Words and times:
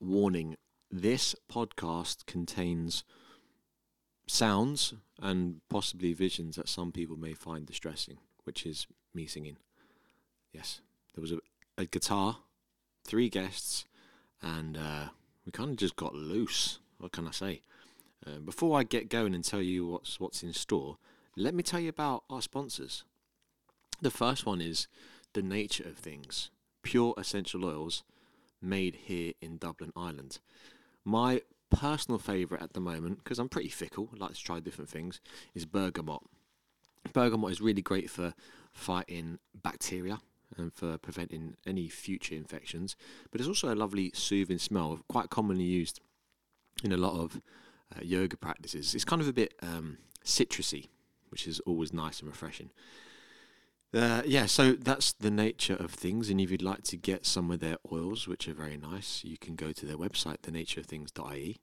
warning 0.00 0.56
this 0.90 1.34
podcast 1.50 2.26
contains 2.26 3.04
sounds 4.26 4.94
and 5.20 5.60
possibly 5.68 6.12
visions 6.12 6.56
that 6.56 6.68
some 6.68 6.92
people 6.92 7.16
may 7.16 7.34
find 7.34 7.66
distressing, 7.66 8.18
which 8.44 8.64
is 8.64 8.86
me 9.14 9.26
singing. 9.26 9.56
Yes, 10.52 10.80
there 11.14 11.22
was 11.22 11.32
a, 11.32 11.38
a 11.76 11.84
guitar, 11.84 12.38
three 13.04 13.28
guests, 13.28 13.84
and 14.42 14.76
uh, 14.76 15.08
we 15.44 15.52
kind 15.52 15.70
of 15.70 15.76
just 15.76 15.96
got 15.96 16.14
loose. 16.14 16.78
What 16.98 17.12
can 17.12 17.28
I 17.28 17.32
say? 17.32 17.62
Uh, 18.26 18.38
before 18.38 18.78
I 18.78 18.82
get 18.82 19.08
going 19.08 19.34
and 19.34 19.44
tell 19.44 19.62
you 19.62 19.86
what's 19.86 20.18
what's 20.20 20.42
in 20.42 20.52
store, 20.52 20.98
let 21.36 21.54
me 21.54 21.62
tell 21.62 21.80
you 21.80 21.88
about 21.88 22.24
our 22.28 22.42
sponsors. 22.42 23.04
The 24.00 24.10
first 24.10 24.46
one 24.46 24.60
is 24.60 24.88
the 25.34 25.42
nature 25.42 25.84
of 25.84 25.98
things, 25.98 26.50
pure 26.82 27.14
essential 27.16 27.64
oils 27.64 28.02
made 28.62 28.94
here 29.06 29.32
in 29.40 29.58
Dublin, 29.58 29.92
Ireland. 29.96 30.38
My 31.04 31.42
personal 31.70 32.18
favourite 32.18 32.62
at 32.62 32.72
the 32.72 32.80
moment, 32.80 33.22
because 33.22 33.38
I'm 33.38 33.48
pretty 33.48 33.68
fickle, 33.68 34.10
I 34.12 34.18
like 34.18 34.34
to 34.34 34.42
try 34.42 34.60
different 34.60 34.90
things, 34.90 35.20
is 35.54 35.66
bergamot. 35.66 36.22
Bergamot 37.12 37.52
is 37.52 37.60
really 37.60 37.82
great 37.82 38.10
for 38.10 38.34
fighting 38.72 39.38
bacteria 39.54 40.20
and 40.56 40.72
for 40.72 40.98
preventing 40.98 41.56
any 41.66 41.88
future 41.88 42.34
infections, 42.34 42.96
but 43.30 43.40
it's 43.40 43.48
also 43.48 43.72
a 43.72 43.76
lovely 43.76 44.10
soothing 44.14 44.58
smell, 44.58 45.00
quite 45.08 45.30
commonly 45.30 45.64
used 45.64 46.00
in 46.82 46.92
a 46.92 46.96
lot 46.96 47.18
of 47.18 47.40
uh, 47.96 48.00
yoga 48.02 48.36
practices. 48.36 48.94
It's 48.94 49.04
kind 49.04 49.22
of 49.22 49.28
a 49.28 49.32
bit 49.32 49.54
um, 49.62 49.98
citrusy, 50.24 50.88
which 51.30 51.46
is 51.46 51.60
always 51.60 51.92
nice 51.92 52.20
and 52.20 52.28
refreshing. 52.28 52.70
Uh, 53.92 54.22
yeah, 54.24 54.46
so 54.46 54.72
that's 54.72 55.12
the 55.12 55.30
nature 55.30 55.74
of 55.74 55.90
things. 55.90 56.30
And 56.30 56.40
if 56.40 56.50
you'd 56.50 56.62
like 56.62 56.84
to 56.84 56.96
get 56.96 57.26
some 57.26 57.50
of 57.50 57.60
their 57.60 57.76
oils, 57.90 58.28
which 58.28 58.46
are 58.46 58.54
very 58.54 58.76
nice, 58.76 59.24
you 59.24 59.36
can 59.36 59.56
go 59.56 59.72
to 59.72 59.84
their 59.86 59.96
website, 59.96 60.38
thenatureofthings.ie, 60.42 61.58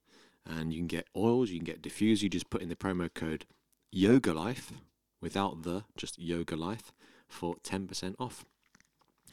and 0.45 0.73
you 0.73 0.79
can 0.79 0.87
get 0.87 1.07
oils, 1.15 1.49
you 1.49 1.59
can 1.59 1.65
get 1.65 1.81
diffuse. 1.81 2.21
You 2.21 2.29
just 2.29 2.49
put 2.49 2.61
in 2.61 2.69
the 2.69 2.75
promo 2.75 3.13
code 3.13 3.45
Yoga 3.91 4.33
Life 4.33 4.73
without 5.21 5.63
the, 5.63 5.85
just 5.95 6.19
Yoga 6.19 6.57
Life 6.57 6.91
for 7.29 7.55
10% 7.63 8.15
off. 8.19 8.45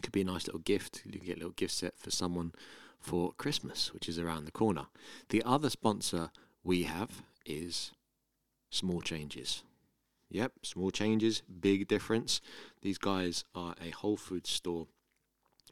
Could 0.03 0.13
be 0.13 0.21
a 0.21 0.25
nice 0.25 0.47
little 0.47 0.61
gift. 0.61 1.03
You 1.05 1.19
can 1.19 1.27
get 1.27 1.37
a 1.37 1.41
little 1.41 1.53
gift 1.53 1.75
set 1.75 1.99
for 1.99 2.11
someone 2.11 2.53
for 3.01 3.33
Christmas, 3.33 3.93
which 3.93 4.09
is 4.09 4.19
around 4.19 4.45
the 4.45 4.53
corner. 4.53 4.87
The 5.31 5.43
other 5.45 5.71
sponsor 5.71 6.31
we 6.63 6.85
have 6.85 7.23
is 7.45 7.91
Small 8.71 9.01
Changes. 9.01 9.63
Yep, 10.35 10.53
small 10.65 10.91
changes, 10.91 11.43
big 11.61 11.87
difference. 11.87 12.41
These 12.83 12.99
guys 12.99 13.45
are 13.55 13.77
a 13.81 13.91
Whole 13.91 14.17
Foods 14.17 14.51
store 14.51 14.89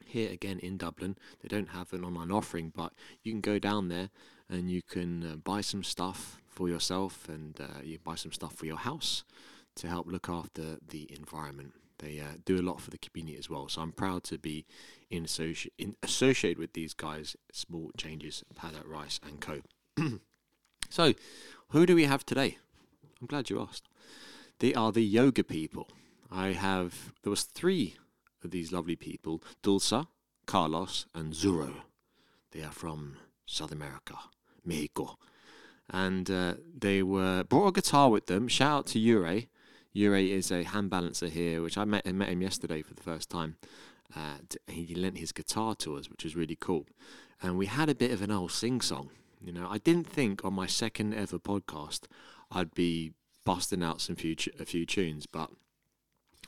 here 0.05 0.31
again 0.31 0.57
in 0.59 0.77
Dublin. 0.77 1.17
They 1.41 1.49
don't 1.49 1.71
have 1.71 1.91
an 1.91 2.05
online 2.05 2.31
offering, 2.31 2.71
but 2.73 2.93
you 3.23 3.33
can 3.33 3.41
go 3.41 3.59
down 3.59 3.89
there 3.89 4.09
and 4.49 4.71
you 4.71 4.81
can 4.81 5.25
uh, 5.25 5.35
buy 5.35 5.59
some 5.59 5.83
stuff 5.83 6.41
for 6.47 6.69
yourself 6.69 7.27
and 7.27 7.59
uh, 7.59 7.81
you 7.83 7.99
buy 8.01 8.15
some 8.15 8.31
stuff 8.31 8.55
for 8.55 8.65
your 8.65 8.77
house 8.77 9.25
to 9.75 9.89
help 9.89 10.07
look 10.07 10.29
after 10.29 10.77
the 10.87 11.13
environment. 11.13 11.73
They 11.99 12.21
uh, 12.21 12.37
do 12.45 12.57
a 12.57 12.63
lot 12.63 12.79
for 12.79 12.89
the 12.89 12.97
community 12.97 13.37
as 13.37 13.49
well. 13.49 13.67
So 13.67 13.81
I'm 13.81 13.91
proud 13.91 14.23
to 14.25 14.37
be 14.37 14.65
in, 15.09 15.25
associ- 15.25 15.71
in 15.77 15.97
associated 16.01 16.57
with 16.57 16.71
these 16.71 16.93
guys, 16.93 17.35
Small 17.51 17.91
Changes, 17.97 18.45
Pada 18.55 18.87
Rice 18.87 19.19
and 19.27 19.41
Co. 19.41 19.59
so, 20.89 21.13
who 21.71 21.85
do 21.85 21.95
we 21.95 22.05
have 22.05 22.25
today? 22.25 22.59
I'm 23.19 23.27
glad 23.27 23.49
you 23.49 23.59
asked. 23.59 23.89
They 24.63 24.73
are 24.75 24.93
the 24.93 25.03
yoga 25.03 25.43
people. 25.43 25.89
I 26.31 26.53
have 26.53 27.11
there 27.21 27.29
was 27.29 27.43
three 27.43 27.97
of 28.45 28.51
these 28.51 28.71
lovely 28.71 28.95
people: 28.95 29.43
Dulce, 29.61 30.05
Carlos, 30.45 31.05
and 31.13 31.33
Zuro. 31.33 31.81
They 32.51 32.61
are 32.61 32.71
from 32.71 33.17
South 33.45 33.73
America, 33.73 34.15
Mexico, 34.63 35.17
and 35.89 36.31
uh, 36.31 36.53
they 36.79 37.03
were 37.03 37.43
brought 37.43 37.67
a 37.67 37.71
guitar 37.73 38.09
with 38.09 38.27
them. 38.27 38.47
Shout 38.47 38.71
out 38.71 38.85
to 38.85 38.99
Ure. 38.99 39.41
Ure 39.91 40.15
is 40.15 40.49
a 40.49 40.63
hand 40.63 40.89
balancer 40.89 41.27
here, 41.27 41.61
which 41.61 41.77
I 41.77 41.83
met, 41.83 42.03
I 42.05 42.13
met 42.13 42.29
him 42.29 42.41
yesterday 42.41 42.81
for 42.83 42.93
the 42.93 43.03
first 43.03 43.29
time. 43.29 43.57
Uh, 44.15 44.37
he 44.67 44.95
lent 44.95 45.17
his 45.17 45.33
guitar 45.33 45.75
to 45.75 45.97
us, 45.97 46.09
which 46.09 46.23
was 46.23 46.37
really 46.37 46.55
cool. 46.57 46.85
And 47.41 47.57
we 47.57 47.65
had 47.65 47.89
a 47.89 47.95
bit 47.95 48.11
of 48.11 48.21
an 48.21 48.31
old 48.31 48.53
sing 48.53 48.79
song. 48.79 49.09
You 49.41 49.51
know, 49.51 49.67
I 49.69 49.79
didn't 49.79 50.07
think 50.07 50.45
on 50.45 50.53
my 50.53 50.67
second 50.67 51.15
ever 51.15 51.37
podcast 51.37 52.03
I'd 52.49 52.73
be 52.73 53.11
busting 53.45 53.83
out 53.83 54.01
some 54.01 54.15
few 54.15 54.35
a 54.59 54.65
few 54.65 54.85
tunes, 54.85 55.25
but 55.25 55.49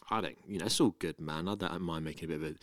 I 0.09 0.22
don't, 0.22 0.38
you 0.47 0.59
know, 0.59 0.66
it's 0.66 0.79
all 0.79 0.95
good, 1.00 1.19
man. 1.19 1.47
I 1.47 1.56
don't 1.56 1.81
mind 1.81 2.06
making 2.06 2.31
a 2.31 2.38
bit 2.38 2.41
of 2.41 2.56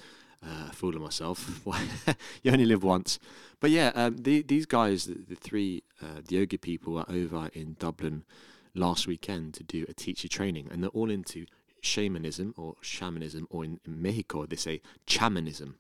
a 0.43 0.49
uh, 0.49 0.71
fool 0.71 0.95
of 0.97 1.03
myself. 1.03 1.61
you 2.43 2.53
only 2.53 2.65
live 2.65 2.83
once, 2.83 3.19
but 3.61 3.71
yeah, 3.71 3.93
um, 3.95 4.17
the, 4.17 4.43
these 4.43 4.67
guys, 4.67 5.07
the, 5.07 5.15
the 5.15 5.35
three 5.35 5.83
uh, 6.03 6.21
the 6.27 6.37
yoga 6.37 6.59
people, 6.59 6.95
were 6.95 7.05
over 7.09 7.49
in 7.53 7.77
Dublin 7.79 8.25
last 8.75 9.07
weekend 9.07 9.55
to 9.55 9.63
do 9.63 9.85
a 9.89 9.93
teacher 9.93 10.29
training, 10.29 10.69
and 10.71 10.83
they're 10.83 10.91
all 10.91 11.11
into 11.11 11.47
shamanism 11.81 12.55
or 12.57 12.77
shamanism, 12.81 13.47
or 13.51 13.65
in, 13.65 13.81
in 13.85 14.01
Mexico 14.01 14.47
they 14.47 14.57
say 14.57 14.81
chamanism. 15.07 15.77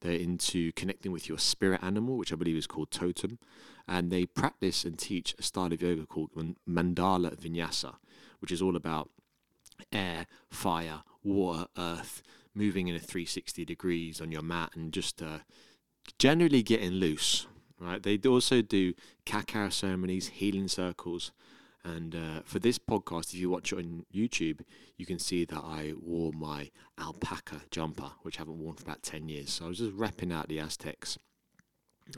They're 0.00 0.12
into 0.12 0.72
connecting 0.72 1.12
with 1.12 1.28
your 1.28 1.38
spirit 1.38 1.80
animal, 1.82 2.16
which 2.16 2.32
I 2.32 2.36
believe 2.36 2.56
is 2.56 2.66
called 2.66 2.90
totem, 2.90 3.38
and 3.88 4.10
they 4.10 4.26
practice 4.26 4.84
and 4.84 4.98
teach 4.98 5.34
a 5.38 5.42
style 5.42 5.72
of 5.72 5.82
yoga 5.82 6.06
called 6.06 6.30
mandala 6.68 7.36
vinyasa, 7.36 7.94
which 8.40 8.52
is 8.52 8.62
all 8.62 8.76
about 8.76 9.10
air, 9.92 10.26
fire, 10.50 11.02
water, 11.22 11.66
earth, 11.76 12.22
moving 12.54 12.88
in 12.88 12.94
a 12.94 13.00
360 13.00 13.64
degrees 13.64 14.20
on 14.20 14.30
your 14.30 14.42
mat 14.42 14.70
and 14.74 14.92
just 14.92 15.22
uh, 15.22 15.38
generally 16.18 16.62
getting 16.62 16.92
loose. 16.92 17.46
Right? 17.80 18.02
They 18.02 18.16
also 18.28 18.62
do 18.62 18.94
cacao 19.24 19.68
ceremonies, 19.68 20.28
healing 20.28 20.68
circles, 20.68 21.32
and 21.84 22.14
uh, 22.14 22.40
for 22.44 22.58
this 22.60 22.78
podcast, 22.78 23.32
if 23.32 23.34
you 23.34 23.50
watch 23.50 23.72
it 23.72 23.78
on 23.78 24.06
YouTube, 24.14 24.60
you 24.96 25.04
can 25.04 25.18
see 25.18 25.44
that 25.44 25.58
I 25.58 25.94
wore 26.00 26.32
my 26.32 26.70
alpaca 26.98 27.62
jumper, 27.70 28.12
which 28.22 28.38
I 28.38 28.42
haven't 28.42 28.58
worn 28.58 28.76
for 28.76 28.84
about 28.84 29.02
10 29.02 29.28
years. 29.28 29.50
So 29.50 29.64
I 29.64 29.68
was 29.68 29.78
just 29.78 29.96
repping 29.96 30.32
out 30.32 30.48
the 30.48 30.60
Aztecs, 30.60 31.18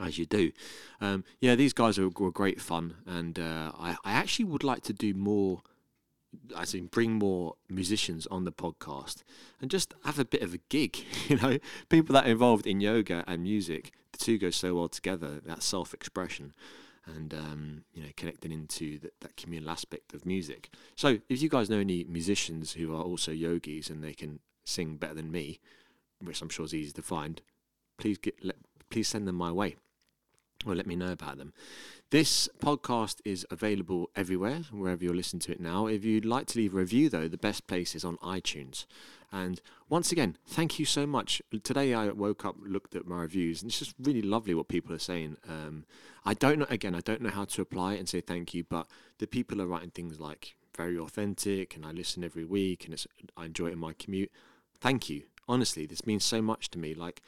as 0.01 0.19
you 0.19 0.27
do. 0.27 0.53
Um, 1.01 1.25
yeah, 1.41 1.55
these 1.55 1.73
guys 1.73 1.99
were, 1.99 2.09
were 2.09 2.31
great 2.31 2.61
fun. 2.61 2.97
And 3.07 3.39
uh, 3.39 3.73
I, 3.79 3.97
I 4.05 4.13
actually 4.13 4.47
would 4.47 4.65
like 4.65 4.83
to 4.85 4.93
do 4.93 5.15
more, 5.15 5.63
I 6.57 6.65
mean, 6.73 6.87
bring 6.87 7.13
more 7.13 7.55
musicians 7.69 8.27
on 8.29 8.45
the 8.45 8.53
podcast 8.53 9.23
and 9.61 9.71
just 9.71 9.95
have 10.05 10.19
a 10.19 10.25
bit 10.25 10.43
of 10.43 10.55
a 10.55 10.59
gig. 10.69 10.99
You 11.29 11.37
know, 11.37 11.59
people 11.89 12.13
that 12.15 12.27
are 12.27 12.31
involved 12.31 12.67
in 12.67 12.81
yoga 12.81 13.25
and 13.27 13.43
music, 13.43 13.93
the 14.13 14.19
two 14.19 14.39
go 14.39 14.51
so 14.51 14.75
well 14.75 14.89
together, 14.89 15.41
that 15.47 15.63
self 15.63 15.95
expression 15.95 16.53
and 17.07 17.35
um, 17.35 17.85
you 17.93 18.03
know 18.03 18.09
connecting 18.17 18.53
into 18.53 18.99
the, 18.99 19.11
that 19.21 19.37
communal 19.37 19.71
aspect 19.71 20.15
of 20.15 20.25
music. 20.25 20.71
So 20.97 21.19
if 21.29 21.43
you 21.43 21.49
guys 21.49 21.71
know 21.71 21.79
any 21.79 22.05
musicians 22.05 22.73
who 22.73 22.95
are 22.95 23.03
also 23.03 23.33
yogis 23.33 23.91
and 23.91 24.03
they 24.03 24.15
can 24.15 24.41
sing 24.65 24.97
better 24.97 25.15
than 25.15 25.31
me, 25.31 25.61
which 26.21 26.41
I'm 26.43 26.49
sure 26.49 26.65
is 26.65 26.75
easy 26.75 26.93
to 26.93 27.03
find, 27.03 27.43
please 27.99 28.19
get 28.19 28.43
let, 28.45 28.57
please 28.95 29.09
send 29.09 29.27
them 29.27 29.35
my 29.35 29.51
way 29.51 29.75
or 30.65 30.73
let 30.73 30.87
me 30.87 30.95
know 30.95 31.11
about 31.11 31.37
them. 31.37 31.53
This 32.11 32.49
podcast 32.61 33.17
is 33.25 33.45
available 33.51 34.09
everywhere, 34.15 34.61
wherever 34.71 35.03
you're 35.03 35.17
listening 35.17 35.41
to 35.41 35.53
it 35.53 35.59
now. 35.59 35.89
If 35.89 36.05
you'd 36.05 36.25
like 36.25 36.47
to 36.47 36.59
leave 36.61 36.75
a 36.75 36.77
review, 36.77 37.09
though, 37.09 37.27
the 37.27 37.37
best 37.37 37.67
place 37.67 37.97
is 37.97 38.05
on 38.05 38.19
iTunes. 38.19 38.87
And 39.33 39.61
once 39.89 40.13
again, 40.13 40.39
thank 40.47 40.79
you 40.79 40.85
so 40.85 41.09
much. 41.09 41.43
Today 41.65 41.93
I 41.93 42.07
woke 42.11 42.45
up, 42.45 42.55
looked 42.65 42.95
at 42.95 43.05
my 43.05 43.23
reviews, 43.23 43.63
and 43.63 43.69
it's 43.69 43.81
just 43.81 43.97
really 44.01 44.23
lovely 44.23 44.55
what 44.55 44.69
people 44.69 44.95
are 44.95 45.01
saying. 45.01 45.39
Um, 45.49 45.87
I 46.25 46.35
don't 46.35 46.61
know, 46.61 46.67
again, 46.71 46.95
I 46.95 47.01
don't 47.01 47.21
know 47.21 47.31
how 47.31 47.47
to 47.47 47.63
apply 47.63 47.95
and 47.95 48.09
say 48.09 48.21
thank 48.21 48.55
you, 48.55 48.63
but 48.63 48.87
the 49.19 49.27
people 49.27 49.61
are 49.61 49.67
writing 49.67 49.91
things 49.91 50.21
like 50.21 50.55
very 50.77 50.97
authentic, 50.97 51.75
and 51.75 51.85
I 51.85 51.91
listen 51.91 52.23
every 52.23 52.45
week, 52.45 52.87
and 52.87 53.05
I 53.37 53.47
enjoy 53.47 53.67
it 53.67 53.73
in 53.73 53.81
my 53.81 53.93
commute. 53.95 54.31
Thank 54.81 55.11
you. 55.11 55.25
Honestly, 55.49 55.85
this 55.85 56.07
means 56.07 56.25
so 56.25 56.41
much 56.41 56.71
to 56.71 56.79
me. 56.79 56.95
Like, 56.95 57.23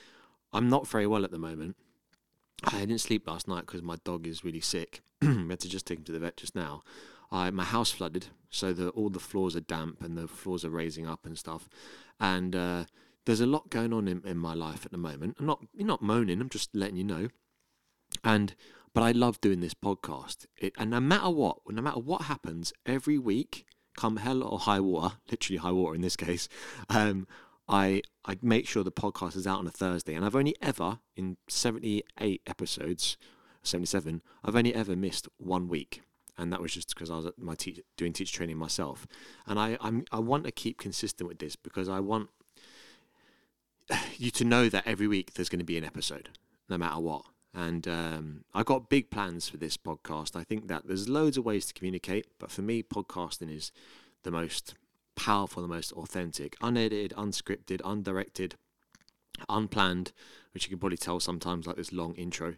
I'm 0.57 0.69
not 0.69 0.89
very 0.89 1.07
well 1.07 1.25
at 1.25 1.31
the 1.31 1.39
moment 1.39 1.77
I 2.65 2.81
didn't 2.81 2.99
sleep 2.99 3.29
last 3.29 3.49
night 3.49 3.67
because 3.67 3.83
my 3.83 3.97
dog 4.05 4.27
is 4.27 4.45
really 4.45 4.61
sick. 4.61 5.03
we 5.23 5.49
had 5.49 5.61
to 5.61 5.69
just 5.69 5.87
take 5.87 5.99
him 5.99 6.05
to 6.05 6.13
the 6.13 6.19
vet 6.19 6.37
just 6.37 6.55
now. 6.55 6.83
I, 7.31 7.51
my 7.51 7.65
house 7.65 7.91
flooded, 7.91 8.29
so 8.51 8.73
the, 8.73 8.91
all 8.91 9.11
the 9.11 9.21
floors 9.21 9.57
are 9.57 9.61
damp 9.61 10.03
and 10.03 10.17
the 10.17 10.29
floors 10.29 10.65
are 10.65 10.71
raising 10.71 11.07
up 11.07 11.27
and 11.27 11.37
stuff. 11.37 11.69
And 12.21 12.55
uh, 12.55 12.85
there's 13.25 13.41
a 13.41 13.47
lot 13.47 13.69
going 13.69 13.93
on 13.93 14.09
in, 14.09 14.23
in 14.25 14.39
my 14.39 14.55
life 14.55 14.87
at 14.87 14.93
the 14.93 14.99
moment. 14.99 15.37
I'm 15.39 15.47
not 15.47 15.61
you're 15.75 15.87
not 15.87 16.03
moaning. 16.03 16.41
I'm 16.41 16.49
just 16.49 16.75
letting 16.75 16.97
you 16.97 17.05
know. 17.05 17.29
And 18.25 18.55
but 18.95 19.03
I 19.03 19.11
love 19.11 19.41
doing 19.41 19.61
this 19.61 19.75
podcast. 19.75 20.47
It, 20.57 20.73
and 20.79 20.91
no 20.91 21.01
matter 21.01 21.31
what, 21.31 21.59
no 21.69 21.83
matter 21.83 22.01
what 22.01 22.23
happens, 22.23 22.73
every 22.87 23.19
week, 23.19 23.67
come 23.97 24.19
hell 24.19 24.43
or 24.43 24.61
high 24.61 24.81
water, 24.81 25.17
literally 25.31 25.59
high 25.59 25.73
water 25.73 25.97
in 25.97 26.01
this 26.01 26.17
case, 26.17 26.49
um, 26.89 27.27
I 27.69 28.03
I 28.25 28.37
make 28.43 28.67
sure 28.67 28.85
the 28.85 28.93
podcast 28.93 29.37
is 29.37 29.47
out 29.47 29.59
on 29.59 29.67
a 29.67 29.71
Thursday, 29.71 30.15
and 30.15 30.25
I've 30.25 30.37
only 30.37 30.57
ever 30.63 30.99
in 31.17 31.37
seventy 31.49 32.03
eight 32.21 32.43
episodes, 32.47 33.17
seventy 33.63 33.87
seven, 33.87 34.23
I've 34.45 34.57
only 34.57 34.75
ever 34.75 34.97
missed 34.97 35.29
one 35.39 35.69
week, 35.69 36.03
and 36.39 36.53
that 36.53 36.61
was 36.61 36.73
just 36.73 36.95
because 36.95 37.11
I 37.11 37.17
was 37.17 37.27
at 37.27 37.39
my 37.39 37.55
teacher 37.55 37.83
doing 37.97 38.13
teacher 38.13 38.37
training 38.37 38.59
myself, 38.59 39.07
and 39.47 39.59
I 39.59 39.79
I'm, 39.81 40.05
I 40.13 40.21
want 40.21 40.45
to 40.45 40.53
keep 40.53 40.79
consistent 40.79 41.29
with 41.29 41.39
this 41.39 41.57
because 41.57 41.89
I 41.89 42.01
want 42.01 42.31
you 44.17 44.31
to 44.31 44.45
know 44.45 44.69
that 44.69 44.87
every 44.87 45.09
week 45.09 45.35
there's 45.35 45.49
going 45.49 45.61
to 45.61 45.65
be 45.65 45.79
an 45.79 45.85
episode, 45.85 46.31
no 46.69 46.79
matter 46.79 47.01
what. 47.01 47.25
And 47.55 47.89
um, 47.89 48.45
I 48.55 48.63
got 48.65 48.91
big 48.91 49.11
plans 49.11 49.49
for 49.49 49.57
this 49.57 49.79
podcast. 49.79 50.37
I 50.37 50.45
think 50.45 50.69
that 50.69 50.87
there's 50.87 51.09
loads 51.09 51.39
of 51.39 51.45
ways 51.47 51.65
to 51.67 51.75
communicate, 51.75 52.27
but 52.39 52.51
for 52.51 52.61
me, 52.61 52.83
podcasting 52.83 53.55
is 53.55 53.73
the 54.25 54.31
most 54.31 54.75
powerful, 55.17 55.63
the 55.63 55.69
most 55.69 55.93
authentic, 55.93 56.57
unedited, 56.61 57.13
unscripted, 57.17 57.81
undirected, 57.85 58.55
unplanned, 59.49 60.13
which 60.53 60.65
you 60.65 60.71
can 60.71 60.79
probably 60.79 60.97
tell 60.97 61.19
sometimes 61.19 61.67
like 61.67 61.77
this 61.77 61.93
long 61.93 62.15
intro. 62.15 62.55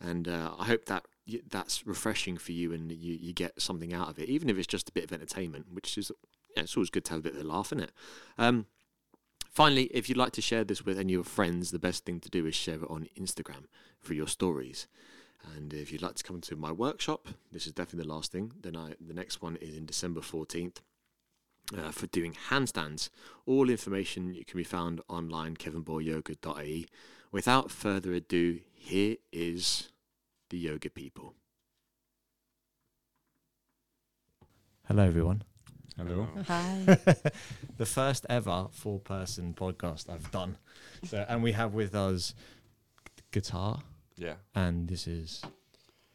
And 0.00 0.28
uh, 0.28 0.52
I 0.58 0.66
hope 0.66 0.86
that 0.86 1.04
that's 1.48 1.86
refreshing 1.86 2.36
for 2.36 2.52
you 2.52 2.72
and 2.72 2.90
you, 2.90 3.16
you 3.20 3.32
get 3.32 3.60
something 3.60 3.92
out 3.92 4.08
of 4.08 4.18
it, 4.18 4.28
even 4.28 4.48
if 4.50 4.58
it's 4.58 4.66
just 4.66 4.88
a 4.88 4.92
bit 4.92 5.04
of 5.04 5.12
entertainment, 5.12 5.66
which 5.72 5.96
is 5.98 6.10
yeah, 6.56 6.64
it's 6.64 6.76
always 6.76 6.90
good 6.90 7.04
to 7.06 7.12
have 7.12 7.20
a 7.20 7.22
bit 7.22 7.34
of 7.34 7.40
a 7.40 7.44
laugh, 7.44 7.68
isn't 7.68 7.84
it? 7.84 7.92
Um, 8.36 8.66
finally, 9.50 9.84
if 9.84 10.08
you'd 10.08 10.18
like 10.18 10.32
to 10.32 10.42
share 10.42 10.64
this 10.64 10.84
with 10.84 10.98
any 10.98 11.14
of 11.14 11.18
your 11.18 11.24
friends, 11.24 11.70
the 11.70 11.78
best 11.78 12.04
thing 12.04 12.20
to 12.20 12.28
do 12.28 12.46
is 12.46 12.54
share 12.54 12.76
it 12.76 12.90
on 12.90 13.08
Instagram 13.18 13.64
for 14.00 14.14
your 14.14 14.28
stories. 14.28 14.86
And 15.56 15.72
if 15.72 15.90
you'd 15.90 16.02
like 16.02 16.14
to 16.16 16.24
come 16.24 16.40
to 16.42 16.56
my 16.56 16.70
workshop, 16.70 17.28
this 17.50 17.66
is 17.66 17.72
definitely 17.72 18.06
the 18.06 18.14
last 18.14 18.30
thing. 18.30 18.52
Then 18.60 18.76
I, 18.76 18.94
the 19.00 19.14
next 19.14 19.42
one 19.42 19.56
is 19.56 19.76
in 19.76 19.86
December 19.86 20.20
14th 20.20 20.76
uh, 21.76 21.90
for 21.90 22.06
doing 22.08 22.36
handstands. 22.50 23.08
All 23.46 23.70
information 23.70 24.34
you 24.34 24.44
can 24.44 24.56
be 24.58 24.64
found 24.64 25.00
online, 25.08 25.56
kevinboyyoga.ie. 25.56 26.86
Without 27.30 27.70
further 27.70 28.12
ado, 28.12 28.60
here 28.74 29.16
is 29.32 29.88
the 30.50 30.58
yoga 30.58 30.90
people. 30.90 31.34
Hello, 34.86 35.04
everyone. 35.04 35.42
Hello. 35.96 36.28
Hi. 36.48 36.82
the 37.78 37.86
first 37.86 38.26
ever 38.28 38.66
four 38.72 38.98
person 38.98 39.54
podcast 39.54 40.10
I've 40.10 40.30
done. 40.30 40.56
So, 41.04 41.24
and 41.28 41.42
we 41.42 41.52
have 41.52 41.74
with 41.74 41.94
us 41.94 42.34
guitar, 43.30 43.80
Yeah, 44.16 44.34
and 44.54 44.88
this 44.88 45.06
is 45.06 45.42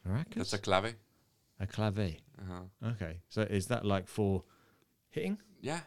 maracas, 0.07 0.35
that's 0.35 0.53
a 0.53 0.57
clave. 0.57 0.95
a 1.59 1.67
clave. 1.67 2.17
Uh-huh. 2.39 2.89
Okay, 2.89 3.21
so 3.29 3.41
is 3.41 3.67
that 3.67 3.85
like 3.85 4.07
for 4.07 4.43
hitting? 5.11 5.37
Yeah, 5.61 5.81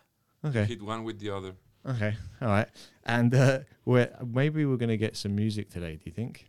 Okay, 0.45 0.65
hit 0.65 0.83
one 0.83 1.05
with 1.05 1.19
the 1.19 1.31
other. 1.31 1.53
okay, 1.87 2.15
all 2.41 2.49
right. 2.49 2.69
And 3.05 3.35
uh, 3.35 3.61
we're 3.85 4.11
maybe 4.27 4.65
we're 4.65 4.77
gonna 4.77 4.97
get 4.97 5.17
some 5.17 5.35
music 5.35 5.71
today. 5.71 5.95
Do 5.97 6.03
you 6.05 6.13
think? 6.13 6.47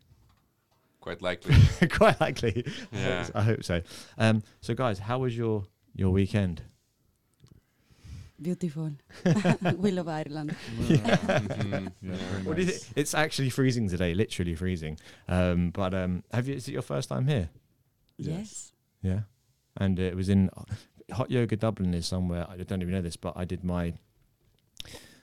Quite 0.99 1.21
likely. 1.21 1.55
Quite 1.89 2.19
likely. 2.21 2.63
I 2.65 2.69
hope 2.69 2.93
Yeah. 2.93 3.23
so- 3.23 3.31
I 3.35 3.41
hope 3.43 3.63
so. 3.63 3.81
Um, 4.17 4.43
so 4.61 4.73
guys, 4.75 4.99
how 4.99 5.19
was 5.19 5.35
your 5.37 5.65
your 5.95 6.11
weekend? 6.11 6.61
Beautiful. 8.41 8.91
we 9.77 9.91
love 9.91 10.07
Ireland. 10.07 10.55
Yeah, 10.87 10.97
yeah. 11.27 11.89
very 12.01 12.43
What 12.43 12.55
do 12.55 12.61
you 12.63 12.67
nice. 12.69 12.83
think? 12.85 12.93
It's 12.97 13.13
actually 13.13 13.51
freezing 13.51 13.87
today, 13.87 14.15
literally 14.15 14.55
freezing. 14.55 14.97
Um, 15.27 15.69
but 15.69 15.93
um, 15.93 16.23
have 16.31 16.47
you? 16.47 16.55
Is 16.55 16.67
it 16.67 16.71
your 16.71 16.81
first 16.81 17.09
time 17.09 17.27
here? 17.27 17.49
Yes. 18.17 18.71
Yeah, 19.03 19.21
and 19.77 19.99
it 19.99 20.15
was 20.15 20.29
in 20.29 20.49
Hot 21.11 21.29
Yoga 21.31 21.55
Dublin 21.55 21.93
is 21.93 22.05
somewhere 22.07 22.45
I 22.49 22.57
don't 22.57 22.81
even 22.81 22.93
know 22.93 23.01
this, 23.01 23.15
but 23.17 23.33
I 23.35 23.45
did 23.45 23.63
my 23.63 23.93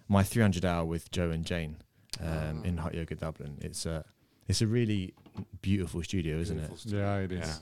my 0.08 0.22
300 0.22 0.64
hour 0.64 0.84
with 0.84 1.10
Joe 1.10 1.30
and 1.30 1.44
Jane 1.44 1.76
um, 2.20 2.64
in 2.64 2.78
Ah. 2.78 2.82
Hot 2.82 2.94
Yoga 2.94 3.14
Dublin. 3.14 3.58
It's 3.60 3.86
a 3.86 4.04
it's 4.48 4.62
a 4.62 4.66
really 4.66 5.14
beautiful 5.60 6.02
studio, 6.02 6.38
isn't 6.38 6.56
Beautiful 6.56 6.76
it? 6.76 6.80
stuff. 6.80 6.92
Yeah, 6.92 7.16
it 7.18 7.32
is. 7.32 7.46
Yeah. 7.48 7.54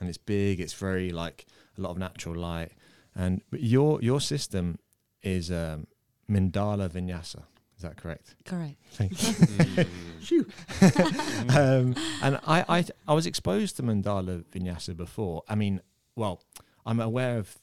And 0.00 0.08
it's 0.08 0.18
big. 0.18 0.60
It's 0.60 0.72
very 0.74 1.10
like 1.10 1.46
a 1.78 1.80
lot 1.80 1.90
of 1.90 1.98
natural 1.98 2.34
light. 2.34 2.72
And 3.14 3.42
but 3.50 3.60
your 3.60 4.02
your 4.02 4.20
system 4.20 4.78
is 5.22 5.50
um, 5.50 5.86
Mandala 6.28 6.88
Vinyasa. 6.88 7.42
Is 7.76 7.82
that 7.82 7.96
correct? 7.96 8.36
Correct. 8.44 8.76
Thank 8.92 9.10
you. 10.30 10.44
Mm. 10.44 11.56
um, 11.56 11.94
and 12.22 12.38
I, 12.46 12.64
I 12.68 12.84
I 13.08 13.14
was 13.14 13.26
exposed 13.26 13.76
to 13.76 13.82
mandala 13.82 14.44
vinyasa 14.52 14.96
before. 14.96 15.42
I 15.48 15.54
mean, 15.54 15.80
well, 16.16 16.42
I'm 16.86 17.00
aware 17.00 17.38
of 17.38 17.56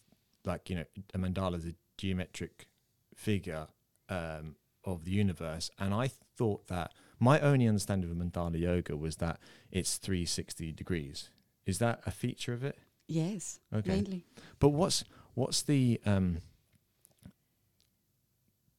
like 0.46 0.70
you 0.70 0.76
know 0.78 0.86
a 1.14 1.18
mandala 1.18 1.56
is 1.58 1.66
a 1.66 1.74
geometric 1.98 2.68
figure 3.16 3.68
um, 4.10 4.56
of 4.84 5.06
the 5.06 5.12
universe, 5.12 5.70
and 5.80 5.94
I 5.94 6.10
thought 6.38 6.68
that 6.68 6.92
my 7.20 7.40
only 7.40 7.68
understanding 7.68 8.10
of 8.10 8.18
mandala 8.18 8.60
yoga 8.60 8.96
was 8.98 9.18
that 9.18 9.40
it's 9.72 9.98
360 9.98 10.72
degrees. 10.72 11.30
Is 11.66 11.78
that 11.80 12.02
a 12.06 12.12
feature 12.12 12.54
of 12.54 12.64
it? 12.64 12.78
Yes. 13.08 13.60
Okay, 13.74 13.90
Mainly. 13.92 14.26
but 14.60 14.70
what's 14.70 15.04
what's 15.36 15.62
the 15.62 16.02
um, 16.06 16.40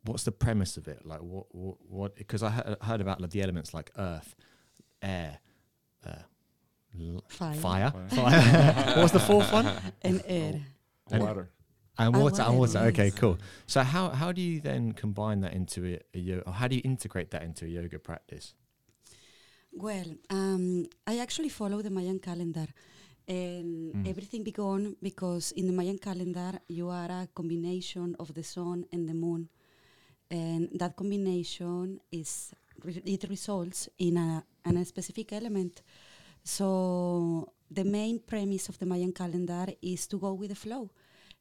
what's 0.04 0.24
the 0.24 0.32
premise 0.32 0.76
of 0.76 0.88
it? 0.88 1.04
Like 1.06 1.20
what 1.20 1.54
what 1.54 1.76
what? 1.88 2.16
Because 2.16 2.42
I 2.42 2.50
he- 2.50 2.86
heard 2.86 3.00
about 3.00 3.20
like, 3.20 3.30
the 3.30 3.42
elements 3.42 3.72
like 3.74 3.90
earth, 3.96 4.34
air, 5.00 5.38
uh, 6.06 6.12
l- 6.98 7.24
Fire. 7.28 7.54
fire, 7.54 7.90
Fire. 7.90 8.08
fire. 8.10 8.72
what 8.96 9.02
was 9.02 9.12
the 9.12 9.20
fourth 9.20 9.52
one? 9.52 9.68
And 10.02 10.22
air. 10.26 10.60
And- 11.10 11.22
Water. 11.22 11.50
And 11.98 12.16
water, 12.16 12.40
and 12.42 12.58
water, 12.58 12.78
water. 12.78 12.88
Okay, 12.88 13.10
cool. 13.10 13.36
So 13.66 13.82
how 13.82 14.08
how 14.10 14.32
do 14.32 14.40
you 14.40 14.60
then 14.60 14.92
combine 14.92 15.40
that 15.40 15.52
into 15.52 15.84
a, 15.84 16.00
a 16.14 16.18
yoga? 16.18 16.42
Or 16.48 16.52
how 16.54 16.66
do 16.66 16.74
you 16.76 16.80
integrate 16.84 17.30
that 17.32 17.42
into 17.42 17.66
a 17.66 17.68
yoga 17.68 17.98
practice? 17.98 18.54
Well, 19.72 20.06
um, 20.30 20.86
I 21.06 21.18
actually 21.18 21.50
follow 21.50 21.82
the 21.82 21.90
Mayan 21.90 22.18
calendar. 22.18 22.66
And 23.28 23.94
Mm. 23.94 24.08
everything 24.08 24.42
began 24.42 24.96
because 25.02 25.52
in 25.52 25.66
the 25.66 25.72
Mayan 25.72 25.98
calendar, 25.98 26.58
you 26.66 26.88
are 26.88 27.10
a 27.10 27.28
combination 27.34 28.16
of 28.18 28.32
the 28.34 28.42
sun 28.42 28.84
and 28.90 29.06
the 29.08 29.14
moon. 29.14 29.48
And 30.30 30.70
that 30.80 30.96
combination 30.96 32.00
is, 32.10 32.52
re- 32.82 33.02
it 33.04 33.24
results 33.28 33.88
in 33.98 34.16
a, 34.16 34.44
in 34.64 34.76
a 34.78 34.84
specific 34.84 35.32
element. 35.34 35.82
So 36.42 37.52
the 37.74 37.84
main 37.84 38.20
premise 38.20 38.68
of 38.68 38.78
the 38.78 38.86
Mayan 38.86 39.12
calendar 39.12 39.66
is 39.80 40.06
to 40.08 40.18
go 40.18 40.32
with 40.34 40.50
the 40.50 40.56
flow. 40.56 40.90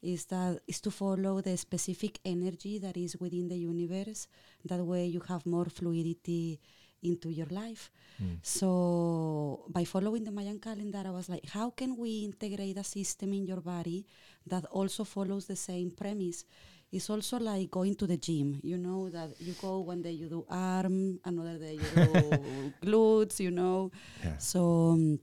Is 0.02 0.26
that 0.26 0.60
is 0.68 0.82
to 0.82 0.92
follow 0.92 1.42
the 1.42 1.56
specific 1.58 2.20
energy 2.26 2.80
that 2.80 2.98
is 2.98 3.18
within 3.20 3.48
the 3.48 3.58
universe. 3.58 4.28
That 4.66 4.84
way 4.84 5.06
you 5.06 5.22
have 5.28 5.46
more 5.46 5.66
fluidity 5.66 6.60
into 7.04 7.30
your 7.30 7.48
life. 7.48 7.92
Mm. 8.22 8.38
So 8.42 9.66
by 9.70 9.84
following 9.86 10.24
the 10.24 10.32
Mayan 10.32 10.60
calendar, 10.60 11.04
I 11.06 11.12
was 11.12 11.30
like, 11.30 11.46
how 11.50 11.70
can 11.72 11.98
we 11.98 12.24
integrate 12.26 12.78
a 12.78 12.84
system 12.84 13.34
in 13.34 13.46
your 13.46 13.62
body 13.62 14.06
that 14.48 14.66
also 14.66 15.04
follows 15.04 15.46
the 15.46 15.56
same 15.56 15.92
premise? 15.92 16.46
It's 16.92 17.10
also 17.10 17.40
like 17.40 17.72
going 17.72 17.96
to 17.96 18.08
the 18.08 18.18
gym. 18.18 18.60
You 18.64 18.78
know 18.78 19.10
that 19.10 19.40
you 19.40 19.54
go 19.62 19.80
one 19.80 20.02
day 20.02 20.12
you 20.12 20.28
do 20.30 20.46
arm, 20.50 21.20
another 21.26 21.58
day 21.58 21.74
you 21.76 21.90
do 21.96 22.74
glutes. 22.84 23.40
You 23.40 23.52
know, 23.52 23.92
Yeah. 24.24 24.38
so 24.38 24.92
um, 24.94 25.20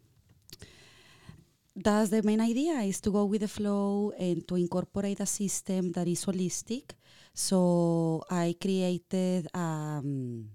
that's 1.82 2.10
the 2.10 2.22
main 2.22 2.40
idea 2.40 2.80
is 2.80 3.00
to 3.00 3.10
go 3.10 3.24
with 3.24 3.42
the 3.42 3.48
flow 3.48 4.12
and 4.18 4.46
to 4.48 4.56
incorporate 4.56 5.20
a 5.20 5.26
system 5.26 5.92
that 5.92 6.08
is 6.08 6.24
holistic. 6.24 6.90
So 7.34 8.24
I 8.30 8.56
created 8.60 9.48
um, 9.54 10.50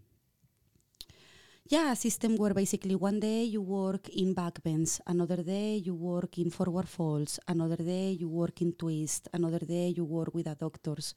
yeah, 1.67 1.91
a 1.91 1.95
system 1.95 2.35
where 2.35 2.53
basically 2.53 2.95
one 2.95 3.19
day 3.19 3.43
you 3.43 3.61
work 3.61 4.09
in 4.09 4.33
back 4.33 4.61
bends, 4.61 4.99
another 5.07 5.41
day 5.43 5.77
you 5.77 5.95
work 5.95 6.37
in 6.37 6.49
forward 6.49 6.89
folds, 6.89 7.39
another 7.47 7.77
day 7.77 8.11
you 8.11 8.27
work 8.27 8.61
in 8.61 8.73
twist, 8.73 9.29
another 9.33 9.59
day 9.59 9.93
you 9.95 10.03
work 10.03 10.33
with 10.33 10.45
the 10.45 10.55
adductors. 10.55 11.13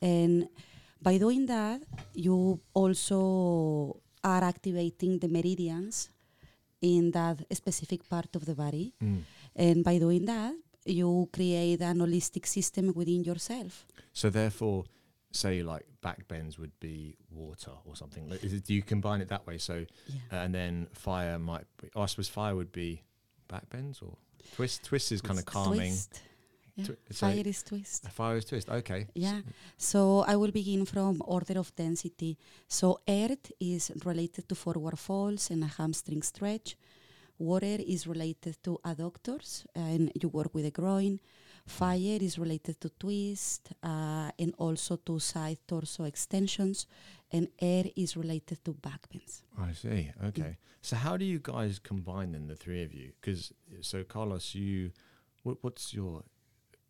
And 0.00 0.48
by 1.00 1.18
doing 1.18 1.46
that, 1.46 1.82
you 2.14 2.60
also 2.72 4.00
are 4.24 4.44
activating 4.44 5.18
the 5.18 5.28
meridians 5.28 6.08
in 6.80 7.10
that 7.12 7.44
specific 7.52 8.08
part 8.08 8.34
of 8.34 8.44
the 8.44 8.54
body. 8.54 8.94
Mm. 9.02 9.22
And 9.56 9.84
by 9.84 9.98
doing 9.98 10.24
that, 10.26 10.54
you 10.84 11.28
create 11.32 11.80
an 11.80 11.98
holistic 11.98 12.46
system 12.46 12.92
within 12.94 13.22
yourself. 13.24 13.86
So 14.12 14.30
therefore, 14.30 14.84
say 15.30 15.62
like 15.62 15.86
back 16.02 16.26
bends 16.28 16.58
would 16.58 16.72
be 16.80 17.16
water 17.30 17.72
or 17.84 17.94
something. 17.96 18.28
Like, 18.28 18.42
it, 18.44 18.64
do 18.64 18.74
you 18.74 18.82
combine 18.82 19.20
it 19.20 19.28
that 19.28 19.46
way? 19.46 19.58
So 19.58 19.74
Yeah. 20.06 20.16
Uh, 20.32 20.44
and 20.44 20.54
then 20.54 20.88
fire 20.92 21.38
might 21.38 21.66
be. 21.80 21.88
Oh, 21.94 22.02
I 22.02 22.06
suppose 22.06 22.28
fire 22.28 22.54
would 22.56 22.72
be 22.72 23.02
back 23.48 23.68
bends 23.70 24.00
or 24.02 24.16
twist. 24.56 24.84
Twist 24.84 25.12
is 25.12 25.20
kind 25.20 25.38
of 25.38 25.44
calming. 25.46 25.92
Twist. 25.92 26.20
Yeah. 26.74 26.84
Twi- 26.86 26.96
so- 27.10 27.26
Fire 27.26 27.42
is 27.46 27.62
twist. 27.62 28.08
Fire 28.10 28.36
is 28.38 28.44
twist. 28.46 28.68
Okay. 28.70 29.06
Yeah. 29.14 29.40
So 29.76 30.24
I 30.26 30.36
will 30.36 30.50
begin 30.52 30.84
from 30.86 31.20
order 31.24 31.58
of 31.58 31.74
density. 31.76 32.38
So 32.66 33.00
earth 33.06 33.52
is 33.60 33.92
related 34.04 34.48
to 34.48 34.54
forward 34.54 34.98
falls 34.98 35.50
and 35.50 35.62
a 35.64 35.66
hamstring 35.66 36.22
stretch. 36.22 36.76
Water 37.38 37.78
is 37.86 38.06
related 38.06 38.56
to 38.62 38.78
adductors 38.84 39.64
and 39.74 40.12
you 40.20 40.28
work 40.28 40.54
with 40.54 40.64
the 40.64 40.70
groin. 40.70 41.20
Fire 41.66 42.18
is 42.20 42.38
related 42.38 42.80
to 42.80 42.90
twist 42.98 43.72
uh, 43.82 44.30
and 44.38 44.54
also 44.58 44.96
to 44.96 45.18
side 45.18 45.58
torso 45.66 46.04
extensions. 46.04 46.86
And 47.30 47.48
air 47.60 47.84
is 47.96 48.16
related 48.16 48.64
to 48.64 48.72
back 48.74 49.08
bends. 49.10 49.42
I 49.58 49.72
see. 49.72 50.10
Okay. 50.24 50.58
So 50.82 50.96
how 50.96 51.16
do 51.16 51.24
you 51.24 51.38
guys 51.40 51.78
combine 51.78 52.32
then 52.32 52.46
the 52.48 52.56
three 52.56 52.82
of 52.82 52.92
you? 52.92 53.12
Because 53.20 53.52
so 53.80 54.04
Carlos, 54.04 54.54
you, 54.54 54.90
what, 55.42 55.58
what's 55.62 55.94
your 55.94 56.24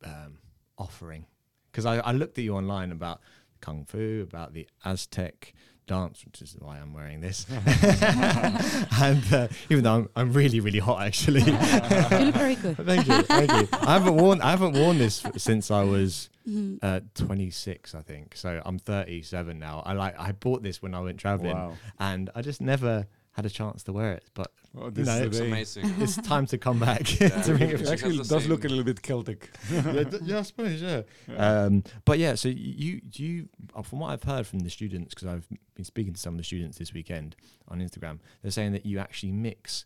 um, 0.05 0.39
offering? 0.79 1.27
Because 1.71 1.87
I, 1.87 1.99
I 1.99 2.13
looked 2.13 2.39
at 2.39 2.45
you 2.45 2.57
online 2.57 2.93
about 2.93 3.21
kung 3.61 3.85
fu, 3.85 4.21
about 4.23 4.53
the 4.53 4.69
Aztec 4.85 5.55
dance, 5.87 6.25
which 6.25 6.41
is 6.43 6.57
why 6.59 6.79
I'm 6.79 6.93
wearing 6.95 7.21
this. 7.21 7.47
and 7.51 9.33
uh, 9.33 9.49
even 9.71 9.85
though 9.85 9.95
I'm, 9.95 10.09
I'm 10.17 10.33
really, 10.33 10.61
really 10.61 10.79
hot, 10.79 11.03
actually. 11.03 11.41
you 11.47 11.53
look 11.53 12.35
very 12.35 12.55
good. 12.57 12.77
thank 12.79 13.07
you, 13.07 13.23
thank 13.23 13.51
you. 13.53 13.69
I 13.81 13.93
haven't 13.95 14.15
worn 14.17 14.41
I 14.41 14.51
haven't 14.51 14.75
worn 14.75 14.99
this 14.99 15.25
f- 15.25 15.39
since 15.39 15.71
I 15.71 15.83
was 15.85 16.29
Mhm. 16.49 16.79
uh, 16.83 17.01
26, 17.15 17.95
I 17.95 18.03
think. 18.03 18.35
So 18.37 18.61
I'm 18.65 18.79
37 18.79 19.59
now. 19.61 19.83
I 19.87 19.93
like 19.93 20.19
I 20.19 20.33
bought 20.33 20.63
this 20.63 20.83
when 20.83 20.93
I 20.95 21.01
went 21.01 21.19
traveling, 21.19 21.55
Wow. 21.55 21.75
and 22.01 22.31
I 22.35 22.43
just 22.43 22.61
never 22.61 23.07
had 23.33 23.47
a 23.47 23.51
chance 23.51 23.83
to 23.85 23.93
wear 23.93 24.13
it. 24.13 24.25
But 24.35 24.53
Oh, 24.77 24.87
You 24.87 24.91
this 24.91 25.07
know, 25.07 25.13
is 25.15 25.21
the 25.21 25.25
Looks 25.27 25.39
amazing. 25.77 25.95
it's 26.03 26.17
time 26.17 26.47
to 26.47 26.57
come 26.59 26.79
back 26.79 27.21
Yeah. 27.21 27.29
to 27.43 27.55
bring 27.55 27.71
it 27.71 27.79
She 27.79 27.85
It 27.85 27.89
actually 27.91 28.19
the 28.19 28.25
does 28.25 28.47
look 28.49 28.65
a 28.65 28.69
little 28.69 28.85
bit 28.85 29.03
Celtic. 29.03 29.51
yeah, 29.71 30.05
d- 30.05 30.19
yeah, 30.23 30.39
I 30.39 30.43
suppose, 30.43 30.81
yeah. 30.83 31.03
Um, 31.37 31.85
but 32.05 32.19
yeah, 32.19 32.35
so 32.37 32.49
you 32.49 33.01
do 33.01 33.23
you 33.23 33.49
uh, 33.75 33.83
from 33.83 34.01
what 34.01 34.11
I've 34.13 34.23
heard 34.23 34.47
from 34.47 34.61
the 34.61 34.71
students 34.71 35.15
because 35.15 35.29
I've 35.29 35.47
been 35.75 35.85
speaking 35.85 36.13
to 36.15 36.21
some 36.21 36.35
of 36.35 36.39
the 36.39 36.45
students 36.45 36.79
this 36.79 36.93
weekend 36.95 37.37
on 37.69 37.81
Instagram, 37.81 38.19
they're 38.41 38.51
saying 38.51 38.73
that 38.73 38.87
you 38.87 38.99
actually 38.99 39.33
mix 39.33 39.85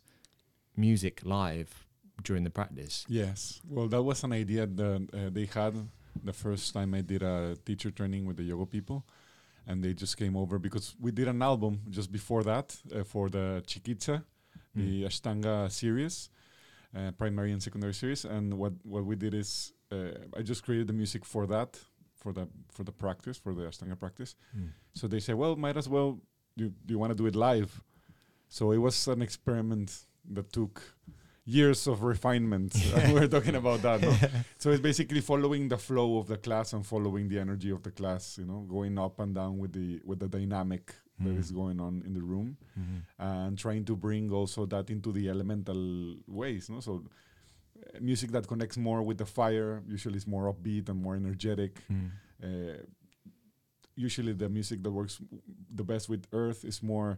music 0.75 1.21
live 1.25 1.85
during 2.23 2.43
the 2.43 2.49
practice. 2.49 3.05
Yes. 3.07 3.61
Well, 3.69 3.87
that 3.89 4.01
was 4.03 4.23
an 4.23 4.31
idea 4.33 4.65
that 4.67 5.07
uh, 5.13 5.29
they 5.31 5.45
had 5.45 5.73
the 6.23 6.33
first 6.33 6.73
time 6.73 6.93
I 6.93 7.01
did 7.01 7.23
a 7.23 7.57
teacher 7.65 7.91
training 7.91 8.25
with 8.25 8.37
the 8.37 8.43
yoga 8.43 8.65
people. 8.65 9.05
And 9.69 9.83
they 9.83 9.93
just 9.93 10.15
came 10.17 10.35
over 10.37 10.57
because 10.59 10.95
we 10.99 11.11
did 11.11 11.27
an 11.27 11.41
album 11.41 11.81
just 11.89 12.09
before 12.11 12.43
that 12.43 12.75
uh, 12.95 13.03
for 13.03 13.29
the 13.29 13.61
Chikitsa, 13.67 14.23
the 14.75 15.03
Ashtanga 15.03 15.69
series, 15.69 16.29
uh, 16.95 17.11
primary 17.17 17.51
and 17.51 17.61
secondary 17.61 17.93
series. 17.93 18.25
And 18.25 18.53
what, 18.53 18.73
what 18.83 19.03
we 19.05 19.15
did 19.15 19.33
is 19.33 19.73
uh, 19.91 20.11
I 20.37 20.41
just 20.41 20.63
created 20.63 20.87
the 20.87 20.93
music 20.93 21.25
for 21.25 21.45
that, 21.47 21.79
for 22.15 22.31
the 22.33 22.47
for 22.71 22.83
the 22.83 22.91
practice, 22.91 23.37
for 23.37 23.53
the 23.53 23.63
Ashtanga 23.63 23.97
practice. 23.99 24.35
Mm. 24.55 24.69
So 24.93 25.07
they 25.07 25.19
say, 25.19 25.33
well, 25.33 25.55
might 25.55 25.77
as 25.77 25.89
well. 25.89 26.19
Do, 26.55 26.69
do 26.85 26.93
you 26.93 26.99
want 26.99 27.11
to 27.11 27.15
do 27.15 27.27
it 27.27 27.35
live? 27.35 27.83
So 28.49 28.71
it 28.71 28.77
was 28.77 29.07
an 29.07 29.21
experiment 29.21 30.05
that 30.33 30.51
took 30.51 30.81
years 31.47 31.87
of 31.87 32.03
refinement. 32.03 32.75
We're 33.13 33.27
talking 33.27 33.55
about 33.55 33.81
that. 33.81 34.01
no? 34.01 34.13
So 34.57 34.69
it's 34.71 34.81
basically 34.81 35.21
following 35.21 35.69
the 35.69 35.77
flow 35.77 36.17
of 36.19 36.27
the 36.27 36.37
class 36.37 36.73
and 36.73 36.85
following 36.85 37.29
the 37.29 37.39
energy 37.39 37.71
of 37.71 37.81
the 37.81 37.91
class. 37.91 38.37
You 38.37 38.45
know, 38.45 38.59
going 38.67 38.99
up 38.99 39.19
and 39.19 39.33
down 39.33 39.57
with 39.57 39.71
the 39.71 40.01
with 40.05 40.19
the 40.19 40.27
dynamic 40.27 40.93
that 41.19 41.33
Mm. 41.33 41.39
is 41.39 41.51
going 41.51 41.79
on 41.81 42.03
in 42.05 42.13
the 42.13 42.21
room, 42.21 42.57
Mhm. 42.77 43.01
and 43.17 43.57
trying 43.57 43.85
to 43.85 43.95
bring 43.95 44.31
also 44.31 44.67
that 44.67 44.89
into 44.91 45.11
the 45.11 45.29
elemental 45.29 46.15
ways. 46.27 46.69
No, 46.69 46.79
so 46.79 46.93
uh, 47.03 47.99
music 48.01 48.29
that 48.31 48.45
connects 48.47 48.77
more 48.77 49.01
with 49.01 49.17
the 49.17 49.25
fire 49.25 49.81
usually 49.87 50.17
is 50.17 50.27
more 50.27 50.45
upbeat 50.53 50.89
and 50.89 51.01
more 51.01 51.15
energetic 51.15 51.73
Mm. 51.89 52.09
uh, 52.43 52.77
usually 53.95 54.33
the 54.33 54.47
music 54.49 54.83
that 54.83 54.91
works 54.91 55.17
w- 55.17 55.41
the 55.73 55.83
best 55.83 56.07
with 56.09 56.27
earth 56.33 56.63
is 56.65 56.83
more 56.83 57.17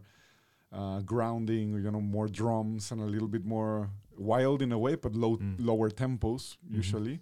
uh, 0.72 1.00
grounding 1.00 1.72
you 1.84 1.90
know 1.90 2.00
more 2.00 2.28
drums 2.28 2.92
and 2.92 3.00
a 3.00 3.04
little 3.14 3.28
bit 3.28 3.44
more 3.44 3.90
wild 4.16 4.62
in 4.62 4.72
a 4.72 4.78
way 4.78 4.94
but 4.96 5.14
low 5.14 5.36
Mm. 5.36 5.56
lower 5.58 5.90
tempos 5.90 6.56
Mhm. 6.64 6.76
usually 6.76 7.20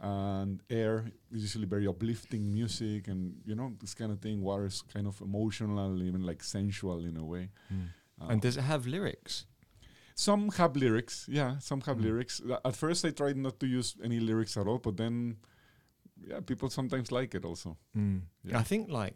and 0.00 0.60
air 0.68 1.12
is 1.30 1.42
usually 1.42 1.66
very 1.66 1.86
uplifting 1.86 2.52
music 2.52 3.08
and 3.08 3.20
you 3.46 3.54
know 3.54 3.72
this 3.80 3.94
kind 3.94 4.10
of 4.12 4.18
thing 4.20 4.42
water 4.42 4.66
is 4.66 4.82
kind 4.94 5.06
of 5.06 5.20
emotional 5.20 6.02
even 6.02 6.22
like 6.22 6.42
sensual 6.42 7.04
in 7.04 7.16
a 7.16 7.24
way 7.24 7.48
Mm. 7.70 7.88
Uh, 8.20 8.28
And 8.32 8.42
does 8.42 8.56
it 8.56 8.62
have 8.64 8.86
lyrics? 8.86 9.46
some 10.14 10.50
have 10.58 10.76
lyrics 10.76 11.26
yeah 11.28 11.58
some 11.58 11.80
have 11.86 11.98
Mm. 11.98 12.04
lyrics 12.04 12.40
Uh, 12.40 12.58
at 12.68 12.76
first 12.76 13.04
i 13.04 13.10
tried 13.10 13.36
not 13.36 13.58
to 13.60 13.66
use 13.66 13.96
any 14.04 14.20
lyrics 14.20 14.56
at 14.56 14.66
all 14.66 14.78
but 14.78 14.96
then 14.96 15.36
yeah 16.28 16.40
people 16.40 16.68
sometimes 16.68 17.10
like 17.10 17.34
it 17.38 17.44
also 17.44 17.76
Mm. 17.96 18.20
Yeah. 18.44 18.60
I 18.60 18.64
think 18.64 18.90
like 18.90 19.14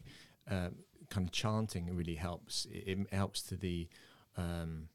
um, 0.50 0.76
kind 1.10 1.26
of 1.26 1.32
chanting 1.32 1.94
really 1.94 2.14
helps. 2.16 2.66
It, 2.70 2.84
it 3.00 3.12
helps 3.14 3.42
to 3.44 3.56
the 3.56 3.88
um, 4.36 4.88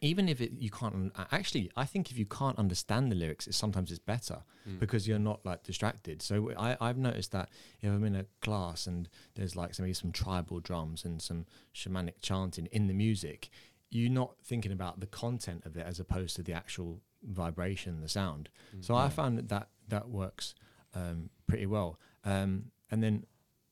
even 0.00 0.28
if 0.28 0.40
it 0.40 0.52
you 0.52 0.70
can't 0.70 0.94
un- 0.94 1.12
actually. 1.32 1.70
I 1.76 1.84
think 1.84 2.10
if 2.10 2.18
you 2.18 2.26
can't 2.26 2.58
understand 2.58 3.10
the 3.10 3.16
lyrics, 3.16 3.46
it 3.46 3.54
sometimes 3.54 3.90
it's 3.90 3.98
better 3.98 4.42
Mm. 4.68 4.78
because 4.80 5.08
you're 5.08 5.18
not 5.18 5.44
like 5.46 5.62
distracted. 5.62 6.20
So 6.20 6.52
I, 6.58 6.76
I've 6.80 6.98
noticed 6.98 7.32
that 7.32 7.48
if 7.80 7.90
I'm 7.90 8.04
in 8.04 8.14
a 8.14 8.26
class 8.42 8.86
and 8.86 9.08
there's 9.34 9.56
like 9.56 9.78
maybe 9.78 9.94
some 9.94 10.12
tribal 10.12 10.60
drums 10.60 11.04
and 11.06 11.22
some 11.22 11.46
shamanic 11.74 12.14
chanting 12.20 12.66
in 12.66 12.86
the 12.86 12.92
music, 12.92 13.48
you're 13.90 14.10
not 14.10 14.34
thinking 14.44 14.70
about 14.72 15.00
the 15.00 15.06
content 15.06 15.64
of 15.64 15.76
it 15.76 15.86
as 15.86 15.98
opposed 15.98 16.36
to 16.36 16.42
the 16.42 16.52
actual 16.52 17.00
vibration, 17.22 18.00
the 18.02 18.08
sound. 18.08 18.50
So 18.80 18.94
I 18.94 19.08
found 19.08 19.38
that 19.38 19.48
that, 19.48 19.68
that 19.88 20.08
works 20.10 20.54
um, 20.94 21.30
pretty 21.46 21.66
well. 21.66 21.98
Um, 22.24 22.66
and 22.90 23.02
then 23.02 23.24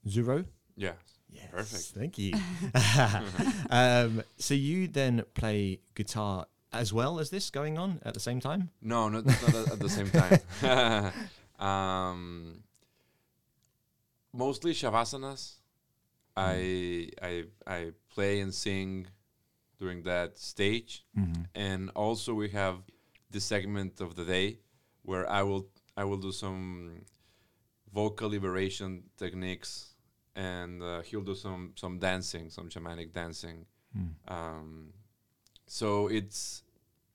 Zuro. 0.08 0.46
Yeah. 0.76 0.92
Yes, 1.30 1.50
Perfect. 1.50 1.85
Thank 1.95 2.18
you. 2.18 2.35
um, 3.71 4.23
so 4.38 4.54
you 4.54 4.88
then 4.88 5.25
play 5.35 5.80
guitar 5.95 6.47
as 6.73 6.92
well 6.92 7.18
as 7.21 7.30
this 7.30 7.50
going 7.50 7.78
on 7.78 8.00
at 8.04 8.14
the 8.14 8.21
same 8.21 8.40
time? 8.40 8.71
No, 8.83 9.09
not, 9.09 9.25
not 9.26 9.54
at, 9.73 9.78
the 9.80 9.88
same 9.88 10.11
time. 10.11 11.12
um, 11.59 12.62
mostly 14.33 14.73
shavasanas. 14.73 15.54
I 16.37 17.09
I 17.23 17.45
I 17.66 17.92
play 18.14 18.40
and 18.40 18.52
sing 18.54 19.06
during 19.78 20.02
that 20.02 20.38
stage, 20.38 21.04
Mm-hmm. 21.18 21.42
and 21.54 21.90
also 21.95 22.35
we 22.35 22.50
have 22.50 22.76
this 23.30 23.45
segment 23.45 24.00
of 24.00 24.16
the 24.16 24.25
day 24.25 24.59
where 25.02 25.28
I 25.30 25.42
will 25.42 25.66
I 25.97 26.04
will 26.04 26.18
do 26.18 26.33
some 26.33 27.04
vocal 27.92 28.28
liberation 28.28 29.04
techniques, 29.16 29.96
and 30.37 30.83
uh, 30.83 31.02
he'll 31.02 31.23
do 31.23 31.35
some 31.35 31.73
some 31.75 31.99
dancing, 31.99 32.50
some 32.50 32.69
shamanic 32.69 33.12
dancing. 33.12 33.66
Mm. 33.97 34.12
Um, 34.28 34.93
so 35.66 36.07
it's 36.07 36.62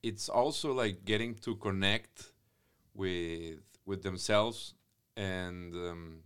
it's 0.02 0.28
also 0.28 0.72
like 0.72 1.04
getting 1.06 1.34
to 1.36 1.56
connect 1.56 2.32
with 2.94 3.60
with 3.86 4.02
themselves, 4.02 4.74
and 5.16 5.74
um, 5.74 6.16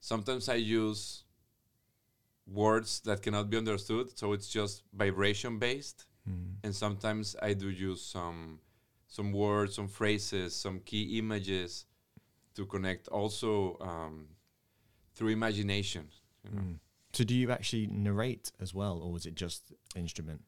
sometimes 0.00 0.48
I 0.50 0.56
use 0.56 1.24
words 2.46 3.00
that 3.00 3.22
cannot 3.22 3.48
be 3.48 3.56
understood, 3.56 4.18
so 4.18 4.32
it's 4.34 4.48
just 4.48 4.82
vibration 4.92 5.58
based 5.58 6.04
Mm. 6.28 6.56
and 6.62 6.74
sometimes 6.74 7.36
I 7.40 7.54
do 7.54 7.70
use 7.70 8.02
some 8.02 8.60
some 9.06 9.32
words, 9.32 9.74
some 9.74 9.88
phrases, 9.88 10.54
some 10.54 10.80
key 10.80 11.18
images 11.18 11.86
to 12.54 12.66
connect 12.66 13.08
also 13.08 13.78
um, 13.80 14.26
through 15.18 15.32
imagination. 15.40 16.04
You 16.44 16.50
know. 16.56 16.62
Mm. 16.62 16.78
So 17.12 17.24
do 17.24 17.34
you 17.34 17.50
actually 17.50 17.86
narrate 17.88 18.52
as 18.60 18.72
well, 18.72 18.98
or 19.02 19.16
is 19.16 19.26
it 19.26 19.34
just 19.34 19.72
instrument? 19.96 20.42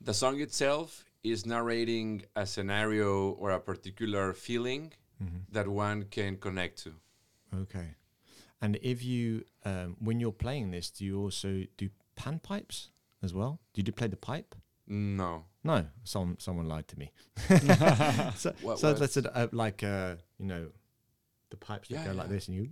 The 0.00 0.12
song 0.14 0.40
itself 0.40 1.04
is 1.22 1.46
narrating 1.46 2.22
a 2.34 2.44
scenario 2.46 3.30
or 3.32 3.50
a 3.52 3.60
particular 3.60 4.32
feeling 4.34 4.92
Mm-hmm. 5.20 5.38
that 5.50 5.66
one 5.66 6.04
can 6.04 6.36
connect 6.36 6.78
to. 6.84 6.92
Okay. 7.62 7.88
And 8.62 8.78
if 8.82 9.02
you, 9.04 9.42
um, 9.64 9.96
when 9.98 10.20
you're 10.20 10.30
playing 10.30 10.70
this, 10.70 10.90
do 10.92 11.04
you 11.04 11.18
also 11.20 11.64
do 11.76 11.88
panpipes 12.16 12.90
as 13.20 13.34
well? 13.34 13.58
Do 13.72 13.80
you 13.80 13.82
do 13.82 13.90
play 13.90 14.06
the 14.06 14.16
pipe? 14.16 14.54
No. 14.86 15.46
No, 15.64 15.86
some 16.04 16.36
someone 16.38 16.68
lied 16.68 16.86
to 16.88 16.96
me. 17.00 17.10
so 18.36 18.54
What 18.62 18.78
so 18.78 18.92
that's 18.94 19.16
a, 19.16 19.36
uh, 19.36 19.48
like 19.50 19.82
uh, 19.82 20.14
you 20.38 20.46
know, 20.46 20.68
the 21.50 21.56
pipes 21.56 21.88
that 21.88 21.94
Yeah, 21.96 22.04
go 22.06 22.12
like 22.12 22.28
this, 22.28 22.46
and 22.46 22.56
you. 22.56 22.68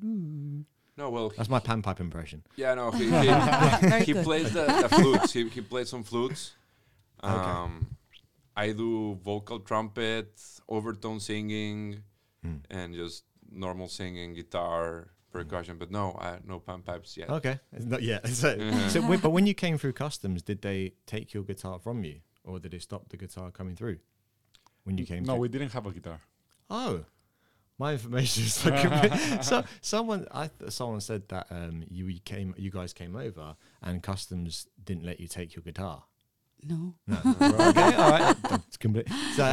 "Ooh." 0.98 1.02
No, 1.02 1.10
well, 1.10 1.32
That's 1.36 1.48
my 1.48 1.60
panpipe 1.60 2.00
impression. 2.00 2.42
yeah, 2.56 2.74
no, 2.74 2.90
he, 2.90 3.04
he, 3.10 4.04
he 4.12 4.14
plays 4.22 4.52
the, 4.52 4.64
the 4.66 4.88
flutes. 4.88 5.32
He, 5.32 5.48
he 5.48 5.60
plays 5.60 5.88
some 5.90 6.02
flutes. 6.04 6.52
Okay. 7.22 7.32
Um, 7.34 7.96
I 8.56 8.72
do 8.72 9.14
vocal 9.22 9.60
trumpet, 9.60 10.32
overtone 10.68 11.20
singing, 11.20 12.02
Mm. 12.44 12.60
and 12.70 12.94
just 12.94 13.24
normal 13.50 13.88
singing, 13.88 14.34
guitar, 14.34 15.08
percussion. 15.32 15.78
But 15.78 15.90
no, 15.90 16.16
I 16.20 16.38
no 16.46 16.60
panpipes 16.60 17.16
yet. 17.16 17.28
Okay, 17.30 17.58
it's 17.72 17.84
not 17.86 18.02
yet. 18.02 18.26
So, 18.28 18.56
Mhm. 18.56 18.90
so 18.90 19.00
wait, 19.08 19.20
but 19.22 19.30
when 19.30 19.46
you 19.46 19.54
came 19.54 19.78
through 19.78 19.94
customs, 19.94 20.42
did 20.42 20.60
they 20.62 20.92
take 21.06 21.34
your 21.34 21.42
guitar 21.42 21.78
from 21.80 22.04
you, 22.04 22.20
or 22.44 22.58
did 22.60 22.70
they 22.72 22.78
stop 22.78 23.08
the 23.08 23.16
guitar 23.16 23.50
coming 23.50 23.74
through 23.74 23.98
when 24.84 24.96
you 24.98 25.06
came? 25.06 25.24
no 25.24 25.32
through? 25.32 25.40
we 25.42 25.48
didn't 25.48 25.72
have 25.72 25.86
a 25.86 25.90
guitar 25.90 26.20
Oh, 26.70 27.04
my 27.78 27.92
information 27.92 28.44
is 28.44 28.54
so 28.62 28.70
complete. 28.70 29.44
so 29.44 29.62
someone 29.80 30.26
I 30.32 30.48
th- 30.48 30.70
someone 30.72 31.00
said 31.00 31.28
that 31.28 31.46
um 31.50 31.84
you 31.90 32.06
you 32.06 32.20
came 32.20 32.54
you 32.56 32.70
guys 32.70 32.92
came 32.92 33.16
over 33.16 33.56
and 33.82 34.02
customs 34.02 34.66
didn't 34.82 35.04
let 35.04 35.20
you 35.20 35.28
take 35.28 35.54
your 35.54 35.62
guitar. 35.62 36.04
No. 36.64 36.94
No. 37.06 37.18
okay, 37.26 37.94
all 37.94 38.10
right. 38.10 38.36
That's 38.50 38.76
complete. 38.78 39.08
So, 39.36 39.44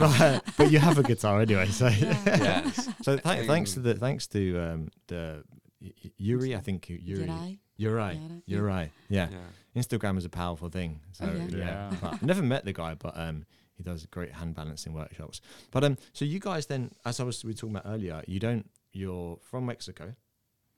but, 0.00 0.42
but 0.56 0.70
you 0.70 0.78
have 0.78 0.98
a 0.98 1.02
guitar 1.02 1.40
anyway. 1.42 1.66
So 1.68 1.86
yes. 1.88 2.88
so 3.02 3.16
th- 3.16 3.46
thanks 3.46 3.74
to 3.74 3.80
Um, 3.80 3.84
the 3.84 3.94
thanks 3.94 4.26
to 4.28 4.58
um 4.58 4.88
the 5.08 5.44
Y- 5.80 5.92
Y- 6.04 6.10
Yuri, 6.16 6.56
I 6.56 6.60
think 6.60 6.88
Yuri. 6.88 7.20
Did 7.20 7.30
I? 7.30 7.58
You're 7.76 7.94
right. 7.94 8.16
Yara, 8.16 8.42
You're 8.46 8.66
yeah. 8.68 8.74
right. 8.76 8.90
Yeah. 9.08 9.28
Yeah. 9.30 9.80
Instagram 9.80 10.18
is 10.18 10.24
a 10.24 10.28
powerful 10.28 10.68
thing. 10.70 10.98
So 11.12 11.26
Oh, 11.26 11.36
yeah? 11.36 11.56
yeah. 11.56 11.92
Yeah. 12.02 12.08
I've 12.10 12.22
never 12.22 12.42
met 12.42 12.64
the 12.64 12.72
guy, 12.72 12.94
but 12.94 13.16
um, 13.16 13.44
he 13.78 13.82
does 13.84 14.04
great 14.06 14.32
hand 14.32 14.54
balancing 14.54 14.92
workshops. 14.92 15.40
But 15.70 15.84
um, 15.84 15.96
so 16.12 16.24
you 16.26 16.38
guys 16.40 16.66
then, 16.66 16.90
as 17.06 17.18
I 17.20 17.24
was 17.24 17.42
we 17.44 17.52
were 17.52 17.54
talking 17.56 17.76
about 17.76 17.90
earlier, 17.90 18.22
you 18.26 18.38
don't. 18.40 18.68
You're 18.92 19.38
from 19.50 19.64
Mexico, 19.66 20.14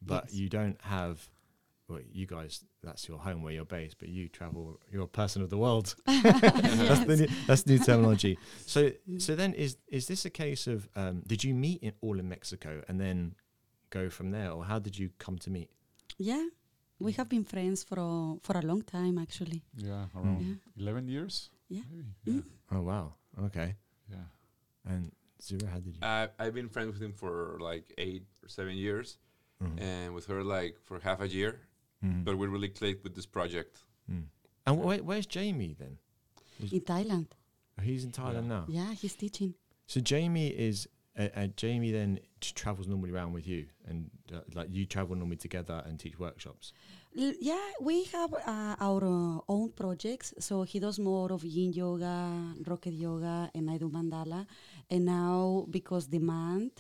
but 0.03 0.25
Yes. 0.27 0.35
you 0.35 0.49
don't 0.49 0.81
have 0.83 1.29
well, 1.89 2.01
you 2.13 2.25
guys, 2.25 2.65
that's 2.85 3.09
your 3.09 3.19
home 3.19 3.43
where 3.43 3.53
you're 3.53 3.65
based, 3.65 3.97
but 3.99 4.09
you 4.09 4.29
travel, 4.29 4.79
you're 4.93 5.03
a 5.03 5.09
person 5.09 5.43
of 5.43 5.51
the 5.51 5.59
world. 5.59 5.97
that's, 6.07 7.05
the 7.05 7.17
new, 7.17 7.29
that's 7.49 7.67
new 7.67 7.79
terminology. 7.81 8.39
So, 8.67 8.93
so 9.19 9.35
then 9.35 9.55
is 9.55 9.77
is 9.89 10.07
this 10.07 10.25
a 10.25 10.31
case 10.31 10.69
of 10.69 10.89
um, 10.95 11.23
did 11.27 11.43
you 11.43 11.53
meet 11.53 11.83
in, 11.83 11.93
all 12.01 12.19
in 12.21 12.29
Mexico 12.29 12.83
and 12.89 13.01
then 13.01 13.35
go 13.91 14.09
from 14.09 14.31
there, 14.31 14.51
or 14.53 14.65
how 14.65 14.79
did 14.79 14.97
you 14.99 15.11
come 15.19 15.37
to 15.39 15.51
meet? 15.51 15.71
Yeah, 16.17 16.47
we 17.01 17.11
have 17.13 17.29
been 17.29 17.45
friends 17.45 17.83
for 17.83 17.99
a, 17.99 18.37
for 18.47 18.57
a 18.57 18.63
long 18.63 18.83
time 18.83 19.19
actually. 19.19 19.63
Yeah, 19.77 20.05
around 20.15 20.43
Yeah. 20.77 20.83
11 20.83 21.09
years. 21.09 21.51
Yeah. 21.71 21.81
Maybe. 21.91 22.39
Yeah. 22.39 22.43
Oh 22.73 22.83
wow, 22.83 23.15
okay. 23.47 23.75
yeah. 24.11 24.27
And 24.87 25.13
Zira, 25.41 25.69
how 25.71 25.79
did 25.79 25.97
you? 25.97 26.03
I, 26.03 26.29
I've 26.39 26.53
been 26.55 26.69
friends 26.69 26.93
with 26.93 27.01
him 27.03 27.13
for 27.15 27.57
like 27.61 27.95
eight 27.97 28.25
or 28.43 28.49
seven 28.49 28.75
years, 28.77 29.19
Mm. 29.63 29.81
and 29.81 30.15
with 30.15 30.27
her 30.27 30.43
like 30.43 30.77
for 30.85 30.99
half 31.01 31.21
a 31.21 31.29
year. 31.29 31.61
Mm. 32.05 32.25
But 32.25 32.37
we 32.39 32.47
really 32.47 32.69
clicked 32.71 33.05
with 33.05 33.15
this 33.15 33.27
project. 33.27 33.83
Mm. 34.11 34.25
And 34.67 34.79
wh- 34.81 35.05
where's 35.07 35.27
Jamie 35.27 35.77
then? 35.79 35.99
In 36.73 36.81
Thailand. 36.81 37.27
Oh, 37.79 37.83
He's 37.83 38.05
in 38.05 38.11
Thailand 38.11 38.47
now. 38.47 38.65
Yeah, 38.69 38.93
he's 38.95 39.15
teaching. 39.15 39.53
So 39.87 40.01
Jamie 40.01 40.49
is 40.49 40.89
uh, 41.19 41.29
uh, 41.37 41.47
Jamie 41.57 41.91
then 41.93 42.21
t- 42.41 42.53
travels 42.55 42.87
normally 42.89 43.11
around 43.11 43.33
with 43.35 43.47
you, 43.47 43.67
and 43.87 44.11
uh, 44.35 44.41
like 44.55 44.69
you 44.71 44.87
travel 44.87 45.15
normally 45.17 45.37
together 45.37 45.83
and 45.87 45.99
teach 46.01 46.19
workshops. 46.19 46.73
Yeah, 47.13 47.59
we 47.81 48.05
have 48.05 48.33
uh, 48.33 48.77
our 48.79 49.05
uh, 49.05 49.41
own 49.49 49.71
projects. 49.75 50.33
So 50.39 50.63
he 50.63 50.79
does 50.79 50.99
more 50.99 51.33
of 51.33 51.45
yin 51.45 51.73
yoga, 51.73 52.55
rocket 52.67 52.93
yoga, 52.95 53.51
and 53.55 53.69
I 53.71 53.79
do 53.79 53.89
mandala. 53.91 54.47
And 54.89 55.07
now, 55.07 55.67
because 55.69 56.07
demand, 56.07 56.71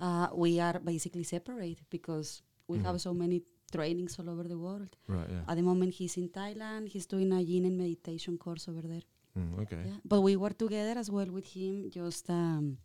uh, 0.00 0.28
we 0.34 0.58
are 0.60 0.80
basically 0.80 1.22
separate 1.24 1.78
because 1.90 2.42
we 2.66 2.78
Mhm. 2.78 2.84
have 2.86 3.00
so 3.00 3.14
many 3.14 3.42
trainings 3.70 4.18
all 4.18 4.28
over 4.28 4.44
the 4.48 4.58
world. 4.58 4.90
Right. 5.06 5.28
Yeah. 5.30 5.44
At 5.46 5.56
the 5.56 5.62
moment, 5.62 5.94
he's 5.94 6.16
in 6.16 6.28
Thailand. 6.28 6.88
He's 6.88 7.06
doing 7.06 7.32
a 7.32 7.40
yin 7.40 7.64
and 7.66 7.76
meditation 7.78 8.36
course 8.36 8.66
over 8.68 8.82
there. 8.82 9.06
Mm, 9.38 9.60
okay. 9.62 9.82
Yeah. 9.86 9.98
But 10.04 10.22
we 10.22 10.34
work 10.36 10.58
together 10.58 10.98
as 10.98 11.08
well 11.10 11.30
with 11.30 11.46
him 11.54 11.88
just 11.90 12.28
um, 12.30 12.78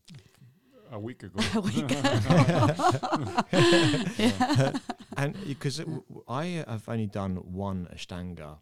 A 0.94 1.00
week 1.00 1.24
ago. 1.24 1.40
a 1.56 1.62
week 1.62 1.92
and 5.18 5.36
because 5.48 5.82
I 6.28 6.64
have 6.68 6.88
only 6.88 7.08
done 7.08 7.38
one 7.38 7.88
Ashtanga 7.92 8.58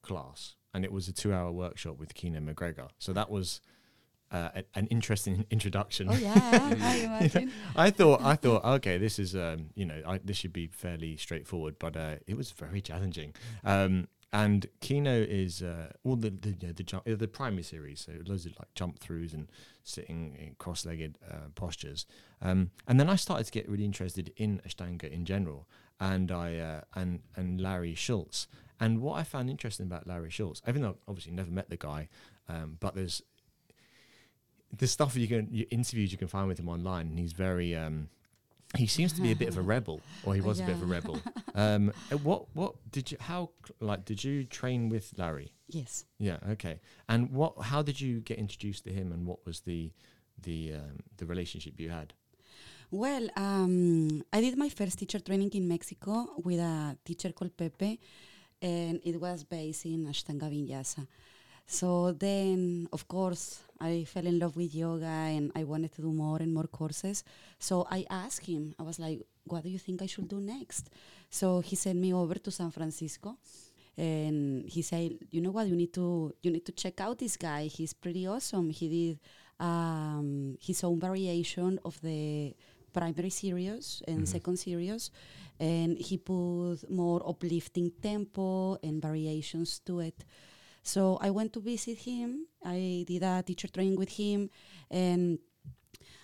class, 0.00 0.56
and 0.72 0.82
it 0.82 0.90
was 0.92 1.08
a 1.08 1.12
two-hour 1.12 1.52
workshop 1.52 1.98
with 1.98 2.14
Kino 2.14 2.40
MacGregor. 2.40 2.88
So 2.98 3.12
that 3.12 3.28
was 3.28 3.60
uh, 4.32 4.48
a- 4.56 4.64
an 4.78 4.86
interesting 4.86 5.44
introduction. 5.50 6.08
Oh 6.10 6.16
yeah, 6.16 6.32
I 6.42 6.96
imagine. 7.04 7.52
I 7.76 7.90
thought 7.90 8.22
I 8.22 8.36
thought 8.36 8.64
okay, 8.64 8.96
this 8.96 9.18
is 9.18 9.36
um, 9.36 9.66
you 9.74 9.84
know 9.84 10.00
I, 10.06 10.20
this 10.24 10.38
should 10.38 10.54
be 10.54 10.68
fairly 10.68 11.18
straightforward, 11.18 11.76
but 11.78 11.98
uh, 11.98 12.14
it 12.26 12.34
was 12.36 12.50
very 12.50 12.80
challenging. 12.80 13.34
Um, 13.62 14.08
and 14.32 14.66
Kino 14.80 15.12
is 15.12 15.62
uh, 15.62 15.92
all 16.04 16.16
the 16.16 16.30
the 16.30 16.72
the, 16.72 16.82
jump, 16.82 17.04
the 17.06 17.28
primary 17.28 17.62
series, 17.62 18.00
so 18.00 18.12
loads 18.26 18.46
of 18.46 18.52
like 18.58 18.72
jump 18.74 18.98
throughs 18.98 19.32
and 19.32 19.48
sitting 19.84 20.36
in 20.38 20.54
cross-legged 20.58 21.18
uh, 21.30 21.48
postures. 21.54 22.04
Um, 22.42 22.70
and 22.86 23.00
then 23.00 23.08
I 23.08 23.16
started 23.16 23.44
to 23.44 23.52
get 23.52 23.68
really 23.68 23.84
interested 23.84 24.32
in 24.36 24.60
Ashtanga 24.66 25.10
in 25.10 25.24
general, 25.24 25.66
and 25.98 26.30
I 26.30 26.56
uh, 26.56 26.80
and 26.94 27.20
and 27.36 27.60
Larry 27.60 27.94
Schultz. 27.94 28.46
And 28.80 29.00
what 29.00 29.18
I 29.18 29.24
found 29.24 29.50
interesting 29.50 29.86
about 29.86 30.06
Larry 30.06 30.30
Schultz, 30.30 30.62
even 30.68 30.82
though 30.82 30.98
obviously 31.08 31.32
never 31.32 31.50
met 31.50 31.68
the 31.68 31.76
guy, 31.76 32.08
um, 32.48 32.76
but 32.78 32.94
there's 32.94 33.22
the 34.76 34.86
stuff 34.86 35.16
you 35.16 35.26
can 35.26 35.48
you, 35.50 35.66
interviews 35.70 36.12
you 36.12 36.18
can 36.18 36.28
find 36.28 36.46
with 36.46 36.58
him 36.58 36.68
online 36.68 37.06
and 37.06 37.18
he's 37.18 37.32
very 37.32 37.74
um 37.74 38.08
he 38.76 38.86
seems 38.86 39.12
to 39.14 39.22
be 39.22 39.32
a 39.32 39.36
bit 39.36 39.48
of 39.48 39.56
a 39.56 39.62
rebel 39.74 40.00
or 40.24 40.34
he 40.34 40.40
was 40.40 40.60
a 40.60 40.64
bit 40.64 40.74
of 40.74 40.82
a 40.82 40.86
rebel. 40.86 41.20
Um 41.54 41.92
uh, 42.12 42.18
what 42.18 42.46
what 42.54 42.74
did 42.92 43.10
you 43.10 43.18
how 43.20 43.50
like 43.80 44.04
did 44.04 44.22
you 44.22 44.44
train 44.44 44.88
with 44.88 45.12
larry? 45.16 45.52
Yes. 45.68 46.04
yeah 46.18 46.38
okay. 46.50 46.80
And 47.08 47.32
what 47.32 47.54
how 47.62 47.82
did 47.82 48.00
you 48.00 48.20
get 48.20 48.38
introduced 48.38 48.84
to 48.84 48.92
him 48.92 49.10
and 49.12 49.26
what 49.26 49.44
was 49.44 49.60
the 49.60 49.90
the 50.42 50.74
um, 50.74 51.00
the 51.16 51.26
relationship 51.26 51.80
you 51.80 51.90
had? 51.90 52.12
Well, 52.90 53.28
um, 53.36 54.22
I 54.32 54.40
did 54.40 54.56
my 54.56 54.70
first 54.70 54.98
teacher 54.98 55.18
training 55.18 55.50
in 55.52 55.68
Mexico 55.68 56.26
with 56.42 56.58
a 56.58 56.96
teacher 57.04 57.32
called 57.32 57.54
Pepe, 57.56 58.00
and 58.62 59.00
it 59.04 59.20
was 59.20 59.44
based 59.44 59.84
in 59.84 60.06
Ashtanga 60.06 60.48
Vinyasa. 60.50 61.06
So 61.66 62.12
then, 62.12 62.88
of 62.92 63.06
course, 63.06 63.60
I 63.80 64.04
fell 64.04 64.26
in 64.26 64.38
love 64.38 64.56
with 64.56 64.74
yoga 64.74 65.06
and 65.06 65.52
I 65.54 65.64
wanted 65.64 65.92
to 65.94 66.02
do 66.02 66.12
more 66.12 66.38
and 66.38 66.52
more 66.52 66.66
courses. 66.66 67.24
So 67.58 67.86
I 67.90 68.04
asked 68.10 68.46
him, 68.46 68.74
I 68.78 68.82
was 68.82 68.98
like, 68.98 69.22
what 69.44 69.62
do 69.62 69.70
you 69.70 69.78
think 69.78 70.02
I 70.02 70.06
should 70.06 70.28
do 70.28 70.40
next? 70.40 70.90
So 71.30 71.60
he 71.60 71.76
sent 71.76 71.98
me 71.98 72.12
over 72.12 72.34
to 72.34 72.50
San 72.50 72.70
Francisco 72.70 73.38
and 73.96 74.68
he 74.68 74.82
said, 74.82 75.18
you 75.30 75.40
know 75.40 75.50
what, 75.50 75.66
you 75.66 75.74
need 75.74 75.92
to 75.94 76.32
you 76.42 76.50
need 76.50 76.64
to 76.66 76.72
check 76.72 77.00
out 77.00 77.18
this 77.18 77.36
guy. 77.36 77.66
He's 77.66 77.92
pretty 77.92 78.26
awesome. 78.26 78.70
He 78.70 78.88
did 78.88 79.18
um, 79.60 80.56
his 80.60 80.84
own 80.84 81.00
variation 81.00 81.80
of 81.84 82.00
the 82.00 82.54
primary 82.92 83.30
series 83.30 84.02
and 84.06 84.28
second 84.28 84.56
series, 84.56 85.10
and 85.58 85.98
he 85.98 86.16
put 86.16 86.78
more 86.88 87.22
uplifting 87.28 87.90
tempo 88.00 88.78
and 88.82 89.02
variations 89.02 89.80
to 89.80 90.00
it. 90.00 90.24
So 90.88 91.18
I 91.20 91.28
went 91.28 91.52
to 91.52 91.60
visit 91.60 91.98
him. 91.98 92.46
I 92.64 93.04
did 93.06 93.22
a 93.22 93.42
teacher 93.42 93.68
training 93.68 93.98
with 94.00 94.08
him, 94.08 94.48
and 94.90 95.38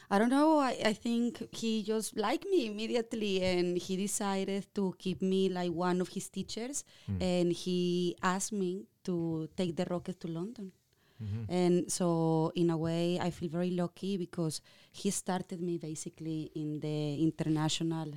I 0.09 0.18
don't 0.18 0.31
know. 0.31 0.59
I, 0.59 0.72
I 0.92 0.94
think 0.94 1.31
he 1.53 1.83
just 1.83 2.16
liked 2.16 2.46
me 2.48 2.61
immediately, 2.72 3.44
and 3.44 3.77
he 3.77 3.94
decided 3.96 4.64
to 4.74 4.94
keep 4.98 5.20
me 5.20 5.50
like 5.50 5.72
one 5.72 6.00
of 6.00 6.09
his 6.09 6.31
teachers. 6.31 6.83
Hmm. 7.07 7.20
And 7.20 7.53
he 7.53 8.16
asked 8.22 8.53
me 8.53 8.87
to 9.05 9.48
take 9.55 9.77
the 9.77 9.85
rocket 9.85 10.18
to 10.20 10.29
London. 10.29 10.72
Mm-hmm. 11.22 11.44
And 11.53 11.92
so, 11.92 12.50
in 12.57 12.70
a 12.70 12.77
way, 12.77 13.20
I 13.20 13.31
feel 13.31 13.50
very 13.50 13.70
lucky 13.70 14.16
because 14.16 14.62
he 14.92 15.11
started 15.11 15.61
me 15.61 15.77
basically 15.77 16.50
in 16.57 16.81
the 16.81 17.22
international 17.22 18.09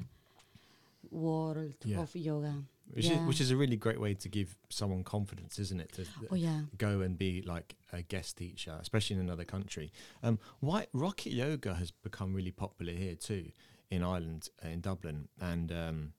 world 1.12 1.76
Yeah. 1.84 2.02
of 2.02 2.16
yoga. 2.16 2.56
Which 2.94 3.06
Yeah. 3.06 3.22
is 3.22 3.28
which 3.28 3.42
is 3.42 3.52
a 3.52 3.58
really 3.58 3.76
great 3.78 4.00
way 4.00 4.14
to 4.16 4.30
give 4.30 4.56
someone 4.70 5.04
confidence 5.04 5.60
isn't 5.60 5.80
it 5.80 5.92
to 5.94 6.06
Oh 6.32 6.36
yeah. 6.36 6.64
go 6.78 7.02
and 7.02 7.18
be 7.18 7.42
like 7.42 7.76
a 7.94 8.02
guest 8.02 8.38
teacher, 8.38 8.78
especially 8.82 9.16
in 9.18 9.22
another 9.22 9.46
country. 9.46 9.92
Um, 10.24 10.40
why 10.60 10.88
rocket 10.94 11.32
yoga 11.34 11.76
has 11.76 11.92
become 11.92 12.34
really 12.34 12.52
popular 12.52 12.94
here 12.94 13.16
too 13.16 13.52
in 13.90 14.04
Ireland, 14.04 14.50
uh, 14.64 14.70
in 14.70 14.82
Dublin, 14.82 15.30
and 15.40 15.72
um, 15.72 16.14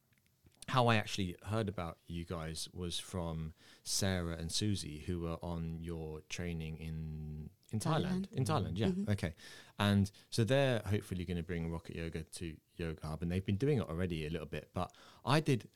how 0.68 0.86
I 0.88 0.96
actually 0.96 1.36
heard 1.44 1.68
about 1.68 1.98
you 2.06 2.24
guys 2.24 2.68
was 2.74 2.98
from 2.98 3.54
Sarah 3.84 4.36
and 4.38 4.50
Susie, 4.52 5.02
who 5.06 5.20
were 5.20 5.38
on 5.42 5.78
your 5.80 6.20
training 6.28 6.76
in 6.78 7.50
in 7.70 7.80
Thailand. 7.80 8.26
Thailand. 8.28 8.32
In 8.32 8.44
Thailand, 8.44 8.78
yeah, 8.78 8.86
Mhm. 8.88 9.08
okay. 9.10 9.34
And 9.78 10.10
so 10.30 10.42
they're 10.42 10.80
hopefully 10.86 11.26
going 11.26 11.36
to 11.36 11.42
bring 11.42 11.70
rocket 11.70 11.96
yoga 11.96 12.22
to 12.22 12.56
Yoga 12.76 13.06
Hub, 13.06 13.20
and 13.22 13.30
they've 13.30 13.44
been 13.44 13.58
doing 13.58 13.76
it 13.78 13.86
already 13.88 14.24
a 14.26 14.30
little 14.30 14.46
bit. 14.46 14.70
But 14.72 14.90
I 15.24 15.40
did 15.40 15.68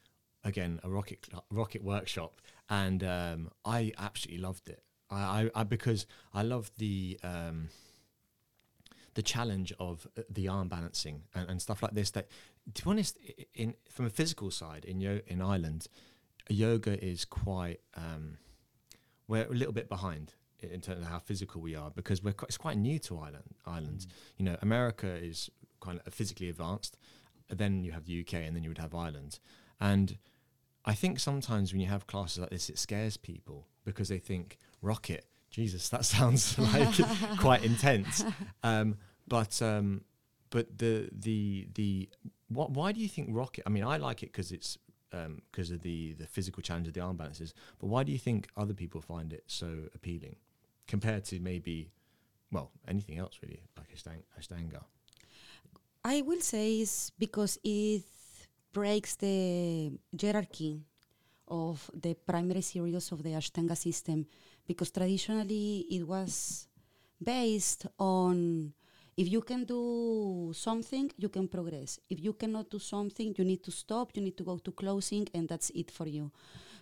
again 0.44 0.80
a 0.82 0.90
rocket 0.90 1.28
rocket 1.50 1.82
workshop, 1.82 2.40
and 2.68 3.02
um, 3.04 3.50
I 3.64 3.92
absolutely 3.98 4.42
loved 4.42 4.68
it. 4.68 4.82
I, 5.10 5.50
I, 5.54 5.60
I 5.60 5.64
because 5.64 6.06
I 6.32 6.42
love 6.42 6.70
the 6.78 7.18
um, 7.22 7.68
the 9.14 9.22
challenge 9.22 9.72
of 9.78 10.06
uh, 10.16 10.22
the 10.30 10.48
arm 10.48 10.68
balancing 10.68 11.22
and, 11.34 11.50
and 11.50 11.62
stuff 11.62 11.82
like 11.82 11.94
this. 11.94 12.10
That 12.10 12.28
to 12.74 12.84
be 12.84 12.90
honest, 12.90 13.18
in 13.54 13.74
from 13.90 14.06
a 14.06 14.10
physical 14.10 14.50
side 14.50 14.84
in 14.84 15.00
yo- 15.00 15.20
in 15.26 15.42
Ireland, 15.42 15.86
yoga 16.48 17.02
is 17.04 17.24
quite 17.24 17.80
um, 17.94 18.38
we're 19.28 19.44
a 19.44 19.50
little 19.54 19.72
bit 19.72 19.88
behind 19.88 20.34
in 20.60 20.80
terms 20.80 21.00
of 21.00 21.08
how 21.08 21.18
physical 21.18 21.60
we 21.60 21.74
are 21.74 21.90
because 21.90 22.22
we're 22.22 22.32
quite, 22.32 22.48
it's 22.48 22.56
quite 22.56 22.76
new 22.76 22.98
to 23.00 23.18
Ireland. 23.18 23.54
Ireland, 23.66 24.06
you 24.36 24.44
know, 24.44 24.56
America 24.62 25.08
is 25.08 25.50
kind 25.80 26.00
of 26.06 26.14
physically 26.14 26.48
advanced. 26.48 26.96
Then 27.48 27.82
you 27.82 27.92
have 27.92 28.06
the 28.06 28.20
UK, 28.20 28.34
and 28.34 28.54
then 28.54 28.62
you 28.62 28.70
would 28.70 28.78
have 28.78 28.94
Ireland, 28.94 29.38
and 29.80 30.16
I 30.84 30.94
think 30.94 31.20
sometimes 31.20 31.72
when 31.72 31.80
you 31.80 31.88
have 31.88 32.06
classes 32.06 32.38
like 32.38 32.50
this, 32.50 32.68
it 32.68 32.78
scares 32.78 33.16
people 33.16 33.68
because 33.84 34.08
they 34.08 34.18
think 34.18 34.58
rocket. 34.80 35.24
Jesus, 35.50 35.88
that 35.90 36.04
sounds 36.14 36.58
like 36.58 36.94
quite 37.38 37.64
intense. 37.64 38.24
Um, 38.62 38.96
but 39.28 39.60
um, 39.62 40.02
but 40.50 40.78
the 40.78 41.08
the 41.12 41.68
the 41.74 42.08
what? 42.48 42.70
Why 42.70 42.92
do 42.92 43.00
you 43.00 43.08
think 43.08 43.28
rocket? 43.30 43.64
I 43.66 43.70
mean, 43.70 43.84
I 43.84 43.96
like 43.96 44.22
it 44.22 44.32
because 44.32 44.52
it's 44.52 44.78
because 45.46 45.70
of 45.70 45.82
the 45.82 46.14
the 46.14 46.26
physical 46.26 46.62
challenge 46.62 46.88
of 46.88 46.94
the 46.94 47.00
arm 47.00 47.16
balances. 47.16 47.54
But 47.78 47.88
why 47.88 48.02
do 48.02 48.12
you 48.12 48.18
think 48.18 48.48
other 48.56 48.74
people 48.74 49.00
find 49.00 49.32
it 49.32 49.44
so 49.46 49.68
appealing 49.94 50.36
compared 50.86 51.24
to 51.24 51.38
maybe 51.38 51.90
well 52.50 52.70
anything 52.88 53.18
else 53.18 53.38
really 53.42 53.62
like 53.76 53.94
Ashtang- 53.94 54.24
Ashtanga? 54.40 54.82
I 56.04 56.22
will 56.22 56.40
say 56.40 56.80
it's 56.80 57.10
because 57.10 57.58
it 57.62 58.02
breaks 58.72 59.16
the 59.16 59.92
hierarchy 60.20 60.80
of 61.48 61.90
the 61.94 62.14
primary 62.14 62.62
series 62.62 63.12
of 63.12 63.22
the 63.22 63.30
Ashtanga 63.30 63.76
system 63.76 64.26
because 64.66 64.90
traditionally 64.90 65.86
it 65.90 66.06
was 66.06 66.68
based 67.22 67.86
on 67.98 68.72
If 69.14 69.30
you 69.30 69.42
can 69.42 69.64
do 69.64 70.52
something, 70.54 71.10
you 71.18 71.28
can 71.28 71.46
progress. 71.46 72.00
If 72.08 72.18
you 72.24 72.32
cannot 72.32 72.70
do 72.70 72.78
something, 72.78 73.34
you 73.36 73.44
need 73.44 73.62
to 73.64 73.70
stop, 73.70 74.10
you 74.14 74.22
need 74.22 74.36
to 74.38 74.44
go 74.44 74.56
to 74.56 74.72
closing, 74.72 75.28
and 75.34 75.46
that's 75.46 75.70
it 75.74 75.90
for 75.90 76.08
you. 76.08 76.30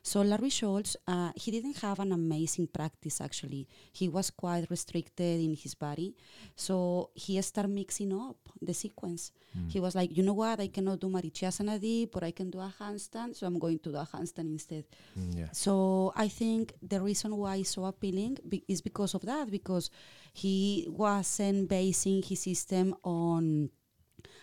So 0.03 0.23
Larry 0.23 0.51
Schultz, 0.51 0.97
uh, 1.07 1.33
he 1.35 1.51
didn't 1.51 1.79
have 1.79 1.99
an 2.01 2.13
amazing 2.13 2.69
practice 2.69 3.21
actually. 3.21 3.69
He 3.93 4.09
was 4.09 4.31
quite 4.31 4.67
restricted 4.71 5.41
in 5.41 5.55
his 5.55 5.75
body. 5.75 6.17
So 6.57 7.11
he 7.15 7.41
started 7.43 7.71
mixing 7.71 8.13
up 8.13 8.37
the 8.61 8.75
sequence. 8.75 9.33
He 9.69 9.81
was 9.81 9.95
like, 9.95 10.17
you 10.17 10.23
know 10.23 10.33
what, 10.33 10.61
I 10.61 10.69
cannot 10.69 11.01
do 11.01 11.09
Marichyasana 11.09 11.81
deep, 11.81 12.13
but 12.13 12.23
I 12.23 12.31
can 12.31 12.51
do 12.51 12.61
a 12.61 12.73
handstand, 12.79 13.35
so 13.35 13.47
I'm 13.47 13.59
going 13.59 13.81
to 13.81 13.91
do 13.91 13.97
a 13.97 14.07
handstand 14.07 14.47
instead. 14.47 14.85
Mm, 15.19 15.39
yeah. 15.39 15.49
So 15.53 16.13
I 16.15 16.29
think 16.29 16.75
the 16.81 17.01
reason 17.01 17.37
why 17.37 17.57
it's 17.57 17.71
so 17.71 17.85
appealing 17.85 18.39
be- 18.49 18.65
is 18.69 18.81
because 18.81 19.15
of 19.15 19.23
that, 19.23 19.51
because 19.51 19.91
he 20.33 20.87
wasn't 20.89 21.69
basing 21.69 22.23
his 22.23 22.41
system 22.41 22.95
on 23.03 23.71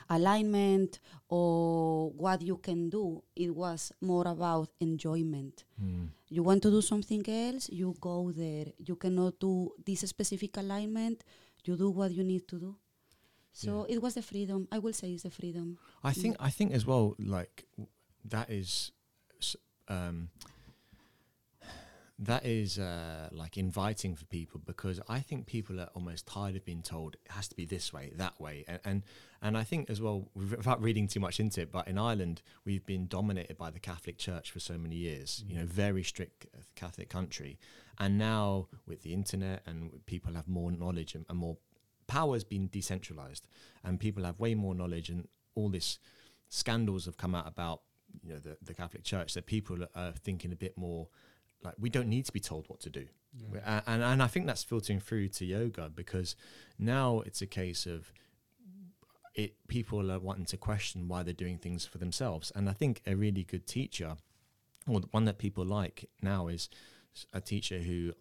alignment 0.10 1.00
or 1.30 2.10
what 2.12 2.42
you 2.42 2.58
can 2.58 2.90
do. 2.90 3.24
It 3.36 3.50
was 3.56 3.92
more 4.02 4.28
about 4.28 4.70
enjoyment. 4.80 5.64
Mm. 5.82 6.10
You 6.30 6.44
want 6.44 6.62
to 6.64 6.70
do 6.72 6.82
something 6.82 7.24
else, 7.30 7.70
you 7.70 7.96
go 8.02 8.32
there. 8.32 8.66
You 8.78 8.96
cannot 8.96 9.40
do 9.40 9.72
this 9.86 10.02
specific 10.02 10.58
alignment, 10.58 11.24
you 11.66 11.76
do 11.76 11.90
what 11.90 12.12
you 12.12 12.24
need 12.24 12.48
to 12.50 12.60
do. 12.60 12.76
So 13.54 13.86
it 13.90 14.02
was 14.02 14.14
the 14.14 14.22
freedom. 14.22 14.68
I 14.72 14.78
will 14.80 14.94
say 14.94 15.12
it's 15.14 15.24
the 15.24 15.32
freedom. 15.32 15.78
I 16.04 16.14
think 16.14 16.36
I 16.40 16.50
think 16.52 16.74
as 16.74 16.86
well 16.86 17.16
like 17.18 17.66
that 18.30 18.50
is 18.52 18.92
s- 19.42 19.56
um 19.88 20.30
that 22.20 22.46
is 22.46 22.80
uh, 22.80 23.30
like 23.32 23.58
inviting 23.58 24.16
for 24.16 24.26
people 24.26 24.60
because 24.66 25.00
I 25.08 25.20
think 25.20 25.46
people 25.46 25.80
are 25.80 25.90
almost 25.94 26.26
tired 26.26 26.56
of 26.56 26.66
being 26.66 26.82
told 26.82 27.16
it 27.16 27.32
has 27.32 27.48
to 27.50 27.56
be 27.56 27.66
this 27.66 27.94
way, 27.94 28.12
that 28.16 28.40
way, 28.42 28.66
and 28.68 28.80
and, 28.86 29.04
and 29.42 29.58
I 29.58 29.64
think 29.64 29.90
as 29.90 30.02
well 30.02 30.30
without 30.34 30.82
reading 30.82 31.08
too 31.08 31.20
much 31.20 31.40
into 31.40 31.62
it, 31.62 31.72
but 31.72 31.88
in 31.88 31.98
Ireland 32.00 32.42
we've 32.66 32.86
been 32.86 33.08
dominated 33.08 33.58
by 33.58 33.70
the 33.70 33.80
Catholic 33.80 34.18
Church 34.18 34.50
for 34.50 34.60
so 34.60 34.78
many 34.78 34.96
years, 34.96 35.44
you 35.48 35.56
know, 35.56 35.66
very 35.66 36.04
strict 36.04 36.48
uh, 36.56 36.62
Catholic 36.76 37.10
country, 37.10 37.60
and 38.00 38.18
now 38.18 38.68
with 38.88 39.04
the 39.04 39.14
internet 39.14 39.62
and 39.68 40.04
people 40.08 40.34
have 40.34 40.48
more 40.48 40.72
knowledge 40.72 41.14
and, 41.14 41.26
and 41.30 41.38
more 41.38 41.58
power 42.08 42.34
has 42.34 42.44
been 42.44 42.68
decentralized, 42.68 43.48
and 43.84 44.00
people 44.00 44.24
have 44.24 44.40
way 44.40 44.56
more 44.56 44.74
knowledge, 44.74 45.10
and 45.10 45.28
all 45.54 45.70
this 45.70 46.00
scandals 46.50 47.06
have 47.06 47.18
come 47.18 47.36
out 47.36 47.48
about 47.48 47.82
you 48.24 48.34
know 48.34 48.40
the, 48.40 48.58
the 48.60 48.74
Catholic 48.74 49.04
Church 49.04 49.36
that 49.36 49.46
people 49.46 49.86
are 49.94 50.14
thinking 50.14 50.52
a 50.52 50.56
bit 50.56 50.76
more 50.78 51.10
like 51.64 51.76
we 51.80 51.90
don't 51.90 52.08
need 52.08 52.26
to 52.26 52.32
be 52.32 52.40
told 52.40 52.66
what 52.68 52.80
to 52.82 52.90
do, 52.90 53.06
a- 53.66 53.84
and 53.88 54.04
and 54.04 54.24
I 54.24 54.28
think 54.28 54.46
that's 54.46 54.64
filtering 54.64 55.00
through 55.00 55.30
to 55.30 55.46
yoga 55.46 55.90
because 55.94 56.36
now 56.78 57.22
it's 57.26 57.42
a 57.42 57.48
case 57.48 57.86
of 57.86 58.12
it 59.36 59.56
people 59.68 60.12
are 60.12 60.20
wanting 60.20 60.46
to 60.46 60.58
question 60.58 61.08
why 61.08 61.24
they're 61.24 61.34
doing 61.34 61.58
things 61.58 61.86
for 61.86 61.98
themselves, 61.98 62.52
and 62.56 62.70
I 62.70 62.74
think 62.74 63.02
a 63.06 63.16
really 63.16 63.44
good 63.44 63.68
teacher, 63.68 64.18
or 64.88 65.00
the 65.02 65.08
one 65.12 65.26
that 65.26 65.38
people 65.38 65.66
like 65.66 66.10
now 66.22 66.48
is 66.48 66.70
a 67.34 67.42
teacher 67.42 67.80
who 67.80 68.14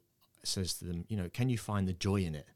says 0.43 0.75
to 0.75 0.85
them, 0.85 1.05
you 1.09 1.17
know, 1.17 1.29
can 1.33 1.49
you 1.49 1.59
find 1.59 1.89
the 1.89 1.93
joy 1.93 2.23
in 2.23 2.35
it? 2.35 2.47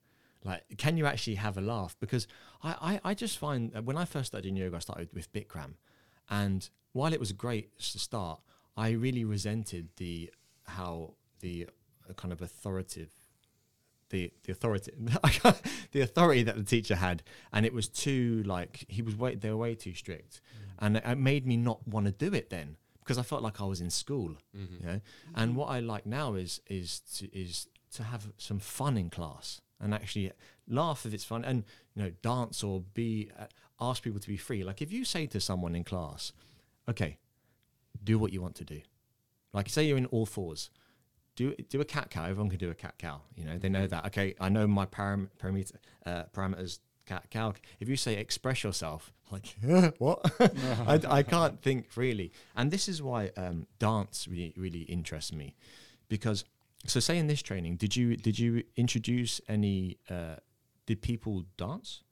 Like, 0.45 0.63
can 0.79 0.97
you 0.97 1.07
actually 1.07 1.35
have 1.37 1.59
a 1.59 1.61
laugh? 1.61 1.97
Because 2.01 2.27
I, 2.63 3.01
I, 3.05 3.11
I 3.11 3.15
just 3.15 3.37
find 3.37 3.73
that 3.73 3.85
when 3.85 3.99
I 3.99 4.05
first 4.05 4.29
started 4.29 4.49
in 4.49 4.57
yoga, 4.57 4.77
I 4.77 4.79
started 4.79 5.11
with 5.13 5.33
Bikram. 5.33 5.75
And 6.31 6.69
while 6.93 7.13
it 7.13 7.21
was 7.21 7.33
great 7.33 7.79
to 7.79 7.99
start, 7.99 8.41
I 8.77 8.91
really 8.91 9.25
resented 9.25 9.89
the 9.97 10.31
how 10.71 11.15
the 11.41 11.69
uh, 12.09 12.13
kind 12.15 12.33
of 12.33 12.41
authoritative 12.43 13.11
the 14.11 14.33
the 14.45 14.53
authority 14.53 14.93
the 15.93 16.01
authority 16.01 16.43
that 16.43 16.57
the 16.57 16.65
teacher 16.65 16.97
had 16.97 17.23
and 17.53 17.65
it 17.65 17.73
was 17.73 17.89
too 17.89 18.43
like 18.45 18.85
he 18.89 19.03
was 19.03 19.17
way 19.17 19.35
they 19.35 19.51
were 19.51 19.57
way 19.57 19.75
too 19.75 19.95
strict. 19.95 20.41
And 20.83 20.97
it, 20.97 21.05
it 21.07 21.19
made 21.19 21.47
me 21.47 21.57
not 21.57 21.87
want 21.87 22.07
to 22.07 22.13
do 22.13 22.35
it 22.35 22.51
then 22.51 22.77
because 23.01 23.19
I 23.19 23.23
felt 23.23 23.43
like 23.43 23.61
I 23.61 23.65
was 23.65 23.81
in 23.81 23.91
school 23.91 24.37
you 24.81 24.87
know? 24.87 25.01
And 25.35 25.57
what 25.57 25.67
I 25.67 25.81
like 25.81 26.07
now 26.07 26.35
is 26.35 26.61
is 26.67 27.01
to, 27.19 27.39
is 27.39 27.69
to 27.95 28.03
have 28.05 28.33
some 28.37 28.59
fun 28.59 28.97
in 28.97 29.11
class 29.11 29.61
and 29.81 29.95
actually 29.95 30.33
laugh 30.69 31.07
if 31.07 31.15
it's 31.15 31.25
fun 31.25 31.45
and 31.45 31.65
you 31.95 32.03
know 32.03 32.11
dance 32.23 32.63
or 32.63 32.83
be 32.95 33.31
uh, 33.39 33.47
ask 33.81 34.03
people 34.03 34.21
to 34.21 34.29
be 34.29 34.37
free. 34.37 34.63
Like 34.65 34.83
if 34.83 34.93
you 34.93 35.05
say 35.05 35.27
to 35.27 35.41
someone 35.41 35.75
in 35.75 35.85
class 35.85 36.33
okay 36.89 37.19
do 38.03 38.19
what 38.19 38.33
you 38.33 38.43
want 38.43 38.57
to 38.57 38.65
do 38.65 38.81
like 39.53 39.69
say 39.69 39.85
you're 39.85 39.99
in 39.99 40.07
all 40.07 40.27
fours 40.27 40.71
do 41.41 41.55
do 41.69 41.81
a 41.81 41.85
cat 41.85 42.11
cow. 42.11 42.25
Everyone 42.25 42.51
can 42.51 42.59
do 42.59 42.71
a 42.71 42.75
cat 42.75 42.95
cow. 42.99 43.23
You 43.35 43.45
know, 43.45 43.59
they 43.59 43.69
know 43.69 43.87
that. 43.87 44.07
Okay, 44.07 44.35
I 44.41 44.49
know 44.49 44.67
my 44.67 44.87
param- 44.87 45.31
parameter 45.39 45.77
uh, 46.07 46.25
parameters. 46.35 46.81
Cat 47.07 47.27
cow. 47.31 47.55
If 47.81 47.89
you 47.89 47.97
say 47.97 48.15
express 48.15 48.63
yourself, 48.63 49.13
like 49.33 49.57
what? 49.99 50.19
I, 50.87 51.01
I 51.09 51.23
can't 51.23 51.61
think 51.61 51.91
freely. 51.91 52.31
And 52.55 52.71
this 52.71 52.89
is 52.89 53.03
why 53.03 53.31
um, 53.37 53.67
dance 53.79 54.29
really 54.29 54.55
really 54.57 54.83
interests 54.83 55.33
me, 55.33 55.57
because 56.09 56.45
so 56.87 57.01
say 57.01 57.19
in 57.19 57.27
this 57.27 57.43
training, 57.43 57.77
did 57.77 57.97
you 57.97 58.17
did 58.17 58.39
you 58.39 58.63
introduce 58.77 59.41
any? 59.49 59.97
Uh, 60.09 60.37
did 60.87 61.03
people 61.03 61.45
dance? 61.57 62.03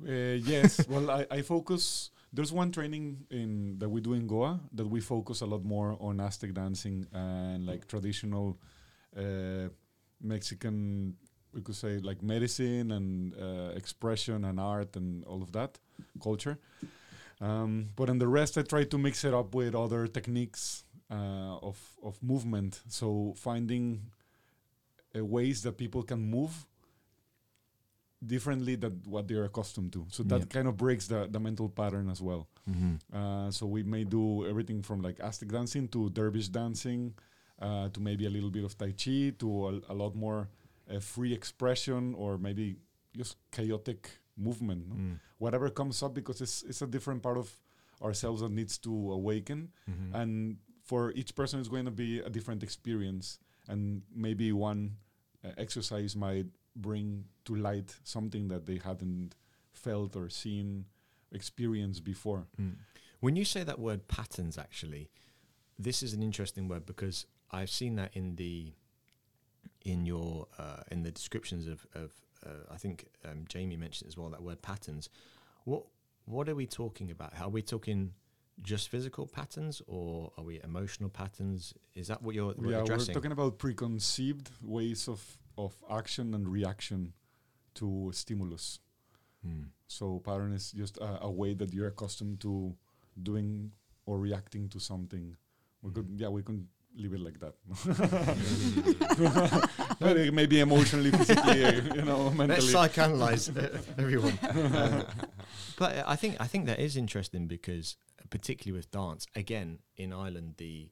Uh, 0.00 0.38
yes. 0.52 0.86
well, 0.88 1.10
I, 1.10 1.26
I 1.30 1.42
focus. 1.42 2.10
There's 2.32 2.52
one 2.52 2.70
training 2.70 3.26
in 3.30 3.78
that 3.78 3.88
we 3.88 4.00
do 4.00 4.12
in 4.12 4.26
Goa 4.26 4.60
that 4.72 4.86
we 4.86 5.00
focus 5.00 5.40
a 5.40 5.46
lot 5.46 5.64
more 5.64 5.96
on 6.00 6.20
Aztec 6.20 6.52
dancing 6.52 7.06
and 7.12 7.66
like 7.66 7.88
traditional 7.88 8.58
uh, 9.16 9.68
Mexican, 10.20 11.16
we 11.54 11.62
could 11.62 11.74
say 11.74 11.98
like 11.98 12.22
medicine 12.22 12.92
and 12.92 13.34
uh, 13.34 13.72
expression 13.74 14.44
and 14.44 14.60
art 14.60 14.96
and 14.96 15.24
all 15.24 15.42
of 15.42 15.52
that 15.52 15.78
culture. 16.22 16.58
Um, 17.40 17.90
but 17.96 18.08
in 18.10 18.18
the 18.18 18.28
rest, 18.28 18.58
I 18.58 18.62
try 18.62 18.84
to 18.84 18.98
mix 18.98 19.24
it 19.24 19.32
up 19.32 19.54
with 19.54 19.74
other 19.74 20.06
techniques 20.06 20.84
uh, 21.10 21.56
of 21.62 21.78
of 22.02 22.22
movement. 22.22 22.82
So 22.88 23.34
finding 23.36 24.10
uh, 25.16 25.24
ways 25.24 25.62
that 25.62 25.78
people 25.78 26.02
can 26.02 26.20
move 26.20 26.66
differently 28.24 28.74
than 28.76 29.00
what 29.06 29.28
they're 29.28 29.44
accustomed 29.44 29.92
to. 29.92 30.06
So 30.10 30.22
that 30.24 30.40
Yeah. 30.40 30.46
kind 30.46 30.68
of 30.68 30.76
breaks 30.76 31.06
the, 31.06 31.28
the 31.30 31.38
mental 31.38 31.68
pattern 31.68 32.10
as 32.10 32.20
well. 32.20 32.48
Mm-hmm. 32.68 33.16
Uh, 33.16 33.50
so 33.50 33.66
we 33.66 33.82
may 33.82 34.04
do 34.04 34.46
everything 34.46 34.82
from 34.82 35.02
like 35.02 35.20
Aztec 35.20 35.48
dancing 35.50 35.88
to 35.88 36.10
dervish 36.10 36.48
dancing 36.48 37.14
uh, 37.60 37.88
to 37.90 38.00
maybe 38.00 38.26
a 38.26 38.30
little 38.30 38.50
bit 38.50 38.64
of 38.64 38.76
Tai 38.76 38.92
Chi 38.92 39.32
to 39.38 39.68
a, 39.68 39.92
a 39.92 39.94
lot 39.94 40.14
more 40.14 40.48
uh, 40.92 40.98
free 41.00 41.32
expression 41.32 42.14
or 42.14 42.38
maybe 42.38 42.76
just 43.16 43.36
chaotic 43.52 44.10
movement. 44.36 44.88
no? 44.88 44.94
Mm. 44.96 45.18
Whatever 45.38 45.70
comes 45.70 46.02
up 46.02 46.14
because 46.14 46.40
it's, 46.40 46.62
it's 46.64 46.82
a 46.82 46.86
different 46.86 47.22
part 47.22 47.38
of 47.38 47.50
ourselves 48.02 48.40
that 48.42 48.50
needs 48.50 48.78
to 48.78 49.12
awaken. 49.12 49.70
Mm-hmm. 49.90 50.14
And 50.14 50.56
for 50.84 51.12
each 51.12 51.34
person, 51.34 51.60
it's 51.60 51.68
going 51.68 51.84
to 51.84 51.90
be 51.92 52.18
a 52.20 52.30
different 52.30 52.62
experience. 52.62 53.38
And 53.68 54.02
maybe 54.14 54.52
one 54.52 54.96
uh, 55.44 55.50
exercise 55.58 56.16
might 56.16 56.46
bring 56.80 57.24
to 57.44 57.54
light 57.54 57.94
something 58.04 58.48
that 58.48 58.66
they 58.66 58.80
hadn't 58.82 59.34
felt 59.72 60.16
or 60.16 60.28
seen, 60.28 60.86
experienced 61.32 62.04
before. 62.04 62.46
Mm. 62.60 62.76
When 63.20 63.36
you 63.36 63.44
say 63.44 63.64
that 63.64 63.78
word 63.78 64.08
patterns, 64.08 64.56
actually, 64.56 65.10
this 65.78 66.02
is 66.02 66.14
an 66.14 66.22
interesting 66.22 66.68
word 66.68 66.86
because 66.86 67.26
I've 67.50 67.70
seen 67.70 67.96
that 67.96 68.10
in 68.14 68.36
the 68.36 68.72
in 69.82 70.06
your 70.06 70.46
uh, 70.58 70.82
in 70.90 71.02
the 71.02 71.10
descriptions 71.10 71.66
of 71.66 71.86
of 71.94 72.12
uh, 72.46 72.72
I 72.72 72.76
think 72.76 73.06
um, 73.24 73.44
Jamie 73.48 73.76
mentioned 73.76 74.08
as 74.08 74.16
well 74.16 74.28
that 74.30 74.42
word 74.42 74.62
patterns. 74.62 75.08
What 75.64 75.84
what 76.24 76.48
are 76.48 76.54
we 76.54 76.66
talking 76.66 77.10
about? 77.10 77.32
Are 77.40 77.48
we 77.48 77.62
talking 77.62 78.12
just 78.62 78.88
physical 78.88 79.26
patterns 79.26 79.80
or 79.86 80.32
are 80.36 80.44
we 80.44 80.60
emotional 80.62 81.08
patterns? 81.08 81.74
Is 81.94 82.08
that 82.08 82.22
what 82.22 82.34
you're 82.34 82.54
yeah, 82.62 82.82
addressing? 82.82 83.08
we're 83.08 83.14
talking 83.14 83.32
about 83.32 83.58
preconceived 83.58 84.50
ways 84.62 85.08
of, 85.08 85.38
of 85.58 85.74
action 85.90 86.32
and 86.34 86.48
reaction 86.48 87.12
to 87.74 88.10
stimulus. 88.14 88.80
Mm. 89.46 89.66
So 89.86 90.20
pattern 90.24 90.54
is 90.54 90.72
just 90.72 90.96
a, 90.98 91.24
a 91.24 91.30
way 91.30 91.52
that 91.54 91.74
you're 91.74 91.88
accustomed 91.88 92.40
to 92.40 92.74
doing 93.22 93.72
or 94.06 94.18
reacting 94.18 94.68
to 94.70 94.78
something. 94.78 95.36
We 95.82 95.92
could, 95.92 96.08
yeah, 96.16 96.28
we 96.28 96.42
can 96.42 96.68
leave 96.96 97.12
it 97.12 97.20
like 97.20 97.38
that. 97.40 97.54
but 100.00 100.16
it 100.16 100.34
maybe 100.34 100.60
emotionally, 100.60 101.10
physically, 101.10 101.64
uh, 101.64 101.94
you 101.94 102.02
know, 102.02 102.24
Let's 102.24 102.36
mentally. 102.36 102.72
psychoanalyze 102.72 103.56
uh, 103.56 103.78
everyone. 103.98 104.38
Um, 104.42 105.04
but 105.78 106.04
I 106.06 106.16
think 106.16 106.36
I 106.40 106.46
think 106.46 106.66
that 106.66 106.80
is 106.80 106.96
interesting 106.96 107.46
because, 107.46 107.96
particularly 108.30 108.78
with 108.78 108.90
dance, 108.90 109.26
again 109.34 109.78
in 109.96 110.12
Ireland, 110.12 110.54
the 110.58 110.90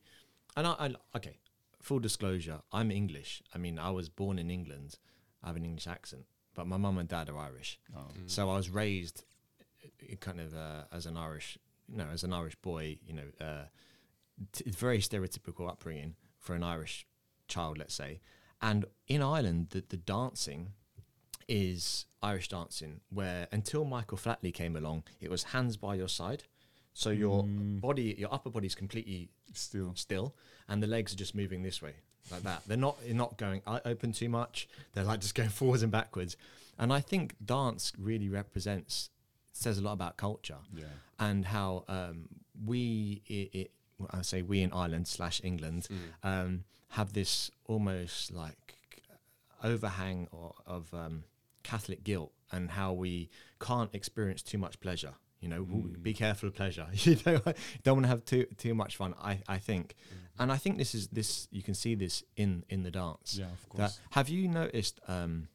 and 0.57 0.67
I, 0.67 0.75
I 0.79 0.95
okay, 1.17 1.39
full 1.87 2.01
disclosure, 2.01 2.59
I'm 2.73 2.91
English. 2.91 3.43
I 3.55 3.59
mean, 3.59 3.79
I 3.79 3.91
was 3.91 4.09
born 4.09 4.41
in 4.41 4.51
England. 4.51 4.99
I 5.43 5.47
have 5.47 5.57
an 5.57 5.65
English 5.65 5.87
accent, 5.87 6.25
but 6.53 6.67
my 6.67 6.77
mum 6.77 6.99
and 6.99 7.09
dad 7.09 7.31
are 7.31 7.39
Irish. 7.39 7.79
Oh. 7.97 8.09
So 8.27 8.51
I 8.51 8.57
was 8.57 8.69
raised 8.69 9.23
uh, 9.85 10.17
kind 10.17 10.41
of 10.41 10.53
uh, 10.53 10.83
as 10.91 11.07
an 11.07 11.17
Irish, 11.17 11.57
you 11.89 11.97
know, 11.97 12.09
as 12.13 12.25
an 12.25 12.33
Irish 12.33 12.57
boy, 12.57 12.99
you 13.07 13.15
know, 13.15 13.29
uh, 13.41 13.67
t- 14.53 14.69
very 14.69 14.99
stereotypical 14.99 15.69
upbringing 15.69 16.17
for 16.41 16.57
an 16.57 16.65
Irish 16.65 17.07
child, 17.47 17.79
let's 17.79 17.95
say. 17.95 18.21
And 18.61 18.87
in 19.07 19.23
Ireland, 19.23 19.69
the, 19.71 19.85
the 19.89 19.97
dancing 19.97 20.71
is 21.49 22.07
Irish 22.21 22.49
dancing, 22.49 23.01
where 23.11 23.47
until 23.53 23.85
Michael 23.85 24.19
Flatley 24.19 24.53
came 24.53 24.75
along, 24.75 25.05
it 25.21 25.31
was 25.31 25.45
hands 25.55 25.77
by 25.77 25.95
your 25.95 26.09
side. 26.09 26.43
So 26.99 27.11
your 27.11 27.45
Mm. 27.45 27.79
body, 27.83 28.15
your 28.17 28.33
upper 28.33 28.49
body 28.49 28.67
is 28.67 28.75
completely 28.75 29.29
Still. 29.53 29.93
still, 29.97 30.35
and 30.67 30.83
the 30.83 30.87
legs 30.87 31.13
are 31.13 31.17
just 31.17 31.35
moving 31.35 31.63
this 31.63 31.83
way, 31.83 31.95
like 32.31 32.43
that. 32.45 32.63
They're 32.67 32.79
not 32.79 32.99
they're 33.05 33.15
not 33.15 33.37
going 33.37 33.61
open 33.67 34.13
too 34.13 34.31
much. 34.31 34.67
They're 34.95 35.05
like 35.05 35.21
just 35.21 35.35
going 35.35 35.51
forwards 35.61 35.83
and 35.83 35.93
backwards. 35.93 36.37
And 36.79 36.93
I 36.95 37.01
think 37.01 37.35
dance 37.45 37.93
really 37.99 38.31
represents 38.31 39.11
says 39.53 39.77
a 39.79 39.83
lot 39.83 39.93
about 39.93 40.17
culture 40.17 40.59
Yeah. 40.75 40.85
and 41.19 41.45
how 41.47 41.85
um, 41.89 42.29
we 42.65 43.23
it, 43.27 43.49
it 43.61 43.71
I 44.11 44.23
say 44.23 44.41
we 44.43 44.63
in 44.63 44.73
Ireland 44.73 45.07
slash 45.07 45.41
England 45.45 45.89
um, 46.23 46.65
have 46.89 47.13
this 47.13 47.51
almost 47.67 48.33
like 48.33 48.79
overhang 49.63 50.29
or, 50.33 50.55
of 50.67 50.93
um, 50.95 51.25
Catholic 51.63 52.05
guilt 52.05 52.33
and 52.53 52.71
how 52.71 52.93
we 52.93 53.29
can't 53.61 53.95
experience 53.95 54.43
too 54.43 54.59
much 54.59 54.81
pleasure. 54.81 55.15
You 55.47 55.51
know, 55.55 55.65
w- 55.65 55.97
be 56.03 56.13
careful 56.13 56.49
of 56.49 56.55
pleasure. 56.57 56.89
you 56.93 57.15
don't, 57.15 57.45
don't 57.85 57.97
want 57.99 58.05
to 58.05 58.09
have 58.09 58.25
too 58.25 58.47
too 58.59 58.75
much 58.75 58.97
fun. 58.97 59.15
I, 59.23 59.39
I 59.47 59.59
think, 59.59 59.95
and 60.41 60.51
I 60.51 60.57
think 60.57 60.77
this 60.77 60.93
is 60.93 61.07
this. 61.09 61.47
You 61.53 61.63
can 61.63 61.75
see 61.75 61.95
this 61.95 62.25
in 62.37 62.65
in 62.69 62.83
the 62.83 62.91
dance. 62.91 63.37
Yeah, 63.39 63.45
of 63.47 63.61
That, 63.77 63.79
course. 63.79 64.01
have 64.11 64.29
you 64.29 64.49
noticed 64.49 64.99
um, 65.07 65.47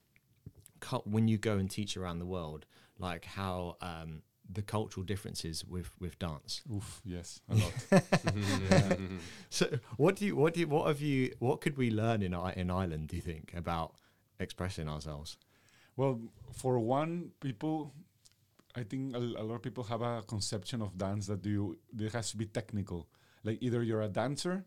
cul- 0.79 1.03
when 1.05 1.27
you 1.27 1.37
go 1.37 1.57
and 1.57 1.69
teach 1.69 1.97
around 1.97 2.19
the 2.19 2.25
world, 2.25 2.65
like 2.99 3.25
how 3.25 3.75
um, 3.81 4.21
the 4.49 4.61
cultural 4.61 5.05
differences 5.05 5.65
with 5.65 5.89
with 5.99 6.17
dance? 6.19 6.61
Oof. 6.73 7.01
Yes. 7.03 7.41
A 7.49 7.55
lot. 7.55 7.73
So, 9.49 9.65
what 9.97 10.15
do 10.15 10.25
you 10.25 10.35
what 10.37 10.53
do 10.53 10.61
you, 10.61 10.67
what 10.69 10.87
have 10.87 11.01
you 11.01 11.33
what 11.39 11.59
could 11.59 11.75
we 11.77 11.91
learn 11.91 12.21
in 12.21 12.33
I- 12.33 12.53
in 12.53 12.71
Ireland? 12.71 13.09
Do 13.09 13.15
you 13.17 13.21
think 13.21 13.53
about 13.57 13.95
expressing 14.39 14.87
ourselves? 14.87 15.37
Well, 15.97 16.21
for 16.53 16.79
one, 16.79 17.31
people, 17.41 17.93
I 18.75 18.83
think 18.83 19.15
a, 19.15 19.19
a 19.19 19.43
lot 19.43 19.55
of 19.55 19.61
people 19.61 19.83
have 19.85 20.01
a 20.01 20.23
conception 20.27 20.81
of 20.81 20.97
dance 20.97 21.27
that 21.27 21.45
you 21.45 21.77
that 21.93 22.13
has 22.13 22.31
to 22.31 22.37
be 22.37 22.45
technical. 22.45 23.07
Like 23.43 23.57
either 23.61 23.83
you're 23.83 24.01
a 24.01 24.07
dancer, 24.07 24.65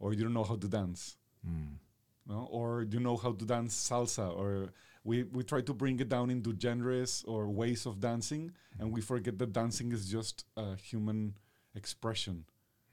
or 0.00 0.12
you 0.12 0.22
don't 0.24 0.34
know 0.34 0.44
how 0.44 0.56
to 0.56 0.68
dance, 0.68 1.16
hmm. 1.44 1.78
no? 2.26 2.48
or 2.50 2.82
you 2.82 3.00
know 3.00 3.16
how 3.16 3.32
to 3.32 3.44
dance 3.44 3.74
salsa, 3.88 4.36
or 4.36 4.72
we 5.04 5.22
we 5.24 5.42
try 5.42 5.60
to 5.60 5.72
bring 5.72 6.00
it 6.00 6.08
down 6.08 6.30
into 6.30 6.54
genres 6.58 7.24
or 7.26 7.48
ways 7.48 7.86
of 7.86 8.00
dancing, 8.00 8.52
and 8.78 8.92
we 8.92 9.00
forget 9.00 9.38
that 9.38 9.52
dancing 9.52 9.92
is 9.92 10.08
just 10.10 10.44
a 10.56 10.76
human 10.76 11.36
expression. 11.74 12.44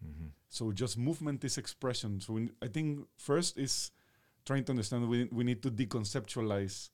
Mm-hmm. 0.03 0.27
So 0.49 0.71
just 0.71 0.97
movement 0.97 1.43
is 1.43 1.57
expression. 1.57 2.21
So 2.21 2.33
we, 2.33 2.49
I 2.61 2.67
think 2.67 3.07
first 3.17 3.57
is 3.57 3.91
trying 4.45 4.63
to 4.65 4.71
understand 4.71 5.09
we 5.09 5.25
we 5.31 5.43
need 5.43 5.61
to 5.63 5.71
deconceptualize 5.71 6.89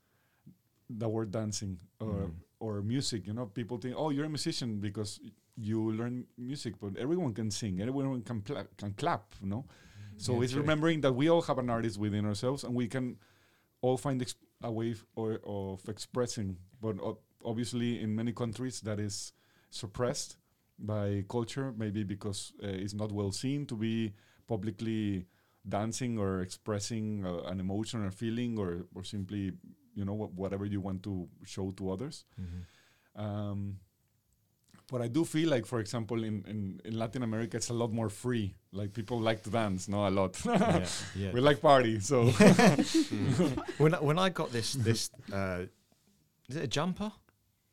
the 0.90 1.10
word 1.10 1.32
dancing 1.32 1.80
or 2.00 2.08
mm-hmm. 2.08 2.49
Or 2.60 2.82
music. 2.82 3.28
You 3.28 3.34
know, 3.34 3.46
people 3.48 3.78
think, 3.78 3.96
oh, 3.98 4.10
you're 4.10 4.26
a 4.26 4.30
musician 4.30 4.80
because 4.80 5.20
you 5.56 5.92
learn 5.92 6.26
music, 6.38 6.76
but 6.80 6.96
everyone 6.98 7.34
can 7.34 7.52
sing, 7.52 7.82
everyone 7.82 8.22
can 8.24 8.42
pla- 8.42 8.64
can 8.78 8.94
clap. 8.94 9.24
You 9.42 9.50
know, 9.50 9.66
so 10.18 10.34
Yeah, 10.34 10.42
it's 10.44 10.54
true. 10.54 10.62
remembering 10.62 11.02
that 11.02 11.14
we 11.14 11.30
all 11.30 11.42
have 11.44 11.58
an 11.60 11.70
artist 11.70 11.98
within 12.00 12.26
ourselves, 12.26 12.64
and 12.64 12.74
we 12.76 12.88
can 12.88 13.18
all 13.82 13.98
find 13.98 14.22
ex- 14.22 14.36
a 14.64 14.72
way 14.72 14.92
f- 14.92 15.06
or, 15.16 15.40
of 15.46 15.88
expressing. 15.90 16.58
But 16.82 16.98
obviously, 17.44 18.02
in 18.02 18.16
many 18.16 18.32
countries, 18.34 18.82
that 18.82 19.00
is 19.00 19.34
suppressed 19.70 20.38
by 20.78 21.24
culture, 21.30 21.74
maybe 21.78 22.04
because 22.04 22.54
uh, 22.64 22.68
it's 22.68 22.94
not 22.94 23.12
well 23.12 23.32
seen 23.32 23.66
to 23.68 23.76
be 23.76 24.14
publicly 24.48 25.26
dancing 25.68 26.18
or 26.18 26.42
expressing 26.42 27.26
uh, 27.26 27.42
an 27.52 27.60
emotion 27.60 28.04
or 28.04 28.12
feeling 28.12 28.58
or, 28.58 28.86
or 28.96 29.04
simply 29.04 29.52
you 29.96 30.06
know 30.06 30.14
whatever 30.36 30.66
you 30.66 30.80
want 30.82 31.02
to 31.04 31.28
show 31.46 31.72
to 31.72 31.92
others 31.92 32.26
um, 33.16 33.78
but 34.92 35.02
I 35.02 35.08
do 35.08 35.24
feel 35.24 35.50
like, 35.50 35.66
for 35.66 35.80
example, 35.80 36.24
in, 36.24 36.44
in, 36.48 36.82
in 36.84 36.98
Latin 36.98 37.22
America, 37.22 37.58
it's 37.58 37.70
a 37.70 37.74
lot 37.74 37.92
more 37.92 38.10
free. 38.10 38.56
Like 38.72 38.92
people 38.94 39.20
like 39.20 39.44
to 39.44 39.50
dance, 39.50 39.88
no, 39.88 40.08
a 40.08 40.10
lot. 40.10 40.44
yeah, 40.46 40.86
yeah. 41.16 41.32
we 41.32 41.42
like 41.42 41.62
party, 41.62 42.00
so 42.00 42.26
when 43.78 43.94
I, 43.94 44.00
when 44.00 44.18
I 44.18 44.30
got 44.30 44.52
this 44.52 44.74
this 44.74 45.12
uh, 45.32 45.66
is 46.48 46.56
it 46.56 46.64
a 46.64 46.68
jumper? 46.68 47.12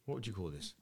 What 0.04 0.16
would 0.16 0.26
you 0.26 0.32
call 0.32 0.50
this? 0.50 0.74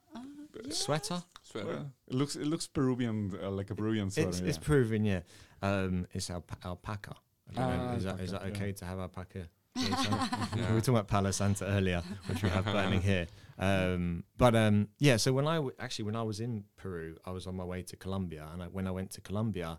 Sweater. 0.70 1.22
Sweater. 1.42 1.66
well, 1.68 1.92
it 2.08 2.14
looks 2.14 2.36
it 2.36 2.46
looks 2.46 2.66
Peruvian, 2.66 3.36
uh, 3.42 3.50
like 3.50 3.70
a 3.70 3.74
Peruvian 3.74 4.10
sweater. 4.10 4.28
It's 4.30 4.40
yeah. 4.40 4.48
it's 4.48 4.58
Peruvian, 4.58 5.04
yeah. 5.04 5.20
Um, 5.62 6.06
it's 6.12 6.30
alpa- 6.30 6.64
alpaca. 6.64 7.14
I 7.50 7.60
don't 7.60 7.76
know, 7.78 7.84
Ah, 7.84 7.94
is 7.94 8.04
that 8.04 8.20
is 8.20 8.30
that 8.32 8.42
okay 8.42 8.66
yeah. 8.66 8.72
to 8.72 8.84
have 8.86 8.98
alpaca? 8.98 9.48
We 9.76 10.62
were 10.72 10.80
talking 10.80 10.94
about 10.94 11.08
Palo 11.08 11.30
Santo 11.32 11.66
earlier, 11.66 12.02
which 12.26 12.42
we 12.42 12.48
have 12.48 12.64
burning 12.64 13.02
here. 13.10 13.26
Um, 13.58 14.24
but 14.38 14.54
um, 14.54 14.88
yeah, 14.98 15.16
so 15.16 15.32
when 15.32 15.46
I 15.46 15.56
w- 15.56 15.74
actually 15.78 16.04
when 16.06 16.16
I 16.16 16.22
was 16.22 16.40
in 16.40 16.64
Peru, 16.76 17.16
I 17.24 17.30
was 17.32 17.46
on 17.46 17.56
my 17.56 17.64
way 17.64 17.82
to 17.82 17.96
Colombia, 17.96 18.48
and 18.52 18.62
I, 18.62 18.66
when 18.66 18.86
I 18.86 18.90
went 18.92 19.10
to 19.12 19.20
Colombia, 19.20 19.78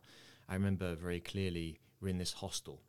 I 0.49 0.53
remember 0.53 0.95
very 0.95 1.19
clearly 1.21 1.79
we're 2.01 2.09
in 2.09 2.17
this 2.17 2.33
hostel, 2.33 2.81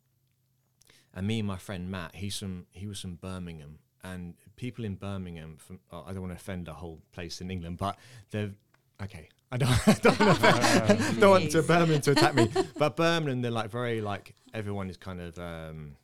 and 1.15 1.27
me 1.27 1.39
and 1.41 1.49
my 1.49 1.57
friend 1.59 1.91
Matt, 1.91 2.17
he's 2.17 2.39
from 2.39 2.67
he 2.73 2.87
was 2.87 3.01
from 3.01 3.17
Birmingham, 3.17 3.79
and 4.03 4.35
people 4.57 4.85
in 4.85 4.97
Birmingham, 4.97 5.57
from 5.59 5.81
oh, 5.93 6.05
I 6.07 6.13
don't 6.13 6.23
want 6.23 6.33
to 6.33 6.37
offend 6.37 6.67
a 6.69 6.75
whole 6.75 7.01
place 7.13 7.41
in 7.41 7.51
England, 7.51 7.79
but 7.79 7.97
they're 8.31 8.51
okay. 9.03 9.29
I 9.53 9.59
don't, 9.59 9.71
I 9.89 9.93
don't, 9.93 10.19
want 10.21 10.41
to- 10.41 11.21
don't 11.21 11.31
want 11.31 11.51
to 11.53 11.63
Birmingham 11.63 12.01
to 12.03 12.11
attack 12.13 12.35
me, 12.35 12.51
but 12.79 12.97
Birmingham, 12.97 13.43
they're 13.43 13.51
like 13.53 13.71
very 13.71 14.01
like 14.01 14.35
everyone 14.53 14.91
is 14.91 14.97
kind 14.97 15.21
of. 15.21 15.39
Um, 15.39 15.97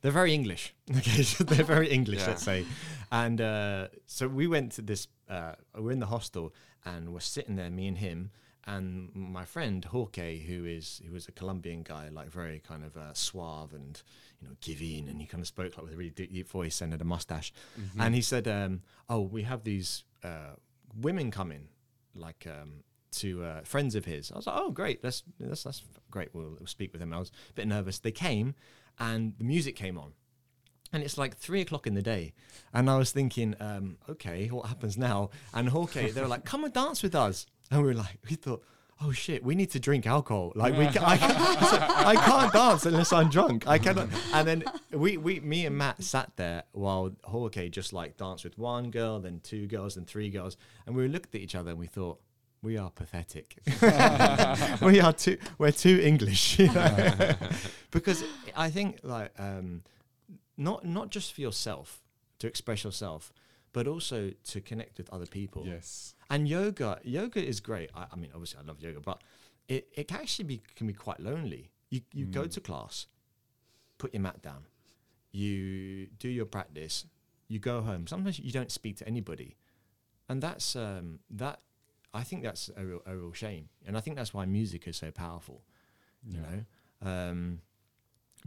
they're 0.00 0.12
very 0.12 0.32
English. 0.34 0.74
Okay, 0.96 1.22
so 1.32 1.44
they're 1.44 1.64
very 1.64 1.88
English, 1.88 2.20
Yeah. 2.20 2.28
let's 2.28 2.42
say. 2.42 2.64
And 3.12 3.40
uh, 3.40 3.88
so 4.06 4.26
we 4.28 4.46
went 4.46 4.72
to 4.72 4.82
this. 4.82 5.06
Uh, 5.28 5.52
we're 5.78 5.92
in 5.92 6.00
the 6.00 6.06
hostel, 6.06 6.52
and 6.84 7.12
we're 7.12 7.20
sitting 7.20 7.56
there, 7.56 7.70
me 7.70 7.86
and 7.86 7.98
him, 7.98 8.30
and 8.66 9.10
my 9.14 9.44
friend 9.44 9.84
Jorge, 9.84 10.38
who 10.40 10.64
is 10.64 11.00
who 11.06 11.12
was 11.12 11.28
a 11.28 11.32
Colombian 11.32 11.82
guy, 11.82 12.08
like 12.08 12.28
very 12.30 12.60
kind 12.60 12.84
of 12.84 12.96
uh, 12.96 13.14
suave 13.14 13.72
and 13.72 14.02
you 14.40 14.48
know 14.48 14.54
giving, 14.60 15.08
and 15.08 15.20
he 15.20 15.26
kind 15.26 15.40
of 15.42 15.46
spoke 15.46 15.76
like 15.76 15.84
with 15.84 15.94
a 15.94 15.96
really 15.96 16.10
deep 16.10 16.48
voice 16.48 16.80
and 16.80 16.92
had 16.92 17.00
a 17.00 17.04
mustache. 17.04 17.52
And 17.98 18.14
he 18.14 18.22
said, 18.22 18.46
um, 18.48 18.82
"Oh, 19.08 19.20
we 19.20 19.42
have 19.44 19.62
these 19.64 20.04
uh, 20.24 20.54
women 21.00 21.30
coming, 21.30 21.68
like." 22.14 22.46
Um, 22.46 22.84
to 23.12 23.42
uh, 23.42 23.60
friends 23.64 23.96
of 23.96 24.04
his, 24.04 24.30
I 24.30 24.36
was 24.36 24.46
like, 24.46 24.56
"Oh, 24.56 24.70
great! 24.70 25.02
That's 25.02 25.24
that's 25.40 25.64
that's 25.64 25.82
great. 26.12 26.28
We'll, 26.32 26.54
we'll 26.60 26.66
speak 26.68 26.92
with 26.92 27.00
them." 27.00 27.12
I 27.12 27.18
was 27.18 27.32
a 27.50 27.52
bit 27.54 27.66
nervous. 27.66 27.98
They 27.98 28.12
came, 28.12 28.54
and 29.00 29.32
the 29.38 29.44
music 29.44 29.74
came 29.74 29.98
on, 29.98 30.12
and 30.92 31.02
it's 31.02 31.18
like 31.18 31.36
three 31.36 31.60
o'clock 31.62 31.86
in 31.86 31.94
the 31.94 32.02
day, 32.02 32.34
and 32.72 32.88
I 32.88 32.98
was 32.98 33.10
thinking, 33.10 33.56
um, 33.58 33.96
okay, 34.08 34.46
what 34.48 34.66
happens 34.66 34.96
now? 34.96 35.30
And 35.52 35.68
Jorge, 35.70 36.10
they 36.10 36.20
were 36.20 36.28
like, 36.28 36.44
come 36.44 36.62
and 36.64 36.72
dance 36.72 37.02
with 37.02 37.14
us, 37.14 37.46
and 37.70 37.80
we 37.80 37.86
were 37.88 37.94
like, 37.94 38.18
we 38.28 38.36
thought, 38.36 38.62
oh 39.02 39.12
shit, 39.12 39.42
we 39.42 39.54
need 39.54 39.70
to 39.70 39.80
drink 39.80 40.06
alcohol. 40.06 40.52
Like 40.54 40.76
we, 40.76 40.86
ca- 40.86 41.02
I, 41.06 42.04
I 42.06 42.16
can't 42.16 42.52
dance 42.52 42.84
unless 42.84 43.12
I'm 43.12 43.30
drunk. 43.30 43.66
I 43.66 43.78
cannot. 43.78 44.08
And 44.34 44.46
then 44.46 44.64
we, 44.92 45.16
we, 45.16 45.40
me 45.40 45.64
and 45.64 45.78
Matt 45.78 46.02
sat 46.02 46.32
there 46.36 46.64
while 46.72 47.10
Jorge 47.24 47.70
just 47.70 47.92
like 47.94 48.18
danced 48.18 48.44
with 48.44 48.58
one 48.58 48.90
girl, 48.90 49.18
then 49.18 49.40
two 49.42 49.66
girls, 49.66 49.94
then 49.94 50.04
three 50.04 50.28
girls, 50.28 50.56
and 50.86 50.94
we 50.94 51.08
looked 51.08 51.34
at 51.34 51.40
each 51.40 51.54
other 51.54 51.70
and 51.70 51.78
we 51.78 51.86
thought. 51.86 52.20
We 52.62 52.76
are 52.76 52.90
pathetic. 52.90 53.58
we 54.82 55.00
are 55.00 55.12
too. 55.12 55.38
We're 55.58 55.72
too 55.72 56.00
English, 56.02 56.58
you 56.58 56.72
know? 56.72 57.34
because 57.90 58.22
I 58.54 58.70
think 58.70 59.00
like 59.02 59.32
um, 59.38 59.82
not 60.56 60.84
not 60.84 61.10
just 61.10 61.32
for 61.32 61.40
yourself 61.40 62.02
to 62.38 62.46
express 62.46 62.84
yourself, 62.84 63.32
but 63.72 63.86
also 63.86 64.32
to 64.44 64.60
connect 64.60 64.98
with 64.98 65.08
other 65.10 65.26
people. 65.26 65.64
yes. 65.66 66.14
And 66.28 66.48
yoga, 66.48 67.00
yoga 67.02 67.44
is 67.44 67.60
great. 67.60 67.90
I, 67.94 68.06
I 68.12 68.16
mean, 68.16 68.30
obviously, 68.32 68.60
I 68.62 68.66
love 68.66 68.80
yoga, 68.80 69.00
but 69.00 69.20
it, 69.68 69.88
it 69.94 70.08
can 70.08 70.18
actually 70.18 70.44
be 70.44 70.62
can 70.76 70.86
be 70.86 70.92
quite 70.92 71.20
lonely. 71.20 71.70
You 71.88 72.02
you 72.12 72.26
go 72.26 72.46
to 72.46 72.60
class, 72.60 73.06
put 73.98 74.12
your 74.14 74.22
mat 74.22 74.42
down, 74.42 74.66
you 75.32 76.06
do 76.18 76.28
your 76.28 76.44
practice, 76.46 77.06
you 77.48 77.58
go 77.58 77.80
home. 77.80 78.06
Sometimes 78.06 78.38
you 78.38 78.52
don't 78.52 78.70
speak 78.70 78.96
to 78.98 79.08
anybody, 79.08 79.56
and 80.28 80.42
that's 80.42 80.76
um, 80.76 81.20
that. 81.30 81.60
I 82.12 82.22
think 82.22 82.42
that's 82.42 82.70
a 82.76 82.84
real, 82.84 83.02
a 83.06 83.16
real 83.16 83.32
shame, 83.32 83.68
and 83.86 83.96
I 83.96 84.00
think 84.00 84.16
that's 84.16 84.34
why 84.34 84.44
music 84.46 84.88
is 84.88 84.96
so 84.96 85.10
powerful. 85.10 85.62
You 86.24 86.38
know, 86.38 87.08
um, 87.10 87.60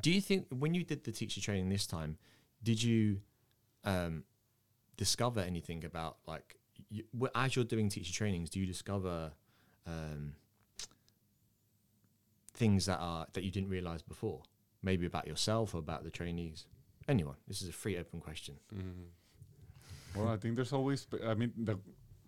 do 0.02 0.12
you 0.12 0.22
think 0.22 0.48
when 0.50 0.74
you 0.74 0.84
did 0.84 1.04
the 1.04 1.12
teacher 1.12 1.42
training 1.42 1.70
this 1.70 1.88
time, 1.88 2.18
did 2.62 2.82
you 2.84 3.22
um, 3.84 4.24
discover 4.98 5.40
anything 5.40 5.86
about 5.86 6.18
like 6.28 6.58
you, 6.90 7.04
as 7.36 7.56
you're 7.56 7.66
doing 7.66 7.90
teacher 7.90 8.14
trainings? 8.14 8.50
Do 8.50 8.60
you 8.60 8.66
discover 8.66 9.32
um, 9.88 10.36
things 12.54 12.86
that 12.86 12.98
are 13.00 13.28
that 13.34 13.44
you 13.44 13.52
didn't 13.52 13.70
realize 13.70 14.02
before, 14.02 14.44
maybe 14.82 15.06
about 15.06 15.28
yourself 15.28 15.74
or 15.74 15.80
about 15.80 16.04
the 16.04 16.12
trainees? 16.12 16.66
Anyone? 17.08 17.36
This 17.48 17.62
is 17.62 17.70
a 17.70 17.74
free 17.74 17.98
open 17.98 18.20
question. 18.20 18.56
Well, 20.16 20.28
I 20.30 20.38
think 20.38 20.56
there's 20.56 20.74
always. 20.74 21.08
I 21.26 21.34
mean, 21.34 21.52
the, 21.58 21.80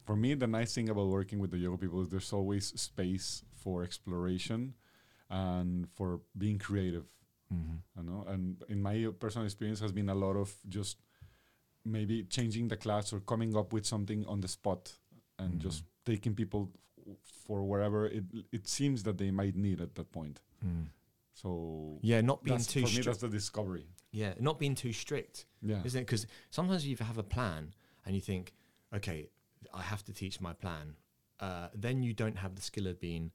for 0.05 0.15
me, 0.15 0.33
the 0.35 0.47
nice 0.47 0.73
thing 0.75 0.89
about 0.89 1.07
working 1.07 1.39
with 1.39 1.51
the 1.51 1.57
yoga 1.57 1.77
people 1.77 2.01
is 2.01 2.09
there's 2.09 2.31
always 2.33 2.65
space 2.79 3.43
for 3.55 3.83
exploration 3.83 4.73
and 5.29 5.87
for 5.95 6.21
being 6.37 6.59
creative. 6.59 7.05
You 7.97 8.03
know, 8.03 8.25
and 8.27 8.61
in 8.67 8.81
my 8.81 9.07
personal 9.17 9.45
experience 9.45 9.79
has 9.79 9.91
been 9.93 10.09
a 10.09 10.15
lot 10.15 10.35
of 10.35 10.53
just 10.67 10.97
maybe 11.85 12.23
changing 12.23 12.67
the 12.67 12.75
class 12.75 13.13
or 13.13 13.19
coming 13.21 13.55
up 13.55 13.71
with 13.71 13.85
something 13.85 14.25
on 14.25 14.41
the 14.41 14.47
spot 14.47 14.91
and 15.39 15.53
Mm. 15.53 15.59
just 15.59 15.83
taking 16.03 16.35
people 16.35 16.71
f- 17.07 17.15
for 17.45 17.63
wherever 17.63 18.07
it 18.07 18.23
it 18.51 18.67
seems 18.67 19.03
that 19.03 19.17
they 19.17 19.31
might 19.31 19.55
need 19.55 19.79
at 19.79 19.95
that 19.95 20.11
point. 20.11 20.41
Mm. 20.65 20.87
So 21.33 21.99
Yeah, 22.01 22.21
not 22.21 22.43
being 22.43 22.59
too 22.59 22.81
for 22.81 22.87
me, 22.87 22.91
strict. 22.91 23.05
that's 23.05 23.19
the 23.19 23.29
discovery. 23.29 23.87
Yeah, 24.11 24.33
not 24.39 24.59
being 24.59 24.75
too 24.75 24.91
strict, 24.93 25.45
Yeah. 25.61 25.81
isn't 25.85 26.01
it? 26.01 26.05
Because 26.07 26.27
sometimes 26.49 26.85
you 26.87 26.95
have 26.97 27.17
a 27.17 27.23
plan 27.35 27.73
and 28.05 28.15
you 28.15 28.21
think, 28.21 28.53
okay, 28.93 29.29
I 29.73 29.81
have 29.81 30.03
to 30.05 30.13
teach 30.13 30.39
my 30.41 30.53
plan. 30.53 30.95
Uh, 31.39 31.67
then 31.73 32.01
you 32.03 32.13
don't 32.13 32.37
have 32.37 32.55
the 32.55 32.61
skill 32.61 32.87
of 32.87 32.99
being 32.99 33.31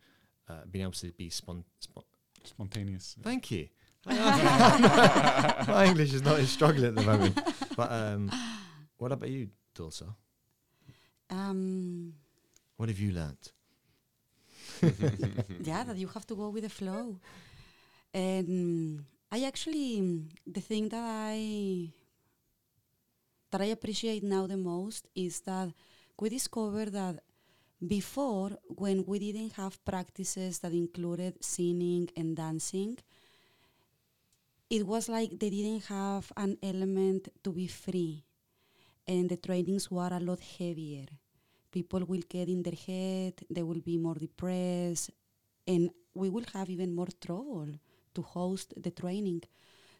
uh, 0.49 0.65
being 0.71 0.83
able 0.83 0.93
to 0.93 1.13
be 1.13 1.31
spon- 1.31 1.65
spon- 1.79 2.05
Spontaneous. 2.45 3.17
Thank 3.23 3.51
you. 3.51 3.69
my 4.07 5.85
English 5.87 6.15
is 6.15 6.23
not 6.23 6.39
as 6.39 6.51
struggling 6.51 6.87
at 6.87 6.95
the 6.95 7.03
moment. 7.03 7.39
But 7.77 7.93
um, 7.93 8.31
what 8.97 9.13
about 9.13 9.29
you, 9.29 9.49
Dulce? 9.75 10.03
Um, 11.29 12.15
What 12.77 12.89
have 12.89 12.99
you 12.99 13.13
learnt? 13.13 13.53
yeah, 15.63 15.85
that 15.85 15.97
you 15.97 16.09
have 16.09 16.27
to 16.27 16.35
go 16.35 16.49
with 16.49 16.63
the 16.63 16.71
flow. 16.71 17.21
And 18.15 19.05
I 19.31 19.45
actually, 19.45 20.23
the 20.47 20.61
thing 20.61 20.89
that 20.89 21.05
I 21.05 21.93
that 23.51 23.61
I 23.61 23.67
appreciate 23.67 24.23
now 24.23 24.47
the 24.47 24.57
most 24.57 25.09
is 25.15 25.41
that 25.41 25.69
we 26.21 26.29
discovered 26.29 26.93
that 26.93 27.21
before, 27.87 28.51
when 28.69 29.05
we 29.07 29.19
didn't 29.19 29.55
have 29.55 29.83
practices 29.85 30.59
that 30.59 30.73
included 30.73 31.43
singing 31.43 32.11
and 32.15 32.37
dancing, 32.37 32.99
it 34.69 34.87
was 34.87 35.09
like 35.09 35.31
they 35.39 35.51
didn't 35.51 35.85
have 35.87 36.31
an 36.37 36.59
element 36.63 37.29
to 37.43 37.51
be 37.51 37.67
free, 37.67 38.23
and 39.09 39.31
the 39.31 39.37
trainings 39.37 39.91
were 39.91 40.11
a 40.13 40.21
lot 40.21 40.41
heavier. 40.59 41.07
People 41.73 42.05
will 42.05 42.23
get 42.29 42.49
in 42.49 42.63
their 42.63 42.75
head, 42.87 43.35
they 43.49 43.63
will 43.63 43.81
be 43.81 43.97
more 43.97 44.17
depressed, 44.17 45.11
and 45.67 45.91
we 46.15 46.29
will 46.29 46.45
have 46.53 46.69
even 46.69 46.95
more 46.95 47.09
trouble 47.21 47.69
to 48.15 48.23
host 48.23 48.75
the 48.77 48.91
training. 48.91 49.43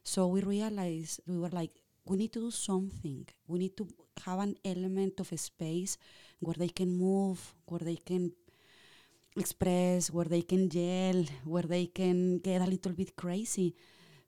So 0.03 0.27
we 0.27 0.43
realized 0.43 1.21
we 1.27 1.39
were 1.39 1.49
like, 1.49 1.73
we 2.05 2.17
need 2.17 2.33
to 2.33 2.41
do 2.41 2.51
something. 2.51 3.27
We 3.47 3.59
need 3.59 3.77
to 3.77 3.87
have 4.25 4.41
an 4.41 4.57
element 4.65 5.21
of 5.21 5.33
a 5.33 5.37
space 5.37 5.97
where 6.41 6.55
they 6.57 6.69
can 6.69 6.97
move, 6.97 7.55
where 7.67 7.81
they 7.81 7.97
can 7.97 8.33
express, 9.37 10.11
where 10.11 10.25
they 10.25 10.43
can 10.43 10.69
yell, 10.71 11.25
where 11.45 11.63
they 11.63 11.87
can 11.87 12.39
get 12.39 12.63
a 12.63 12.71
little 12.71 12.93
bit 12.93 13.17
crazy. 13.17 13.75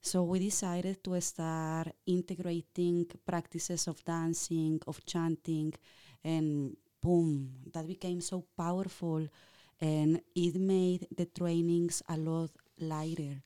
So 0.00 0.24
we 0.24 0.38
decided 0.40 1.02
to 1.04 1.20
start 1.20 1.88
integrating 2.06 3.06
practices 3.26 3.86
of 3.86 4.04
dancing, 4.04 4.80
of 4.86 5.04
chanting, 5.06 5.74
and 6.24 6.76
boom, 7.00 7.50
that 7.72 7.86
became 7.86 8.20
so 8.20 8.44
powerful. 8.56 9.26
And 9.80 10.20
it 10.34 10.54
made 10.56 11.06
the 11.16 11.26
trainings 11.26 12.02
a 12.08 12.16
lot 12.16 12.50
lighter. 12.80 13.42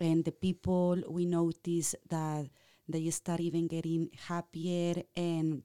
And 0.00 0.24
the 0.24 0.32
people, 0.32 1.02
we 1.08 1.26
noticed 1.26 1.96
that 2.08 2.48
they 2.92 3.10
start 3.10 3.40
even 3.40 3.66
getting 3.66 4.10
happier 4.28 5.02
and 5.16 5.62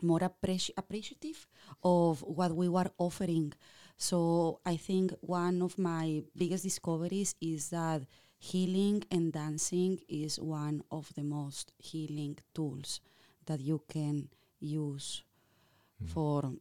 more 0.00 0.20
appreci- 0.20 0.70
appreciative 0.76 1.46
of 1.82 2.22
what 2.22 2.54
we 2.54 2.68
were 2.68 2.90
offering. 2.98 3.52
So 3.96 4.60
I 4.64 4.76
think 4.76 5.12
one 5.20 5.62
of 5.62 5.78
my 5.78 6.22
biggest 6.36 6.64
discoveries 6.64 7.34
is 7.40 7.70
that 7.70 8.02
healing 8.38 9.04
and 9.10 9.32
dancing 9.32 10.00
is 10.08 10.40
one 10.40 10.82
of 10.90 11.12
the 11.14 11.22
most 11.22 11.72
healing 11.78 12.38
tools 12.54 13.00
that 13.46 13.60
you 13.60 13.82
can 13.88 14.28
use 14.60 15.22
mm. 16.02 16.08
for 16.08 16.52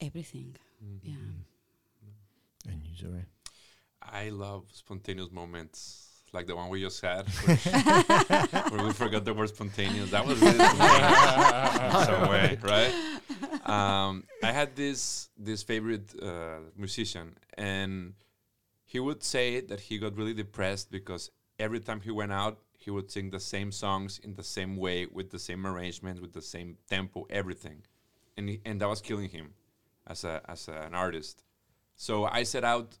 everything. 0.00 0.56
Mm-hmm. 0.82 1.10
Yeah. 1.10 1.14
Mm-hmm. 1.14 2.70
And 2.70 2.86
you, 2.86 2.96
Zoe? 2.96 3.24
I 4.00 4.30
love 4.30 4.64
spontaneous 4.72 5.30
moments 5.30 6.11
like 6.32 6.46
the 6.46 6.56
one 6.56 6.68
we 6.70 6.80
just 6.80 7.00
had, 7.02 7.28
where 8.70 8.84
we 8.86 8.92
forgot 8.92 9.24
the 9.24 9.34
word 9.34 9.48
spontaneous. 9.48 10.10
That 10.10 10.26
was 10.26 10.40
really 10.40 10.54
in 10.54 12.06
some 12.06 12.28
way, 12.28 12.58
right? 12.62 12.92
Um, 13.68 14.24
I 14.42 14.52
had 14.52 14.74
this 14.74 15.28
this 15.36 15.62
favorite 15.62 16.14
uh, 16.20 16.60
musician, 16.76 17.36
and 17.58 18.14
he 18.84 18.98
would 18.98 19.22
say 19.22 19.60
that 19.60 19.80
he 19.80 19.98
got 19.98 20.16
really 20.16 20.34
depressed 20.34 20.90
because 20.90 21.30
every 21.58 21.80
time 21.80 22.00
he 22.00 22.10
went 22.10 22.32
out, 22.32 22.58
he 22.78 22.90
would 22.90 23.10
sing 23.10 23.30
the 23.30 23.40
same 23.40 23.70
songs 23.70 24.18
in 24.22 24.34
the 24.34 24.42
same 24.42 24.76
way, 24.76 25.06
with 25.06 25.30
the 25.30 25.38
same 25.38 25.66
arrangement, 25.66 26.20
with 26.20 26.32
the 26.32 26.42
same 26.42 26.78
tempo, 26.88 27.26
everything, 27.28 27.82
and 28.36 28.48
he, 28.48 28.60
and 28.64 28.80
that 28.80 28.88
was 28.88 29.02
killing 29.02 29.28
him 29.28 29.52
as 30.06 30.24
a 30.24 30.40
as 30.48 30.68
a, 30.68 30.72
an 30.72 30.94
artist. 30.94 31.44
So 31.94 32.24
I 32.24 32.44
set 32.44 32.64
out 32.64 32.96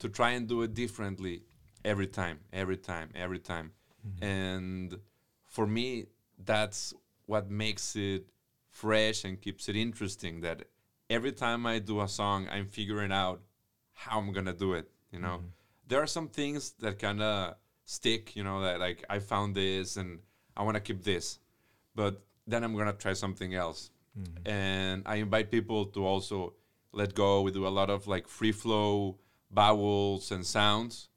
to 0.00 0.08
try 0.08 0.30
and 0.32 0.48
do 0.48 0.62
it 0.62 0.74
differently 0.74 1.42
every 1.86 2.08
time, 2.08 2.40
every 2.52 2.76
time, 2.76 3.08
every 3.14 3.38
time. 3.38 3.70
Mm-hmm. 4.06 4.24
And 4.24 4.98
for 5.46 5.66
me, 5.66 6.06
that's 6.44 6.92
what 7.26 7.48
makes 7.48 7.94
it 7.96 8.26
fresh 8.68 9.24
and 9.24 9.40
keeps 9.40 9.68
it 9.68 9.76
interesting. 9.76 10.40
That 10.40 10.64
every 11.08 11.32
time 11.32 11.64
I 11.64 11.78
do 11.78 12.00
a 12.00 12.08
song, 12.08 12.48
I'm 12.50 12.66
figuring 12.66 13.12
out 13.12 13.40
how 13.92 14.18
I'm 14.18 14.32
gonna 14.32 14.52
do 14.52 14.74
it. 14.74 14.90
You 15.12 15.20
know, 15.20 15.38
mm-hmm. 15.38 15.46
there 15.86 16.02
are 16.02 16.08
some 16.08 16.28
things 16.28 16.72
that 16.80 16.98
kind 16.98 17.22
of 17.22 17.54
stick. 17.84 18.34
You 18.36 18.44
know, 18.44 18.60
that 18.62 18.80
like 18.80 19.04
I 19.08 19.20
found 19.20 19.54
this 19.54 19.96
and 19.96 20.18
I 20.56 20.64
want 20.64 20.74
to 20.74 20.80
keep 20.80 21.04
this, 21.04 21.38
but 21.94 22.20
then 22.46 22.64
I'm 22.64 22.76
gonna 22.76 22.92
try 22.92 23.12
something 23.12 23.54
else. 23.54 23.90
Mm-hmm. 24.18 24.48
And 24.48 25.02
I 25.06 25.16
invite 25.16 25.50
people 25.50 25.86
to 25.86 26.04
also 26.04 26.54
let 26.92 27.14
go. 27.14 27.42
We 27.42 27.52
do 27.52 27.66
a 27.66 27.74
lot 27.80 27.90
of 27.90 28.08
like 28.08 28.26
free 28.26 28.52
flow 28.52 29.18
vowels 29.52 30.32
and 30.32 30.44
sounds 30.44 31.10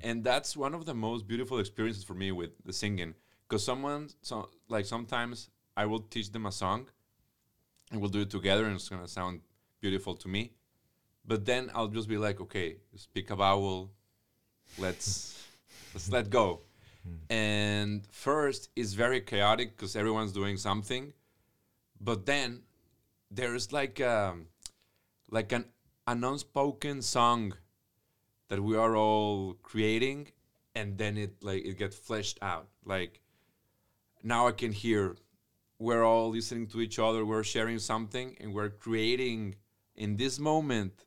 and 0.00 0.24
that's 0.24 0.56
one 0.56 0.74
of 0.74 0.86
the 0.86 0.94
most 0.94 1.26
beautiful 1.26 1.58
experiences 1.58 2.02
for 2.02 2.14
me 2.14 2.32
with 2.32 2.50
the 2.64 2.72
singing 2.72 3.14
because 3.48 3.64
someone 3.64 4.08
so 4.22 4.48
like 4.68 4.84
sometimes 4.84 5.50
i 5.76 5.86
will 5.86 6.00
teach 6.00 6.32
them 6.32 6.46
a 6.46 6.52
song 6.52 6.88
and 7.90 8.00
we'll 8.00 8.10
do 8.10 8.20
it 8.20 8.30
together 8.30 8.66
and 8.66 8.74
it's 8.74 8.88
going 8.88 9.02
to 9.02 9.08
sound 9.08 9.40
beautiful 9.80 10.14
to 10.14 10.28
me. 10.28 10.52
But 11.24 11.44
then 11.44 11.70
i'll 11.74 11.88
just 11.88 12.08
be 12.08 12.18
like 12.18 12.40
okay 12.40 12.76
speak 12.96 13.30
a 13.30 13.36
vowel. 13.36 13.90
Let's 14.78 15.42
let's 15.94 16.10
let 16.10 16.30
go. 16.30 16.60
And 17.30 18.06
first 18.10 18.70
it's 18.76 18.92
very 18.92 19.20
chaotic 19.20 19.76
because 19.76 19.96
everyone's 19.96 20.32
doing 20.32 20.56
something. 20.56 21.12
But 22.00 22.26
then 22.26 22.62
there's 23.30 23.72
like 23.72 24.00
um 24.00 24.46
like 25.30 25.52
an 25.52 25.66
an 26.06 26.24
unspoken 26.24 27.02
song 27.02 27.54
that 28.48 28.62
we 28.62 28.76
are 28.76 28.96
all 28.96 29.54
creating 29.62 30.28
and 30.74 30.96
then 30.98 31.16
it 31.16 31.32
like 31.42 31.64
it 31.64 31.76
gets 31.78 31.96
fleshed 31.96 32.38
out 32.42 32.68
like 32.84 33.20
now 34.22 34.46
i 34.48 34.52
can 34.52 34.72
hear 34.72 35.16
we're 35.78 36.04
all 36.04 36.30
listening 36.30 36.66
to 36.66 36.80
each 36.80 36.98
other 36.98 37.24
we're 37.24 37.44
sharing 37.44 37.78
something 37.78 38.36
and 38.40 38.52
we're 38.54 38.70
creating 38.70 39.54
in 39.96 40.16
this 40.16 40.38
moment 40.38 41.04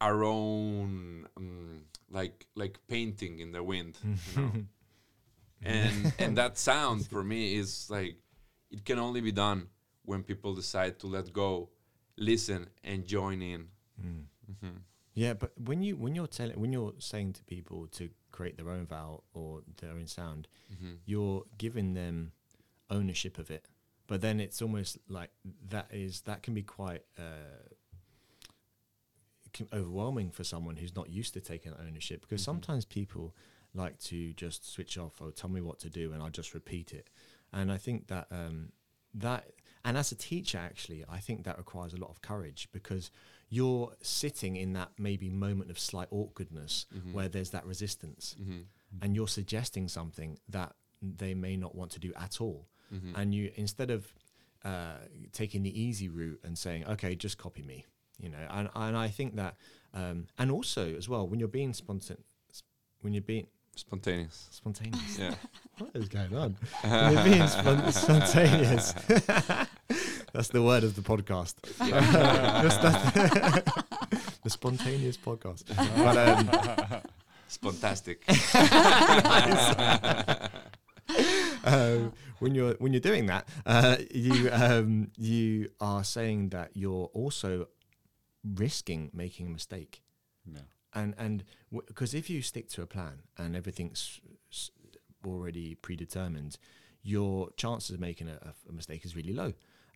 our 0.00 0.24
own 0.24 1.26
um, 1.36 1.82
like 2.10 2.46
like 2.54 2.78
painting 2.88 3.38
in 3.40 3.52
the 3.52 3.62
wind 3.62 3.98
you 4.02 4.16
know? 4.40 4.52
and 5.62 6.12
and 6.18 6.36
that 6.38 6.56
sound 6.58 7.06
for 7.06 7.22
me 7.22 7.54
is 7.56 7.88
like 7.90 8.16
it 8.70 8.84
can 8.84 8.98
only 8.98 9.20
be 9.20 9.32
done 9.32 9.66
when 10.04 10.22
people 10.22 10.54
decide 10.54 10.98
to 10.98 11.06
let 11.06 11.32
go 11.32 11.68
listen 12.16 12.66
and 12.84 13.04
join 13.06 13.42
in 13.42 13.66
Mhm. 14.02 14.76
Yeah, 15.20 15.34
but 15.34 15.52
when 15.68 15.82
you 15.82 15.96
when 15.96 16.14
you're 16.14 16.26
telling 16.38 16.58
when 16.58 16.72
you're 16.72 16.94
saying 16.98 17.34
to 17.34 17.44
people 17.44 17.86
to 17.98 18.08
create 18.32 18.56
their 18.56 18.70
own 18.70 18.86
vowel 18.86 19.24
or 19.34 19.60
their 19.80 19.90
own 19.92 20.06
sound, 20.06 20.48
Mhm. 20.72 21.00
you're 21.04 21.44
giving 21.58 21.92
them 21.92 22.32
ownership 22.88 23.36
of 23.38 23.50
it. 23.50 23.66
But 24.06 24.22
then 24.22 24.40
it's 24.40 24.62
almost 24.62 24.96
like 25.08 25.30
that 25.68 25.92
is 25.92 26.22
that 26.22 26.42
can 26.42 26.54
be 26.54 26.62
quite 26.62 27.04
uh, 27.18 27.68
can- 29.52 29.68
overwhelming 29.74 30.30
for 30.30 30.42
someone 30.42 30.76
who's 30.76 30.96
not 30.96 31.10
used 31.10 31.34
to 31.34 31.40
taking 31.42 31.74
ownership 31.74 32.22
because 32.22 32.40
Mhm. 32.40 32.44
sometimes 32.52 32.84
people 32.86 33.36
like 33.74 33.98
to 33.98 34.32
just 34.32 34.64
switch 34.64 34.96
off 34.96 35.20
or 35.20 35.30
tell 35.32 35.50
me 35.50 35.60
what 35.60 35.78
to 35.80 35.90
do 35.90 36.12
and 36.14 36.22
I'll 36.22 36.30
just 36.30 36.54
repeat 36.54 36.94
it. 36.94 37.10
And 37.52 37.70
I 37.70 37.76
think 37.76 38.06
that 38.06 38.26
um, 38.32 38.72
that 39.12 39.52
and 39.84 39.98
as 39.98 40.12
a 40.12 40.16
teacher 40.16 40.56
actually 40.58 41.04
I 41.08 41.20
think 41.20 41.44
that 41.44 41.58
requires 41.58 41.92
a 41.92 41.98
lot 41.98 42.10
of 42.10 42.22
courage 42.22 42.68
because 42.72 43.10
you're 43.52 43.92
sitting 44.00 44.54
in 44.56 44.72
that 44.74 44.90
maybe 44.96 45.28
moment 45.28 45.70
of 45.70 45.78
slight 45.78 46.08
awkwardness 46.10 46.86
Mhm. 46.94 47.12
where 47.12 47.28
there's 47.28 47.50
that 47.50 47.66
resistance 47.66 48.34
Mhm. 48.40 48.64
and 49.02 49.14
you're 49.16 49.28
suggesting 49.28 49.88
something 49.88 50.38
that 50.48 50.74
they 51.02 51.34
may 51.34 51.56
not 51.56 51.74
want 51.74 51.90
to 51.92 51.98
do 51.98 52.12
at 52.14 52.40
all 52.40 52.68
Mhm. 52.92 53.12
and 53.16 53.34
you 53.34 53.52
instead 53.56 53.90
of 53.90 54.14
uh, 54.62 54.98
taking 55.32 55.62
the 55.62 55.80
easy 55.80 56.08
route 56.08 56.38
and 56.44 56.56
saying 56.58 56.84
okay 56.86 57.14
just 57.16 57.38
copy 57.38 57.62
me 57.62 57.86
you 58.18 58.28
know 58.28 58.46
and, 58.50 58.68
and 58.74 58.94
i 58.96 59.08
think 59.08 59.34
that 59.36 59.56
um, 59.94 60.26
and 60.38 60.50
also 60.50 60.94
as 60.96 61.08
well 61.08 61.26
when 61.26 61.40
you're 61.40 61.48
being 61.48 61.72
spontaneous 61.72 62.22
when 63.00 63.12
you're 63.14 63.22
being 63.22 63.46
Spontaneous. 63.76 64.48
Spontaneous. 64.50 65.18
Yeah. 65.18 65.34
what 65.78 65.90
is 65.94 66.08
going 66.08 66.34
on? 66.36 66.56
You're 66.84 67.24
being 67.24 67.46
spon- 67.46 67.92
spontaneous. 67.92 68.92
That's 70.32 70.48
the 70.48 70.62
word 70.62 70.84
of 70.84 70.94
the 70.96 71.02
podcast. 71.02 71.54
Just 72.62 72.82
that- 72.82 73.84
the 74.44 74.50
spontaneous 74.50 75.16
podcast. 75.16 75.64
But, 75.76 76.16
um, 76.16 77.02
Spontastic. 77.48 78.18
uh, 81.64 82.10
when 82.38 82.54
you're 82.54 82.74
when 82.74 82.92
you're 82.92 83.00
doing 83.00 83.26
that, 83.26 83.48
uh, 83.66 83.96
you 84.14 84.48
um, 84.52 85.10
you 85.18 85.68
are 85.80 86.04
saying 86.04 86.50
that 86.50 86.70
you're 86.74 87.06
also 87.12 87.66
risking 88.44 89.10
making 89.12 89.46
a 89.46 89.50
mistake, 89.50 90.02
Yeah. 90.46 90.60
and 90.94 91.14
and 91.18 91.44
because 91.86 92.14
if 92.14 92.30
you 92.30 92.40
stick 92.42 92.68
to 92.70 92.82
a 92.82 92.86
plan 92.86 93.22
and 93.36 93.56
everything's 93.56 94.20
s- 94.52 94.70
already 95.26 95.74
predetermined, 95.74 96.56
your 97.02 97.50
chances 97.56 97.90
of 97.90 98.00
making 98.00 98.28
a, 98.28 98.54
a 98.68 98.72
mistake 98.72 99.04
is 99.04 99.16
really 99.16 99.32
low. 99.32 99.52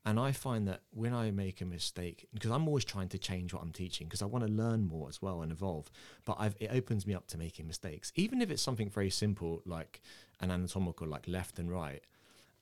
And 0.07 0.21
I 0.21 0.33
find 0.33 0.69
that 0.69 0.83
when 0.91 1.15
I 1.15 1.31
make 1.31 1.63
a 1.63 1.65
mistake, 1.65 2.27
because 2.35 2.51
I'm 2.51 2.69
always 2.69 2.85
trying 2.85 3.09
to 3.09 3.19
change 3.19 3.55
what 3.55 3.63
I'm 3.63 3.73
teaching, 3.73 4.07
because 4.07 4.21
I 4.21 4.27
want 4.27 4.47
to 4.47 4.53
learn 4.53 4.87
more 4.87 5.09
as 5.09 5.23
well 5.23 5.41
and 5.41 5.51
evolve. 5.51 5.91
But 6.27 6.37
I've, 6.39 6.57
it 6.61 6.71
opens 6.73 7.07
me 7.07 7.15
up 7.15 7.27
to 7.29 7.39
making 7.39 7.67
mistakes, 7.67 8.13
even 8.15 8.43
if 8.43 8.51
it's 8.51 8.61
something 8.61 8.91
very 8.91 9.09
simple 9.09 9.63
like 9.65 10.03
an 10.41 10.51
anatomical, 10.51 11.07
like 11.07 11.27
left 11.27 11.59
and 11.59 11.71
right. 11.71 12.03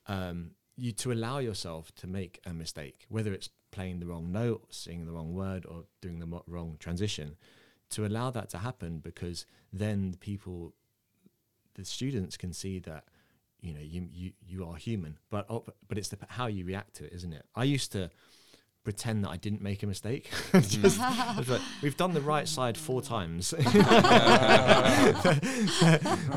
Um, 0.07 0.51
you 0.77 0.93
to 0.93 1.11
allow 1.11 1.39
yourself 1.39 1.93
to 1.95 2.07
make 2.07 2.39
a 2.45 2.53
mistake, 2.53 3.05
whether 3.09 3.33
it's 3.33 3.49
playing 3.71 3.99
the 3.99 4.05
wrong 4.05 4.31
note, 4.31 4.73
singing 4.73 5.05
the 5.05 5.11
wrong 5.11 5.33
word, 5.33 5.65
or 5.65 5.83
doing 6.01 6.19
the 6.19 6.41
wrong 6.47 6.77
transition, 6.79 7.35
to 7.89 8.05
allow 8.05 8.31
that 8.31 8.49
to 8.51 8.59
happen, 8.59 8.99
because 8.99 9.45
then 9.71 10.11
the 10.11 10.17
people, 10.17 10.73
the 11.75 11.83
students 11.83 12.37
can 12.37 12.53
see 12.53 12.79
that 12.79 13.03
you 13.63 13.73
know 13.73 13.79
you 13.81 14.07
you 14.11 14.31
you 14.45 14.65
are 14.65 14.75
human. 14.75 15.17
But 15.31 15.45
oh, 15.49 15.65
but 15.87 15.97
it's 15.97 16.09
the, 16.09 16.17
how 16.27 16.47
you 16.47 16.65
react 16.65 16.95
to 16.95 17.05
it 17.05 17.13
isn't 17.13 17.33
it? 17.33 17.45
I 17.55 17.63
used 17.63 17.91
to 17.93 18.11
pretend 18.83 19.23
that 19.23 19.29
i 19.29 19.37
didn't 19.37 19.61
make 19.61 19.81
a 19.81 19.87
mistake. 19.87 20.29
Just- 20.53 20.99
like, 20.99 21.61
we've 21.81 21.95
done 21.95 22.13
the 22.13 22.19
right 22.19 22.45
side 22.45 22.77
four 22.77 23.01
times. 23.01 23.53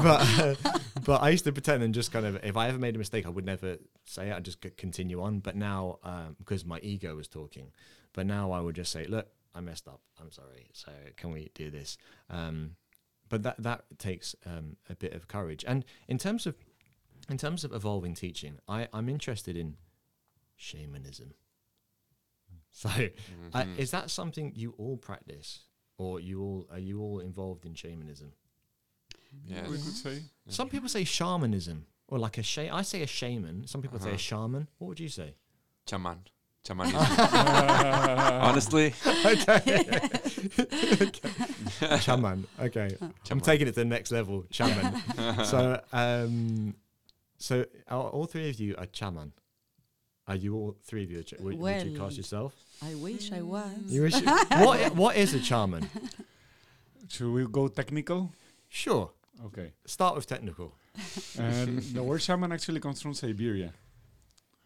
But 0.03 0.21
uh, 0.39 0.55
but 1.05 1.23
i 1.23 1.31
used 1.31 1.45
to 1.45 1.53
pretend 1.53 1.83
and 1.83 1.93
just 1.93 2.13
kind 2.13 2.27
of 2.27 2.37
if 2.45 2.57
i 2.57 2.69
ever 2.69 2.79
made 2.79 2.95
a 2.95 2.99
mistake 2.99 3.27
i 3.27 3.29
would 3.29 3.45
never 3.45 3.79
say 4.05 4.29
it. 4.31 4.35
I'd 4.35 4.45
just 4.45 4.65
continue 4.77 5.21
on. 5.23 5.41
But 5.41 5.57
now 5.57 5.99
um, 6.05 6.37
because 6.39 6.65
my 6.65 6.79
ego 6.81 7.17
was 7.17 7.27
talking. 7.27 7.73
But 8.13 8.27
now 8.27 8.53
i 8.53 8.61
would 8.61 8.77
just 8.77 8.93
say 8.93 9.07
look 9.07 9.27
i 9.55 9.61
messed 9.61 9.89
up. 9.89 10.01
I'm 10.21 10.31
sorry. 10.31 10.69
So 10.73 10.93
can 11.17 11.33
we 11.33 11.51
do 11.55 11.71
this? 11.71 11.99
Um, 12.31 12.77
but 13.29 13.43
that 13.43 13.57
that 13.63 13.85
takes 13.99 14.37
um, 14.45 14.77
a 14.89 14.95
bit 14.95 15.13
of 15.15 15.27
courage. 15.27 15.65
And 15.67 15.85
in 16.09 16.19
terms 16.19 16.47
of 16.47 16.55
in 17.29 17.39
terms 17.39 17.65
of 17.65 17.73
evolving 17.73 18.15
teaching, 18.15 18.59
I, 18.69 18.89
I'm 18.93 19.09
interested 19.09 19.57
in 19.57 19.77
shamanism. 20.57 21.35
So, 22.73 22.91
I, 22.91 23.11
Mhm. 23.65 23.79
is 23.79 23.91
that 23.93 24.11
something 24.11 24.53
you 24.55 24.75
all 24.77 24.99
practice, 24.99 25.61
or 25.97 26.21
you 26.21 26.43
all 26.43 26.67
are 26.71 26.79
you 26.79 27.01
all 27.01 27.21
involved 27.21 27.65
in 27.65 27.73
shamanism? 27.75 28.33
Yes. 29.47 29.67
We 29.71 29.77
could 29.79 29.95
say. 29.97 30.23
Some 30.49 30.69
people 30.69 30.89
say 30.91 31.03
shamanism, 31.05 31.87
or 32.07 32.19
like 32.19 32.37
a 32.37 32.43
sha- 32.43 32.69
I 32.71 32.83
say 32.83 33.01
a 33.01 33.07
shaman. 33.07 33.67
Some 33.67 33.81
people 33.81 33.99
say 33.99 34.11
a 34.11 34.13
Uh-huh. 34.13 34.19
shaman. 34.19 34.69
What 34.77 34.89
would 34.89 35.01
you 35.01 35.09
say? 35.09 35.37
Chaman. 35.87 36.19
Chamanism. 36.67 37.01
Honestly, 38.49 38.93
Shaman. 42.01 42.47
Okay, 42.61 42.97
I'm 43.31 43.41
taking 43.41 43.69
it 43.69 43.73
to 43.73 43.81
the 43.81 43.85
next 43.85 44.11
level. 44.13 44.45
Shaman. 44.51 45.03
so, 45.45 45.81
um, 45.93 46.75
so 47.39 47.65
are 47.89 48.09
all 48.09 48.27
three 48.27 48.51
of 48.51 48.59
you 48.61 48.75
are 48.79 48.87
chaman? 48.87 49.33
Are 50.29 50.35
you 50.37 50.55
all 50.57 50.77
three 50.85 51.05
of 51.05 51.11
you? 51.11 51.21
A 51.21 51.23
cha- 51.23 51.37
would, 51.39 51.59
would 51.59 51.83
you 51.85 51.93
Well, 51.93 52.01
cast 52.01 52.17
yourself? 52.17 52.53
I 52.83 52.95
wish 52.97 53.31
I 53.33 53.43
was. 53.43 53.79
You 53.87 54.03
wish 54.03 54.15
what 54.65 54.95
what 54.97 55.17
is 55.17 55.35
a 55.35 55.43
shaman? 55.43 55.89
Should 57.09 57.33
we 57.33 57.47
go 57.47 57.69
technical? 57.69 58.33
Sure. 58.69 59.11
Okay. 59.47 59.73
Start 59.85 60.17
with 60.17 60.27
technical. 60.27 60.75
And 61.39 61.79
the 61.79 62.03
word 62.03 62.23
shaman 62.23 62.53
actually 62.53 62.81
comes 62.81 63.01
from 63.03 63.15
Siberia. 63.15 63.73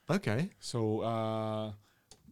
Okay. 0.08 0.50
So 0.60 1.00
uh, 1.00 1.72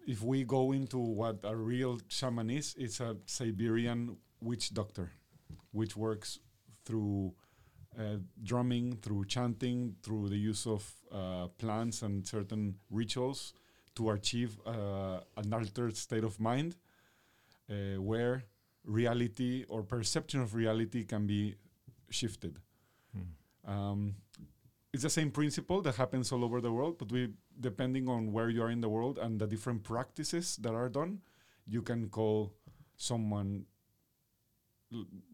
if 0.06 0.22
we 0.22 0.44
go 0.44 0.72
into 0.72 0.98
what 0.98 1.40
a 1.44 1.54
real 1.54 2.00
shaman 2.08 2.48
is, 2.50 2.74
it's 2.78 3.00
a 3.00 3.16
Siberian 3.26 4.16
witch 4.40 4.72
doctor, 4.72 5.10
which 5.72 5.96
works 5.96 6.38
through 6.84 7.34
uh, 7.96 8.16
drumming, 8.42 8.96
through 9.02 9.24
chanting, 9.26 9.94
through 10.02 10.28
the 10.28 10.36
use 10.36 10.66
of 10.66 10.84
uh, 11.12 11.46
plants 11.58 12.02
and 12.02 12.26
certain 12.26 12.74
rituals 12.90 13.54
to 13.94 14.10
achieve 14.10 14.58
uh, 14.66 15.20
an 15.36 15.52
altered 15.52 15.96
state 15.96 16.24
of 16.24 16.38
mind 16.40 16.76
uh, 17.70 18.00
where 18.00 18.44
reality 18.84 19.64
or 19.68 19.82
perception 19.82 20.40
of 20.40 20.54
reality 20.54 21.04
can 21.04 21.26
be 21.26 21.54
shifted. 22.10 22.58
Um, 23.66 24.14
it's 24.92 25.02
the 25.02 25.10
same 25.10 25.30
principle 25.30 25.82
that 25.82 25.96
happens 25.96 26.32
all 26.32 26.42
over 26.42 26.60
the 26.60 26.72
world, 26.72 26.96
but 26.98 27.12
we, 27.12 27.28
depending 27.60 28.08
on 28.08 28.32
where 28.32 28.48
you 28.48 28.62
are 28.62 28.70
in 28.70 28.80
the 28.80 28.88
world 28.88 29.18
and 29.18 29.38
the 29.38 29.46
different 29.46 29.84
practices 29.84 30.56
that 30.56 30.72
are 30.72 30.88
done, 30.88 31.20
you 31.66 31.82
can 31.82 32.08
call 32.08 32.54
someone. 32.96 33.66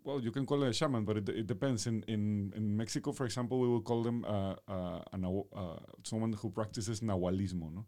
Well, 0.02 0.20
you 0.20 0.32
can 0.32 0.44
call 0.46 0.62
it 0.64 0.68
a 0.70 0.72
shaman, 0.72 1.05
but 1.05 1.16
it, 1.18 1.28
it 1.28 1.46
depends. 1.46 1.86
In, 1.86 2.02
in 2.09 2.52
in 2.57 2.76
Mexico, 2.76 3.12
for 3.12 3.24
example, 3.24 3.61
we 3.61 3.68
will 3.68 3.82
call 3.82 4.02
them 4.02 4.24
uh, 4.24 4.55
uh, 4.68 5.00
a 5.12 5.42
uh, 5.57 5.78
someone 6.02 6.32
who 6.32 6.50
practices 6.50 7.00
Nahualismo, 7.00 7.72
no? 7.72 7.86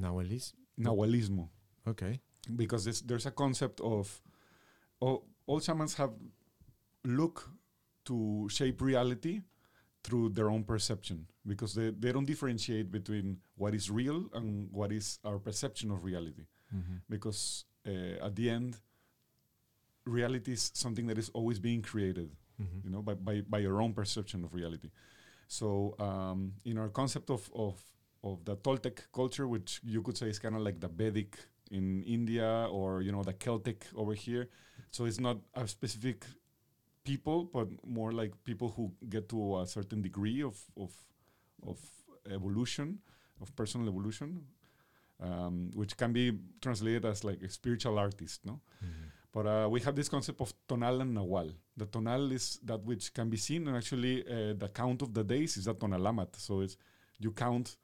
Nahualis. 0.00 0.52
Nahualismo, 0.78 1.48
Okay. 1.86 2.20
because 2.56 2.86
it's, 2.86 3.00
there's 3.02 3.26
a 3.26 3.30
concept 3.30 3.80
of 3.80 4.22
all, 5.00 5.24
all 5.46 5.60
shamans 5.60 5.94
have 5.94 6.12
look 7.04 7.50
to 8.04 8.48
shape 8.50 8.80
reality 8.80 9.42
through 10.02 10.28
their 10.30 10.50
own 10.50 10.64
perception 10.64 11.26
because 11.46 11.74
they, 11.74 11.90
they 11.90 12.12
don't 12.12 12.26
differentiate 12.26 12.90
between 12.90 13.38
what 13.56 13.74
is 13.74 13.90
real 13.90 14.28
and 14.34 14.68
what 14.72 14.90
is 14.92 15.18
our 15.24 15.38
perception 15.38 15.90
of 15.90 16.04
reality 16.04 16.44
Mm-hmm. 16.74 16.96
because 17.08 17.66
uh, 17.86 18.26
at 18.26 18.34
the 18.34 18.50
end 18.50 18.76
reality 20.06 20.52
is 20.52 20.70
something 20.74 21.06
that 21.06 21.18
is 21.18 21.30
always 21.34 21.58
being 21.58 21.82
created 21.82 22.30
Mm-hmm. 22.62 22.80
you 22.84 22.90
know 22.92 23.02
by, 23.02 23.14
by, 23.14 23.40
by 23.40 23.58
your 23.58 23.82
own 23.82 23.92
perception 23.92 24.44
of 24.44 24.54
reality 24.54 24.88
so 25.48 25.96
um, 25.98 26.52
in 26.64 26.78
our 26.78 26.88
concept 26.88 27.28
of, 27.30 27.50
of, 27.52 27.82
of 28.22 28.44
the 28.44 28.54
toltec 28.56 29.00
culture 29.12 29.48
which 29.48 29.80
you 29.82 30.02
could 30.02 30.16
say 30.16 30.28
is 30.28 30.38
kind 30.38 30.54
of 30.54 30.60
like 30.62 30.78
the 30.78 30.86
vedic 30.86 31.36
in 31.72 32.04
india 32.04 32.68
or 32.70 33.02
you 33.02 33.10
know 33.10 33.24
the 33.24 33.32
celtic 33.32 33.86
over 33.96 34.14
here 34.14 34.48
so 34.92 35.04
it's 35.04 35.18
not 35.18 35.36
a 35.54 35.66
specific 35.66 36.24
people 37.02 37.42
but 37.52 37.66
more 37.84 38.12
like 38.12 38.32
people 38.44 38.68
who 38.76 38.92
get 39.08 39.28
to 39.28 39.58
a 39.58 39.66
certain 39.66 40.00
degree 40.00 40.40
of, 40.40 40.56
of, 40.76 40.92
of 41.66 41.78
evolution 42.30 43.00
of 43.40 43.54
personal 43.56 43.88
evolution 43.88 44.44
um, 45.20 45.70
which 45.74 45.96
can 45.96 46.12
be 46.12 46.32
translated 46.60 47.04
as 47.04 47.24
like 47.24 47.40
a 47.42 47.48
spiritual 47.50 47.98
artist 47.98 48.46
no 48.46 48.60
Mm-hmm. 48.84 49.08
But 49.34 49.44
uh, 49.46 49.68
we 49.74 49.78
have 49.86 49.94
this 50.00 50.08
concept 50.08 50.40
of 50.40 50.50
tonal 50.68 51.00
and 51.02 51.12
nahual. 51.18 51.48
The 51.76 51.86
tonal 51.94 52.30
is 52.38 52.44
that 52.68 52.80
which 52.84 53.04
can 53.12 53.28
be 53.34 53.36
seen, 53.48 53.66
and 53.68 53.76
actually 53.76 54.16
uh, 54.26 54.54
the 54.62 54.68
count 54.80 55.02
of 55.02 55.10
the 55.18 55.24
days 55.34 55.56
is 55.58 55.64
the 55.64 55.74
tonalamat. 55.74 56.30
So 56.36 56.52
it's 56.64 56.76
you 57.24 57.32
count 57.32 57.76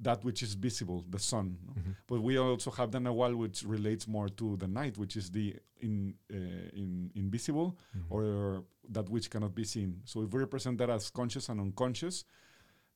that 0.00 0.20
which 0.24 0.40
is 0.46 0.54
visible, 0.54 1.04
the 1.10 1.18
sun. 1.18 1.46
no? 1.66 1.72
Mm-hmm. 1.74 1.90
But 2.06 2.18
we 2.22 2.38
also 2.38 2.70
have 2.70 2.90
the 2.92 2.98
nahual, 3.00 3.34
which 3.36 3.58
relates 3.64 4.06
more 4.06 4.28
to 4.40 4.56
the 4.56 4.68
night, 4.68 4.96
which 5.02 5.16
is 5.16 5.26
the 5.30 5.56
in, 5.80 6.14
uh, 6.32 6.36
in 6.82 7.10
invisible 7.16 7.76
Mm-hmm. 7.96 8.14
or 8.14 8.64
that 8.90 9.08
which 9.10 9.28
cannot 9.30 9.54
be 9.54 9.64
seen. 9.64 9.90
So 10.04 10.22
if 10.22 10.32
we 10.32 10.38
represent 10.40 10.78
that 10.78 10.90
as 10.90 11.10
conscious 11.10 11.48
and 11.50 11.60
unconscious, 11.60 12.24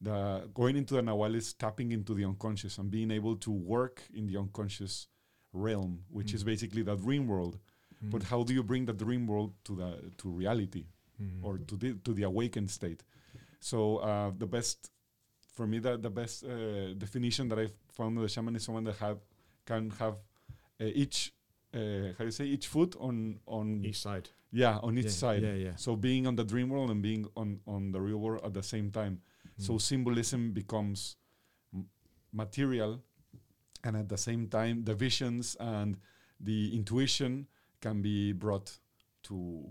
the 0.00 0.48
going 0.54 0.76
into 0.76 0.94
the 0.94 1.02
nahual 1.02 1.34
is 1.34 1.52
tapping 1.54 1.92
into 1.92 2.14
the 2.14 2.24
unconscious 2.24 2.78
and 2.78 2.90
being 2.90 3.10
able 3.10 3.36
to 3.36 3.50
work 3.50 4.02
in 4.14 4.26
the 4.26 4.36
unconscious 4.38 5.08
realm, 5.52 5.92
which 6.10 6.32
is 6.34 6.42
Mm. 6.42 6.46
basically 6.46 6.82
the 6.82 6.96
dream 6.96 7.26
world. 7.28 7.58
But 8.10 8.22
how 8.24 8.42
do 8.44 8.52
you 8.52 8.62
bring 8.64 8.86
the 8.86 8.92
dream 8.92 9.26
world 9.26 9.52
to 9.64 9.76
the 9.76 9.90
to 10.18 10.28
reality 10.28 10.84
Mm-hmm. 11.20 11.44
or 11.46 11.58
to 11.58 11.76
the 11.76 11.94
to 12.04 12.12
the 12.14 12.24
awakened 12.24 12.70
state? 12.70 13.02
So 13.60 13.98
uh, 13.98 14.32
the 14.38 14.46
best 14.46 14.90
for 15.54 15.66
me, 15.66 15.78
the 15.80 15.96
the 15.98 16.10
best 16.10 16.44
uh, 16.44 16.94
definition 16.98 17.48
that 17.48 17.58
I've 17.58 17.74
found 17.92 18.16
of 18.18 18.22
the 18.22 18.28
shaman 18.28 18.56
is 18.56 18.64
someone 18.64 18.84
that 18.84 18.96
have 18.98 19.18
can 19.64 19.90
have 19.98 20.14
uh, 20.80 20.84
each 21.02 21.32
uh, 21.74 21.78
how 22.18 22.18
do 22.18 22.24
you 22.24 22.30
say 22.32 22.46
each 22.46 22.66
foot 22.66 22.96
on 22.98 23.38
on 23.46 23.84
Each 23.84 24.00
side. 24.00 24.28
yeah 24.50 24.78
on 24.82 24.98
each 24.98 25.04
Yeah, 25.06 25.10
side. 25.24 25.42
Yeah, 25.42 25.54
yeah. 25.54 25.76
So 25.76 25.96
being 25.96 26.26
on 26.26 26.36
the 26.36 26.44
dream 26.44 26.68
world 26.70 26.90
and 26.90 27.02
being 27.02 27.26
on 27.36 27.60
on 27.66 27.92
the 27.92 28.00
real 28.00 28.18
world 28.18 28.44
at 28.44 28.52
the 28.54 28.62
same 28.62 28.90
time. 28.90 29.20
So 29.58 29.72
Mm. 29.74 29.80
symbolism 29.80 30.52
becomes 30.52 31.16
material, 32.32 33.02
and 33.84 33.96
at 33.96 34.08
the 34.08 34.16
same 34.16 34.48
time, 34.48 34.84
the 34.84 34.94
visions 34.94 35.56
and 35.60 35.96
the 36.40 36.74
intuition 36.74 37.46
can 37.82 38.00
be 38.02 38.32
brought 38.32 38.78
to 39.24 39.64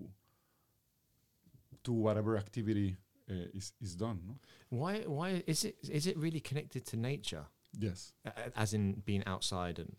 to 1.84 1.91
whatever 1.91 2.38
activity 2.38 2.95
uh, 3.30 3.57
is 3.57 3.74
is 3.82 3.95
done. 3.95 4.20
No? 4.28 4.36
Why? 4.70 5.03
Why 5.07 5.43
is 5.47 5.64
it? 5.66 5.76
Is 5.89 6.05
it 6.05 6.18
really 6.18 6.39
connected 6.39 6.86
to 6.86 6.97
nature, 6.97 7.45
Yes, 7.80 8.14
as 8.55 8.74
in 8.74 9.01
being 9.05 9.24
outside 9.26 9.80
and 9.80 9.95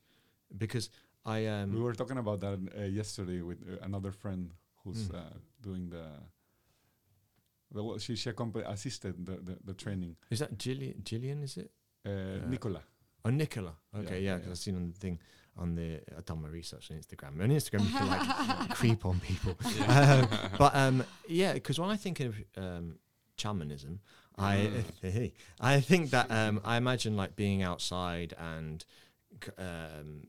because 0.58 0.90
I 1.24 1.46
um 1.46 1.72
we 1.74 1.80
were 1.80 1.94
talking 1.94 2.18
about 2.18 2.40
that 2.40 2.58
uh, 2.78 2.82
yesterday 2.84 3.40
with 3.42 3.58
uh, 3.62 3.84
another 3.84 4.12
friend 4.12 4.52
who's 4.84 5.08
Mm. 5.08 5.14
uh, 5.14 5.34
doing 5.60 5.90
the. 5.90 6.04
the 7.74 7.82
well, 7.82 7.98
she 7.98 8.16
she 8.16 8.30
assisted 8.66 9.14
the, 9.26 9.36
the, 9.46 9.56
the 9.64 9.74
training. 9.74 10.16
is 10.30 10.38
that 10.38 10.58
Gillian? 10.58 11.02
Gillian 11.04 11.42
is 11.42 11.56
it? 11.56 11.70
Uh, 12.04 12.48
Nicola. 12.48 12.82
Oh, 13.24 13.30
Nicola. 13.30 13.74
Okay, 13.94 14.20
yeah, 14.20 14.32
Yeah, 14.32 14.34
because 14.36 14.46
yeah. 14.46 14.52
I've 14.52 14.58
seen 14.58 14.76
on 14.76 14.88
the 14.92 14.98
thing 14.98 15.18
on 15.58 15.74
the 15.74 16.00
I've 16.16 16.24
done 16.24 16.42
my 16.42 16.48
research 16.48 16.90
on 16.90 16.96
Instagram. 16.96 17.42
On 17.42 17.48
Instagram, 17.48 17.84
you 17.84 17.98
can 17.98 18.08
like 18.08 18.70
creep 18.74 19.04
on 19.04 19.20
people. 19.20 19.56
Um, 19.88 20.28
but 20.58 20.74
um, 20.74 21.04
yeah, 21.28 21.52
because 21.52 21.78
when 21.78 21.90
I 21.90 21.96
think 21.96 22.20
of 22.20 22.36
um, 22.56 22.98
shamanism, 23.36 24.00
I 24.38 24.70
I 25.60 25.80
think 25.80 26.10
that 26.10 26.30
um, 26.30 26.60
I 26.64 26.76
imagine 26.76 27.16
like 27.16 27.36
being 27.36 27.62
outside 27.62 28.34
and 28.38 28.84
um, 29.58 30.28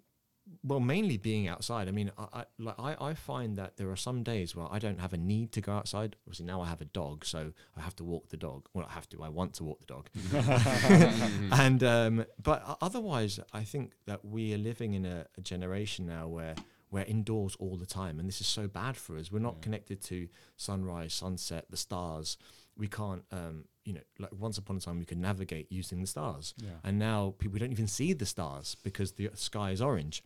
well, 0.64 0.80
mainly 0.80 1.18
being 1.18 1.48
outside. 1.48 1.88
I 1.88 1.92
mean, 1.92 2.12
I, 2.18 2.26
I 2.34 2.46
like 2.60 2.76
I, 2.80 2.96
I 3.00 3.14
find 3.14 3.58
that 3.58 3.78
there 3.78 3.90
are 3.90 3.96
some 3.96 4.24
days 4.24 4.56
where 4.56 4.68
I 4.72 4.80
don't 4.80 5.00
have 5.00 5.14
a 5.14 5.18
need 5.18 5.52
to 5.54 5.62
go 5.62 5.72
outside. 5.74 6.16
Obviously, 6.26 6.46
now 6.46 6.62
I 6.62 6.68
have 6.68 6.82
a 6.82 6.86
dog, 6.86 7.26
so 7.26 7.54
I 7.78 7.82
have 7.82 7.96
to 7.98 8.04
walk 8.04 8.30
the 8.30 8.38
dog. 8.38 8.68
Well, 8.74 8.86
I 8.90 8.94
have 8.94 9.08
to. 9.10 9.24
I 9.24 9.30
want 9.30 9.54
to 9.56 9.64
walk 9.64 9.80
the 9.80 9.86
dog. 9.86 10.10
and 11.52 11.84
um, 11.84 12.26
but 12.42 12.78
otherwise, 12.82 13.40
I 13.54 13.64
think 13.64 13.94
that 14.06 14.24
we 14.26 14.54
are 14.54 14.58
living 14.58 14.94
in 14.94 15.06
a, 15.06 15.26
a 15.38 15.42
generation 15.42 16.06
now 16.06 16.28
where 16.28 16.56
we're 16.92 17.04
indoors 17.04 17.56
all 17.60 17.76
the 17.78 17.86
time, 17.88 18.20
and 18.20 18.28
this 18.28 18.40
is 18.42 18.48
so 18.48 18.68
bad 18.68 18.96
for 18.98 19.18
us. 19.18 19.32
We're 19.32 19.40
not 19.40 19.56
Yeah. 19.56 19.62
connected 19.64 20.02
to 20.04 20.28
sunrise, 20.58 21.14
sunset, 21.14 21.66
the 21.70 21.78
stars. 21.78 22.38
We 22.78 22.88
can't, 22.88 23.24
um, 23.32 23.66
you 23.86 23.94
know, 23.94 24.02
like 24.20 24.32
once 24.34 24.58
upon 24.58 24.78
a 24.78 24.80
time 24.80 24.98
we 25.00 25.06
could 25.06 25.20
navigate 25.20 25.72
using 25.72 26.02
the 26.02 26.08
stars, 26.08 26.54
Yeah. 26.58 26.70
and 26.84 26.98
now 26.98 27.36
people 27.38 27.60
don't 27.60 27.72
even 27.72 27.88
see 27.88 28.14
the 28.14 28.26
stars 28.26 28.76
because 28.84 29.12
the 29.14 29.30
sky 29.36 29.72
is 29.72 29.82
orange. 29.82 30.24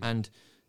And 0.00 0.28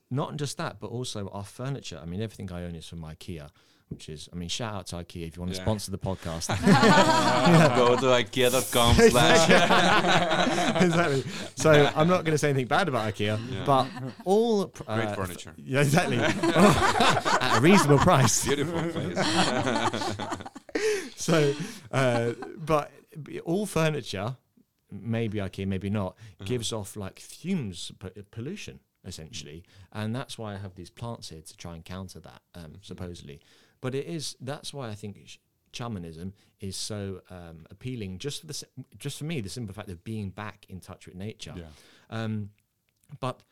not 0.10 0.38
just 0.38 0.58
that, 0.58 0.80
but 0.80 0.88
also 0.88 1.28
our 1.30 1.44
furniture. 1.44 2.00
I 2.02 2.06
mean, 2.06 2.22
everything 2.22 2.52
I 2.52 2.64
own 2.64 2.74
is 2.76 2.88
from 2.88 3.02
IKEA, 3.02 3.50
which 3.90 4.10
is, 4.10 4.28
I 4.34 4.36
mean, 4.36 4.50
shout 4.50 4.74
out 4.74 4.88
to 4.88 4.96
IKEA 4.98 5.28
if 5.28 5.36
you 5.36 5.42
want 5.42 5.52
to 5.54 5.58
Yeah. 5.58 5.64
sponsor 5.66 5.92
the 5.92 6.00
podcast. 6.00 6.48
Go 7.76 7.96
to 7.98 8.06
ikea.com 8.24 8.96
slash. 8.96 9.50
exactly. 10.84 11.24
So 11.56 11.92
I'm 11.96 12.08
not 12.08 12.24
going 12.26 12.34
to 12.34 12.38
say 12.40 12.50
anything 12.50 12.68
bad 12.68 12.88
about 12.88 13.14
IKEA, 13.14 13.38
Yeah. 13.52 13.64
but 13.66 13.88
all 14.26 14.68
pr- 14.68 14.84
Great 14.84 15.10
uh, 15.10 15.16
furniture. 15.16 15.54
Yeah, 15.58 15.82
exactly. 15.82 16.18
At 16.18 17.58
a 17.58 17.62
reasonable 17.62 18.00
price. 18.00 18.46
Beautiful 18.46 18.82
place. 18.92 20.58
So, 21.30 21.54
uh, 21.92 22.34
but 22.58 22.92
all 23.46 23.66
furniture, 23.66 24.36
maybe 24.92 25.38
IKEA, 25.40 25.68
maybe 25.68 25.90
not, 25.90 26.16
Uh-huh. 26.18 26.46
gives 26.46 26.74
off 26.74 26.96
like 26.96 27.20
fumes, 27.20 27.92
p- 28.00 28.22
pollution 28.32 28.80
essentially, 29.06 29.64
and 29.92 30.16
that's 30.16 30.38
why 30.38 30.54
I 30.54 30.58
have 30.58 30.76
these 30.76 30.90
plants 30.90 31.30
here 31.30 31.42
to 31.42 31.58
try 31.58 31.76
and 31.76 31.84
counter 31.86 32.20
that, 32.22 32.42
Mm-hmm. 32.56 32.66
um, 32.66 32.74
supposedly. 32.82 33.40
But 33.82 33.96
it 33.96 34.06
is 34.08 34.36
that's 34.42 34.74
why 34.74 34.90
I 34.90 34.96
think 34.96 35.18
sh- 35.26 35.38
shamanism 35.74 36.34
is 36.60 36.76
so 36.78 37.22
um, 37.30 37.66
appealing. 37.70 38.18
Just 38.20 38.42
for 38.42 38.48
the 38.48 38.66
just 38.98 39.18
for 39.18 39.26
me, 39.26 39.42
the 39.42 39.50
simple 39.50 39.74
fact 39.74 39.90
of 39.90 40.04
being 40.04 40.30
back 40.30 40.66
in 40.70 40.80
touch 40.80 41.06
with 41.08 41.16
nature. 41.16 41.54
Yeah. 41.58 41.70
Um, 42.10 42.50
but 43.20 43.44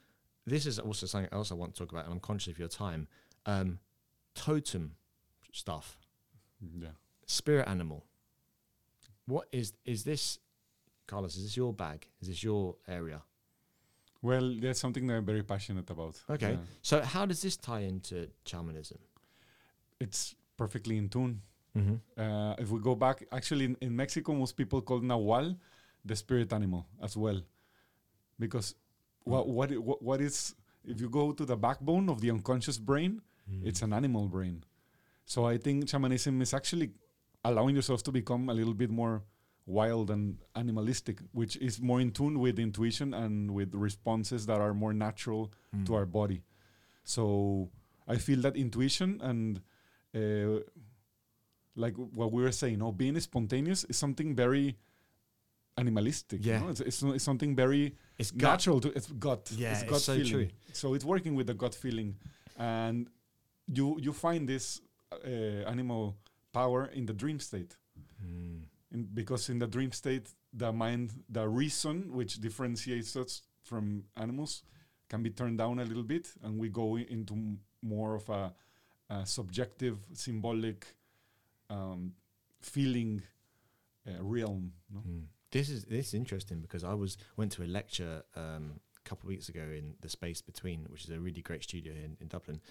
this 0.45 0.65
is 0.65 0.79
also 0.79 1.05
something 1.05 1.31
else 1.33 1.51
I 1.51 1.55
want 1.55 1.73
to 1.75 1.79
talk 1.79 1.91
about, 1.91 2.05
and 2.05 2.13
I'm 2.13 2.19
conscious 2.19 2.51
of 2.53 2.59
your 2.59 2.69
time. 2.69 3.07
Um, 3.45 3.79
totem 4.35 4.95
stuff, 5.51 5.97
Yeah. 6.79 6.89
Spirit 7.31 7.67
animal. 7.67 8.05
What 9.25 9.47
is 9.51 9.73
is 9.85 10.03
this, 10.03 10.39
Carlos? 11.07 11.35
Is 11.37 11.43
this 11.43 11.57
your 11.57 11.73
bag? 11.73 12.07
Is 12.21 12.27
this 12.27 12.43
your 12.43 12.75
area? 12.87 13.21
Well, 14.21 14.53
that's 14.61 14.79
something 14.79 15.07
that 15.07 15.15
I'm 15.15 15.25
very 15.25 15.43
passionate 15.43 15.89
about. 15.89 16.15
Okay. 16.29 16.51
Yeah. 16.51 16.57
So 16.81 17.01
how 17.01 17.25
does 17.25 17.41
this 17.41 17.57
tie 17.57 17.81
into 17.93 18.27
shamanism? 18.45 18.99
It's 19.99 20.35
perfectly 20.57 20.97
in 20.97 21.09
tune. 21.09 21.41
Mm-hmm. 21.77 22.21
Uh, 22.21 22.53
if 22.59 22.69
we 22.69 22.79
go 22.81 22.95
back, 22.95 23.25
actually, 23.31 23.65
in, 23.65 23.77
in 23.81 23.95
Mexico, 23.95 24.33
most 24.33 24.55
people 24.57 24.81
call 24.81 24.99
Nahual 24.99 25.57
the 26.05 26.15
spirit 26.15 26.51
animal 26.53 26.85
as 27.01 27.15
well, 27.15 27.41
because 28.37 28.75
what 29.23 29.47
what, 29.47 29.71
what 29.79 30.01
what 30.01 30.21
is 30.21 30.55
if 30.83 30.99
you 30.99 31.09
go 31.09 31.31
to 31.31 31.45
the 31.45 31.55
backbone 31.55 32.09
of 32.09 32.19
the 32.21 32.29
unconscious 32.29 32.77
brain, 32.77 33.21
Mm. 33.49 33.65
it's 33.65 33.81
an 33.81 33.91
animal 33.91 34.27
brain. 34.27 34.63
So 35.25 35.45
I 35.45 35.57
think 35.57 35.89
shamanism 35.89 36.41
is 36.43 36.53
actually 36.53 36.91
allowing 37.43 37.75
yourself 37.75 38.03
to 38.03 38.11
become 38.11 38.49
a 38.49 38.53
little 38.53 38.73
bit 38.73 38.89
more 38.89 39.23
wild 39.65 40.09
and 40.11 40.37
animalistic, 40.55 41.19
which 41.31 41.55
is 41.57 41.79
more 41.81 42.01
in 42.01 42.11
tune 42.11 42.39
with 42.39 42.59
intuition 42.59 43.13
and 43.13 43.51
with 43.51 43.73
responses 43.75 44.45
that 44.45 44.59
are 44.59 44.73
more 44.73 44.93
natural 44.93 45.51
Mm. 45.75 45.85
to 45.85 45.95
our 45.95 46.05
body. 46.05 46.41
So 47.03 47.69
I 48.07 48.17
feel 48.17 48.41
that 48.41 48.55
intuition 48.55 49.19
and 49.21 49.61
uh, 50.13 50.59
like 51.75 51.95
what 51.95 52.31
we 52.31 52.43
were 52.43 52.51
saying, 52.51 52.79
no, 52.79 52.91
being 52.91 53.19
spontaneous 53.19 53.85
is 53.85 53.97
something 53.97 54.35
very 54.35 54.77
animalistic. 55.77 56.39
Yeah. 56.45 56.59
you 56.59 56.65
know? 56.65 56.69
it's, 56.71 56.81
it's, 56.81 57.01
it's 57.03 57.23
something 57.23 57.55
very 57.55 57.95
It's 58.17 58.31
gut. 58.31 58.51
natural 58.51 58.79
to 58.81 58.89
it's 58.89 59.07
gut. 59.11 59.51
Yeah, 59.55 59.71
it's 59.73 59.83
it's 59.83 60.03
so 60.03 60.13
feeling. 60.15 60.31
true. 60.31 60.47
So 60.73 60.93
it's 60.95 61.05
working 61.05 61.35
with 61.35 61.47
the 61.47 61.53
gut 61.53 61.73
feeling, 61.75 62.15
and 62.57 63.07
you 63.67 63.97
you 63.99 64.11
find 64.13 64.47
this 64.47 64.81
uh, 65.13 65.69
animal 65.69 66.17
power 66.53 66.85
in 66.93 67.05
the 67.05 67.13
dream 67.13 67.39
state. 67.39 67.77
Mm. 68.23 68.63
In, 68.93 69.07
because 69.13 69.49
in 69.49 69.59
the 69.59 69.67
dream 69.67 69.91
state, 69.91 70.29
the 70.53 70.71
mind, 70.71 71.11
the 71.29 71.47
reason 71.47 72.11
which 72.13 72.41
differentiates 72.41 73.15
us 73.15 73.41
from 73.63 74.03
animals, 74.17 74.63
can 75.09 75.23
be 75.23 75.29
turned 75.29 75.57
down 75.57 75.79
a 75.79 75.83
little 75.83 76.03
bit, 76.03 76.31
and 76.43 76.57
we 76.57 76.69
go 76.69 76.97
into 76.97 77.57
more 77.81 78.15
of 78.15 78.29
a, 78.29 78.53
a 79.09 79.25
subjective, 79.25 79.97
symbolic, 80.13 80.87
um, 81.69 82.13
feeling 82.61 83.21
uh, 84.07 84.23
realm. 84.23 84.71
No? 84.93 84.99
Mm. 84.99 85.23
This 85.51 85.69
is 85.69 85.83
this 85.83 86.07
is 86.07 86.13
interesting 86.13 86.61
because 86.61 86.85
I 86.85 86.93
was 86.93 87.17
went 87.35 87.51
to 87.53 87.63
a 87.63 87.67
lecture 87.67 88.23
um, 88.37 88.79
a 88.97 89.09
couple 89.09 89.27
of 89.27 89.29
weeks 89.29 89.49
ago 89.49 89.61
in 89.61 89.95
the 89.99 90.07
Space 90.07 90.41
Between, 90.41 90.85
which 90.89 91.03
is 91.03 91.09
a 91.09 91.19
really 91.19 91.41
great 91.41 91.63
studio 91.63 91.93
in, 91.93 92.15
in 92.21 92.27
Dublin, 92.27 92.61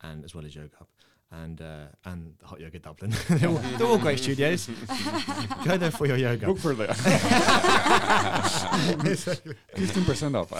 and 0.00 0.24
as 0.24 0.36
well 0.36 0.46
as 0.46 0.54
Yoga 0.54 0.76
Hub 0.78 0.88
and 1.30 1.60
uh, 1.60 1.86
and 2.04 2.34
Hot 2.44 2.60
Yoga 2.60 2.78
Dublin. 2.78 3.12
they're, 3.28 3.48
all, 3.48 3.56
they're 3.56 3.86
all 3.86 3.98
great 3.98 4.18
studios. 4.18 4.66
Go 5.64 5.76
there 5.76 5.90
for 5.90 6.06
your 6.06 6.16
yoga. 6.16 6.46
Book 6.46 6.58
for 6.58 6.74
that. 6.74 6.96
Fifteen 9.74 10.04
percent 10.04 10.36
off. 10.36 10.50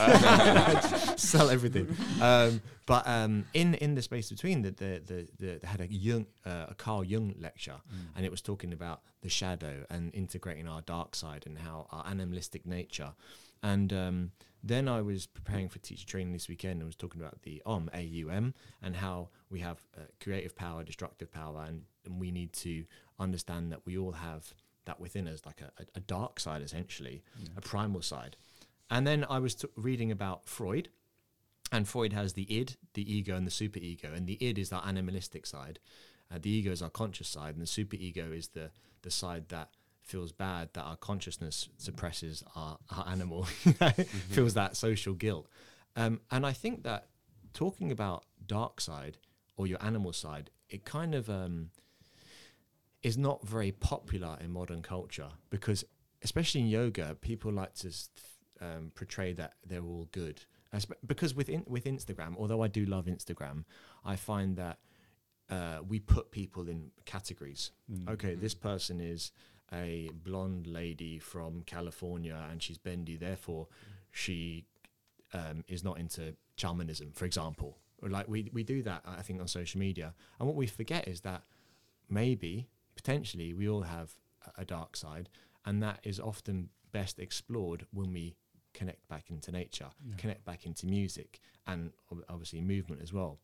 Sell 1.19 1.51
everything. 1.51 1.97
Um, 2.21 2.61
but 2.87 3.07
um, 3.07 3.47
in 3.55 3.75
in 3.75 3.95
the 3.95 4.03
space 4.03 4.31
between, 4.31 4.62
the 4.62 4.71
the, 4.71 5.03
the, 5.07 5.29
the 5.39 5.59
they 5.61 5.66
had 5.66 5.81
a 5.81 5.93
Jung, 5.93 6.27
uh, 6.45 6.66
a 6.69 6.75
Carl 6.75 7.05
Jung 7.05 7.35
lecture, 7.39 7.77
and 8.14 8.25
it 8.25 8.31
was 8.31 8.43
talking 8.43 8.73
about 8.73 9.01
the 9.23 9.29
shadow 9.29 9.85
and 9.91 10.14
integrating 10.14 10.69
our 10.69 10.83
dark 10.83 11.14
side 11.14 11.45
and 11.47 11.59
how 11.59 11.87
our 11.91 12.07
animalistic 12.07 12.66
nature. 12.66 13.12
And 13.62 13.93
um, 13.93 14.31
then 14.62 14.88
I 14.88 15.00
was 15.00 15.26
preparing 15.26 15.68
for 15.68 15.78
teacher 15.78 16.06
training 16.06 16.32
this 16.32 16.48
weekend 16.48 16.80
and 16.80 16.86
was 16.86 16.96
talking 16.96 17.20
about 17.20 17.42
the 17.42 17.62
OM, 17.64 17.88
AUM, 17.94 18.54
and 18.82 18.96
how 18.96 19.28
we 19.50 19.61
have 19.61 19.84
uh, 19.96 20.02
creative 20.20 20.56
power, 20.56 20.82
destructive 20.82 21.30
power, 21.32 21.64
and, 21.66 21.82
and 22.04 22.20
we 22.20 22.30
need 22.30 22.52
to 22.54 22.84
understand 23.18 23.72
that 23.72 23.80
we 23.84 23.96
all 23.96 24.12
have 24.12 24.52
that 24.84 25.00
within 25.00 25.28
us, 25.28 25.42
like 25.44 25.61
a, 25.61 25.70
a, 25.94 26.00
dark 26.00 26.40
side, 26.40 26.62
essentially, 26.62 27.22
a 27.56 27.61
primal 27.61 28.00
side. 28.00 28.36
And 28.90 29.06
then 29.06 29.26
I 29.28 29.38
was 29.38 29.54
t- 29.54 29.68
reading 29.76 30.11
about 30.11 30.48
Freud, 30.48 30.88
and 31.70 31.86
Freud 31.86 32.14
has 32.14 32.32
the 32.32 32.50
id, 32.52 32.76
the 32.94 33.14
ego, 33.14 33.36
and 33.36 33.46
the 33.46 33.50
superego. 33.50 34.14
And 34.16 34.26
the 34.26 34.42
id 34.44 34.59
is 34.59 34.72
our 34.72 34.82
animalistic 34.86 35.44
side, 35.44 35.78
uh, 36.34 36.38
the 36.40 36.50
ego 36.50 36.72
is 36.72 36.82
our 36.82 36.90
conscious 36.90 37.28
side, 37.28 37.54
and 37.54 37.62
the 37.62 37.66
superego 37.66 38.36
is 38.36 38.48
the 38.48 38.70
the 39.02 39.11
side 39.11 39.48
that 39.48 39.70
feels 40.09 40.32
bad 40.32 40.70
that 40.72 40.82
our 40.82 40.96
consciousness 40.96 41.68
suppresses 41.76 42.42
our, 42.56 42.78
our 42.90 43.06
animal, 43.09 43.44
feels 44.30 44.54
that 44.54 44.76
social 44.76 45.14
guilt. 45.14 45.46
Um, 45.96 46.20
and 46.30 46.46
I 46.46 46.52
think 46.52 46.82
that 46.84 47.09
talking 47.52 47.92
about 47.92 48.24
dark 48.46 48.80
side 48.80 49.18
or 49.56 49.66
your 49.66 49.82
animal 49.84 50.12
side, 50.12 50.50
it 50.70 50.84
kind 50.84 51.14
of 51.14 51.28
um, 51.28 51.70
is 53.02 53.18
not 53.18 53.46
very 53.46 53.72
popular 53.72 54.38
in 54.40 54.50
modern 54.50 54.82
culture 54.82 55.28
because, 55.50 55.84
especially 56.22 56.62
in 56.62 56.68
yoga, 56.68 57.16
people 57.20 57.52
like 57.52 57.74
to 57.74 57.92
um, 58.61 58.90
portray 58.94 59.32
that 59.34 59.54
they're 59.66 59.84
all 59.84 60.09
good. 60.12 60.42
Espe- 60.74 60.92
Because 61.06 61.34
with 61.34 61.48
in, 61.48 61.64
with 61.66 61.84
Instagram, 61.84 62.34
although 62.38 62.62
I 62.62 62.68
do 62.68 62.84
love 62.86 63.06
Instagram, 63.06 63.64
I 64.04 64.16
find 64.16 64.56
that 64.56 64.78
uh, 65.50 65.78
we 65.86 65.98
put 65.98 66.30
people 66.30 66.68
in 66.68 66.90
categories. 67.06 67.70
Mm. 67.90 68.11
Okay, 68.11 68.34
this 68.34 68.54
person 68.54 69.00
is 69.00 69.32
a 69.73 70.11
blonde 70.25 70.66
lady 70.66 71.19
from 71.19 71.62
California 71.62 72.39
and 72.51 72.62
she's 72.62 72.79
bendy, 72.79 73.16
therefore 73.16 73.69
she 74.11 74.64
um, 75.35 75.64
is 75.69 75.85
not 75.85 75.99
into 75.99 76.35
shamanism, 76.57 77.12
for 77.12 77.25
example. 77.27 77.79
Or 78.03 78.09
like 78.09 78.29
we 78.29 78.49
we 78.53 78.62
do 78.62 78.83
that, 78.85 79.03
I 79.05 79.23
think, 79.23 79.41
on 79.41 79.49
social 79.49 79.79
media, 79.81 80.14
and 80.39 80.47
what 80.47 80.57
we 80.57 80.66
forget 80.66 81.09
is 81.09 81.21
that 81.23 81.43
maybe 82.09 82.69
potentially 82.95 83.53
we 83.55 83.69
all 83.69 83.83
have 83.83 84.12
a- 84.47 84.62
a 84.62 84.64
dark 84.64 84.97
side, 84.97 85.29
and 85.64 85.83
that 85.83 86.01
is 86.05 86.19
often 86.21 86.71
best 86.93 87.19
explored 87.19 87.87
when 87.93 88.12
we 88.12 88.37
connect 88.73 89.07
back 89.09 89.31
into 89.31 89.51
nature, 89.53 89.91
Yeah. 90.05 90.16
connect 90.16 90.45
back 90.45 90.64
into 90.64 90.87
music, 90.87 91.41
and 91.66 91.93
ob- 92.12 92.25
obviously 92.29 92.61
movement 92.61 93.03
as 93.03 93.12
well. 93.12 93.41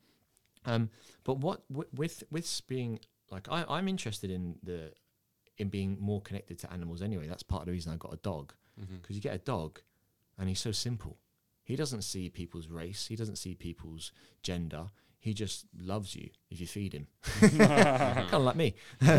Um, 0.64 0.90
but 1.24 1.38
what 1.38 1.68
wi- 1.68 1.90
with 1.92 2.22
with 2.30 2.62
being 2.66 3.00
like 3.30 3.48
I, 3.50 3.64
I'm 3.68 3.88
interested 3.88 4.30
in 4.30 4.58
the 4.62 4.92
in 5.58 5.68
being 5.68 5.96
more 6.00 6.20
connected 6.20 6.58
to 6.60 6.72
animals 6.72 7.02
anyway. 7.02 7.26
That's 7.26 7.42
part 7.42 7.62
of 7.62 7.66
the 7.66 7.72
reason 7.72 7.92
I 7.92 7.96
got 7.96 8.12
a 8.12 8.18
dog 8.18 8.52
because 9.00 9.14
you 9.14 9.22
get 9.22 9.34
a 9.34 9.38
dog, 9.38 9.80
and 10.38 10.48
he's 10.48 10.60
so 10.60 10.72
simple. 10.72 11.18
He 11.62 11.76
doesn't 11.76 12.02
see 12.02 12.28
people's 12.28 12.68
race. 12.68 13.06
He 13.06 13.16
doesn't 13.16 13.36
see 13.36 13.54
people's 13.54 14.12
gender. 14.42 14.90
He 15.18 15.32
just 15.32 15.64
loves 15.78 16.14
you 16.14 16.28
if 16.50 16.60
you 16.60 16.66
feed 16.66 16.92
him, 16.92 17.06
kind 17.40 18.34
of 18.34 18.42
like 18.42 18.56
me. 18.56 18.74
and 19.00 19.16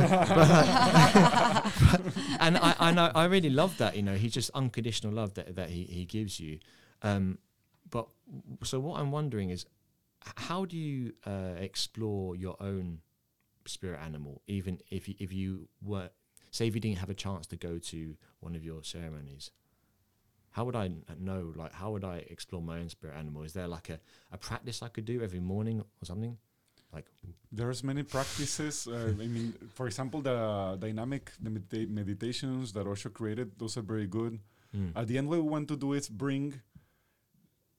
I, 2.57 2.75
I 2.79 2.91
know 2.91 3.11
I 3.15 3.25
really 3.25 3.49
love 3.49 3.77
that. 3.79 3.95
You 3.95 4.03
know, 4.03 4.13
he's 4.13 4.33
just 4.33 4.51
unconditional 4.53 5.13
love 5.13 5.33
that 5.33 5.55
that 5.55 5.71
he 5.71 5.85
he 5.85 6.05
gives 6.05 6.39
you. 6.39 6.59
Um, 7.01 7.39
but 7.89 8.07
so 8.63 8.79
what 8.79 8.99
I'm 8.99 9.11
wondering 9.11 9.49
is, 9.49 9.65
how 10.37 10.65
do 10.65 10.77
you 10.77 11.13
uh, 11.25 11.55
explore 11.57 12.35
your 12.35 12.55
own 12.59 12.99
spirit 13.67 13.99
animal, 14.03 14.41
even 14.47 14.79
if 14.89 15.07
you, 15.07 15.15
if 15.19 15.33
you 15.33 15.67
were, 15.83 16.09
say, 16.55 16.67
if 16.67 16.73
you 16.75 16.81
didn't 16.81 16.99
have 16.99 17.09
a 17.09 17.13
chance 17.25 17.45
to 17.47 17.57
go 17.57 17.77
to 17.91 18.15
one 18.39 18.55
of 18.55 18.63
your 18.63 18.81
ceremonies? 18.83 19.51
How 20.51 20.63
would 20.65 20.75
I 20.75 20.87
know? 21.19 21.53
Like, 21.55 21.73
how 21.73 21.91
would 21.91 22.05
I 22.05 22.17
explore 22.29 22.61
my 22.61 22.79
own 22.79 22.89
spirit 22.89 23.15
animal? 23.17 23.43
Is 23.43 23.53
there 23.53 23.67
like 23.67 23.89
a, 23.89 23.99
a 24.31 24.37
practice 24.37 24.81
I 24.81 24.87
could 24.87 25.03
do 25.05 25.21
every 25.21 25.41
morning 25.41 25.81
or 25.81 26.05
something? 26.05 26.37
Like, 26.93 27.07
There's 27.51 27.83
many 27.83 28.03
practices. 28.03 28.87
Uh, 28.87 29.11
I 29.19 29.27
mean, 29.27 29.53
for 29.73 29.85
example, 29.87 30.21
the 30.21 30.77
dynamic 30.79 31.31
the 31.41 31.49
medita- 31.49 31.89
meditations 31.89 32.71
that 32.73 32.87
Osho 32.87 33.09
created, 33.09 33.51
those 33.59 33.75
are 33.75 33.81
very 33.81 34.07
good. 34.07 34.39
mm, 34.73 34.91
At 34.95 35.07
the 35.07 35.17
end, 35.17 35.27
what 35.27 35.39
we 35.43 35.49
want 35.49 35.67
to 35.67 35.75
do 35.75 35.91
is 35.91 36.07
bring. 36.07 36.61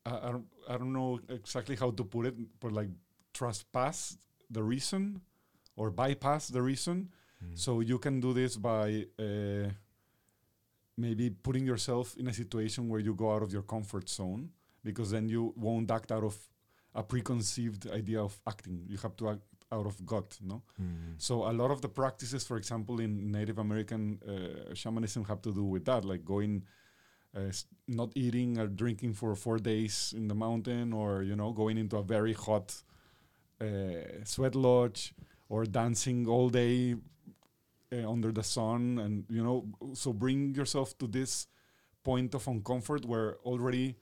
Uh, 0.05 0.20
I 0.22 0.31
don't. 0.33 0.47
I 0.68 0.77
don't 0.77 0.93
know 0.93 1.18
exactly 1.31 1.77
how 1.77 1.91
to 1.93 2.05
put 2.05 2.27
it, 2.27 2.35
but 2.61 2.72
like 2.72 2.89
trespass 3.33 4.18
the 4.51 4.62
reason, 4.62 5.22
or 5.77 5.91
bypass 5.91 6.49
the 6.49 6.61
reason. 6.62 7.09
Mm, 7.45 7.57
So 7.59 7.80
you 7.80 7.99
can 7.99 8.20
do 8.20 8.32
this 8.32 8.57
by 8.57 9.07
uh, 9.18 9.68
maybe 10.97 11.30
putting 11.30 11.66
yourself 11.66 12.16
in 12.16 12.26
a 12.28 12.32
situation 12.32 12.89
where 12.89 13.01
you 13.01 13.14
go 13.14 13.32
out 13.34 13.43
of 13.43 13.53
your 13.53 13.62
comfort 13.62 14.09
zone, 14.09 14.51
because 14.82 15.11
then 15.11 15.28
you 15.28 15.53
won't 15.57 15.91
act 15.91 16.11
out 16.12 16.24
of 16.24 16.37
a 16.95 17.03
preconceived 17.03 17.87
idea 17.91 18.20
of 18.22 18.41
acting. 18.47 18.84
You 18.89 18.97
have 18.99 19.16
to 19.16 19.28
act 19.30 19.43
out 19.70 19.87
of 19.87 20.05
gut, 20.07 20.39
no? 20.41 20.62
mm, 20.80 21.14
So 21.18 21.34
a 21.51 21.53
lot 21.53 21.70
of 21.70 21.80
the 21.82 21.89
practices, 21.89 22.45
for 22.47 22.57
example, 22.57 23.01
in 23.01 23.30
Native 23.30 23.59
American 23.59 24.18
uh, 24.26 24.74
shamanism, 24.74 25.24
have 25.24 25.43
to 25.43 25.53
do 25.53 25.64
with 25.64 25.84
that, 25.84 26.05
like 26.05 26.24
going, 26.24 26.64
uh, 27.37 27.51
not 27.87 28.11
eating 28.14 28.59
or 28.59 28.66
drinking 28.68 29.12
for 29.14 29.34
four 29.34 29.59
days 29.59 30.14
in 30.16 30.28
the 30.28 30.34
mountain, 30.34 30.93
or 30.93 31.22
you 31.22 31.37
know, 31.37 31.53
going 31.53 31.76
into 31.76 31.97
a 31.99 32.03
very 32.03 32.32
hot 32.32 32.82
uh, 33.61 34.24
sweat 34.24 34.55
lodge, 34.55 35.12
or 35.49 35.64
dancing 35.66 36.26
all 36.26 36.49
day 36.49 36.95
uh, 37.93 38.11
under 38.11 38.32
the 38.32 38.43
sun, 38.43 38.99
and 38.99 39.24
you 39.30 39.43
know, 39.43 39.66
so 39.95 40.12
bring 40.12 40.55
yourself 40.55 40.97
to 40.99 41.07
this 41.07 41.47
point 42.05 42.34
of 42.34 42.45
uncomfort 42.47 43.05
where 43.05 43.37
already 43.45 43.97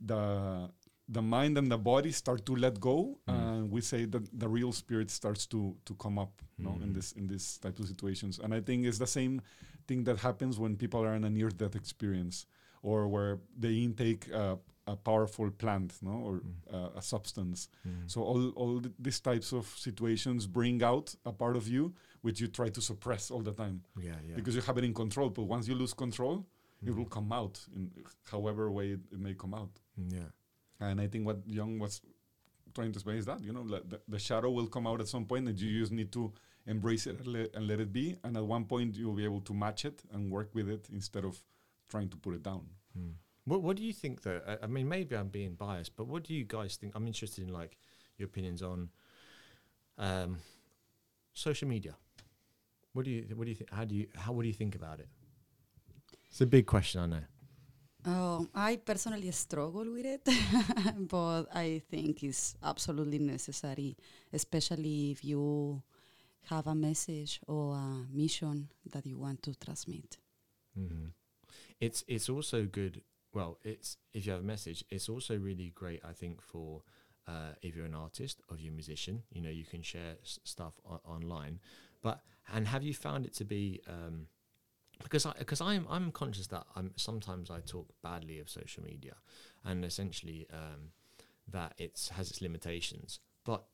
the 0.00 0.70
the 1.08 1.20
mind 1.20 1.58
and 1.58 1.70
the 1.70 1.76
body 1.76 2.10
start 2.12 2.46
to 2.46 2.56
let 2.56 2.80
go 2.80 3.18
Mm. 3.28 3.34
and 3.34 3.70
we 3.70 3.80
say 3.82 4.06
that 4.06 4.22
the 4.40 4.48
real 4.48 4.72
spirit 4.72 5.10
starts 5.10 5.46
to 5.46 5.76
to 5.84 5.94
come 5.94 6.18
up 6.18 6.32
you 6.58 6.64
know, 6.64 6.78
in 6.82 6.90
Mm. 6.90 6.94
this 6.94 7.12
in 7.12 7.26
these 7.28 7.58
type 7.58 7.78
of 7.78 7.86
situations 7.86 8.38
and 8.42 8.54
i 8.54 8.60
think 8.60 8.86
it's 8.86 8.98
the 8.98 9.06
same 9.06 9.40
thing 9.86 10.04
that 10.04 10.18
happens 10.20 10.58
when 10.58 10.76
people 10.76 11.00
are 11.04 11.14
in 11.14 11.24
a 11.24 11.30
near 11.30 11.50
death 11.50 11.76
experience 11.76 12.46
or 12.82 13.06
where 13.08 13.38
they 13.58 13.74
intake 13.86 14.28
a, 14.32 14.58
a 14.86 14.96
powerful 14.96 15.50
plant 15.50 15.92
no 16.02 16.12
or 16.28 16.34
Mm. 16.40 16.54
uh, 16.74 16.90
a 17.00 17.02
substance 17.02 17.68
mm, 17.86 18.10
so 18.12 18.22
all 18.22 18.48
all 18.60 18.80
th- 18.80 18.94
these 18.98 19.20
types 19.20 19.52
of 19.52 19.64
situations 19.88 20.46
bring 20.46 20.82
out 20.82 21.14
a 21.26 21.32
part 21.32 21.56
of 21.56 21.68
you 21.68 21.92
which 22.24 22.40
you 22.40 22.48
try 22.58 22.68
to 22.76 22.80
suppress 22.90 23.30
all 23.32 23.42
the 23.48 23.52
time 23.62 23.76
yeah, 24.08 24.18
yeah. 24.28 24.36
because 24.38 24.54
you 24.56 24.62
have 24.68 24.78
it 24.80 24.84
in 24.84 24.94
control 25.02 25.28
but 25.38 25.44
once 25.54 25.64
you 25.68 25.74
lose 25.74 25.94
control 25.94 26.36
it 26.38 26.90
Mm, 26.90 26.96
will 26.98 27.10
come 27.18 27.30
out 27.32 27.56
in 27.76 27.90
however 28.30 28.70
way 28.78 28.86
it, 28.96 29.02
it 29.14 29.20
may 29.26 29.34
come 29.42 29.54
out 29.60 29.74
mm, 29.98 30.12
yeah. 30.18 30.30
and 30.86 31.00
I 31.00 31.06
think 31.06 31.22
what 31.28 31.38
Jung 31.46 31.78
was 31.78 31.94
trying 32.74 32.92
to 32.92 32.96
explain 32.98 33.18
is 33.18 33.26
that 33.26 33.40
you 33.42 33.52
know 33.52 33.62
like 33.62 33.88
the, 33.88 34.00
the 34.08 34.18
shadow 34.18 34.50
will 34.50 34.66
come 34.66 34.86
out 34.86 35.00
at 35.00 35.08
some 35.08 35.24
point, 35.24 35.48
and 35.48 35.58
you 35.58 35.80
just 35.80 35.92
need 35.92 36.12
to 36.12 36.32
embrace 36.66 37.06
it 37.06 37.18
and 37.18 37.26
let, 37.26 37.54
and 37.54 37.66
let 37.66 37.80
it 37.80 37.92
be. 37.92 38.16
And 38.24 38.36
at 38.36 38.44
one 38.44 38.64
point, 38.64 38.96
you'll 38.96 39.14
be 39.14 39.24
able 39.24 39.40
to 39.42 39.54
match 39.54 39.84
it 39.84 40.02
and 40.12 40.30
work 40.30 40.50
with 40.54 40.68
it 40.68 40.88
instead 40.92 41.24
of 41.24 41.40
trying 41.88 42.08
to 42.10 42.16
put 42.16 42.34
it 42.34 42.42
down. 42.42 42.66
Mm. 42.98 43.12
What 43.44 43.62
What 43.62 43.76
do 43.76 43.84
you 43.84 43.92
think 43.92 44.22
though? 44.22 44.40
I, 44.46 44.64
I 44.64 44.66
mean, 44.66 44.88
maybe 44.88 45.16
I'm 45.16 45.28
being 45.28 45.54
biased, 45.54 45.96
but 45.96 46.06
what 46.06 46.24
do 46.24 46.34
you 46.34 46.44
guys 46.44 46.76
think? 46.76 46.94
I'm 46.96 47.06
interested 47.06 47.46
in 47.46 47.52
like 47.52 47.76
your 48.18 48.26
opinions 48.26 48.62
on 48.62 48.90
um, 49.98 50.38
social 51.32 51.68
media. 51.68 51.96
What 52.94 53.04
do 53.04 53.10
you 53.10 53.24
What 53.36 53.44
do 53.44 53.50
you 53.50 53.56
think? 53.56 53.70
How 53.70 53.84
do 53.84 53.94
you 53.94 54.08
How 54.16 54.32
What 54.32 54.42
do 54.42 54.48
you 54.48 54.54
think 54.54 54.74
about 54.74 55.00
it? 55.00 55.08
It's 56.28 56.40
a 56.42 56.46
big 56.46 56.66
question, 56.66 57.00
I 57.00 57.06
know. 57.06 57.24
Oh, 58.06 58.48
I 58.54 58.76
personally 58.76 59.30
struggle 59.32 59.90
with 59.90 60.04
it, 60.04 60.22
but 61.08 61.44
I 61.54 61.80
think 61.90 62.22
it's 62.22 62.54
absolutely 62.62 63.18
necessary, 63.18 63.96
especially 64.32 65.10
if 65.12 65.24
you 65.24 65.82
have 66.50 66.66
a 66.66 66.74
message 66.74 67.40
or 67.48 67.74
a 67.76 68.06
mission 68.12 68.68
that 68.92 69.06
you 69.06 69.18
want 69.18 69.42
to 69.44 69.54
transmit. 69.54 70.18
hmm 70.74 71.08
It's 71.80 72.04
It's 72.08 72.28
also 72.28 72.66
good. 72.66 73.02
Well, 73.34 73.58
it's 73.64 73.98
if 74.12 74.26
you 74.26 74.32
have 74.32 74.42
a 74.42 74.46
message, 74.46 74.84
it's 74.90 75.08
also 75.08 75.36
really 75.38 75.70
great. 75.74 76.00
I 76.04 76.12
think 76.12 76.42
for 76.42 76.82
uh, 77.28 77.54
if 77.62 77.76
you're 77.76 77.86
an 77.86 77.94
artist 77.94 78.40
or 78.48 78.56
you're 78.58 78.72
a 78.72 78.74
musician, 78.76 79.22
you 79.32 79.42
know, 79.42 79.50
you 79.50 79.64
can 79.64 79.82
share 79.82 80.16
s- 80.22 80.38
stuff 80.44 80.80
o- 80.88 81.00
online. 81.04 81.60
But 82.02 82.20
and 82.52 82.68
have 82.68 82.82
you 82.82 82.94
found 82.94 83.26
it 83.26 83.34
to 83.34 83.44
be 83.44 83.80
um, 83.88 84.26
because 85.02 85.26
I 85.26 85.32
because 85.38 85.60
I'm 85.60 85.86
I'm 85.90 86.10
conscious 86.12 86.46
that 86.48 86.66
I'm 86.76 86.92
sometimes 86.96 87.50
I 87.50 87.60
talk 87.60 87.88
badly 88.02 88.38
of 88.38 88.48
social 88.48 88.82
media, 88.84 89.14
and 89.64 89.84
essentially 89.84 90.46
um, 90.52 90.90
that 91.50 91.74
it's 91.78 92.08
has 92.10 92.30
its 92.30 92.40
limitations. 92.40 93.20
But 93.44 93.64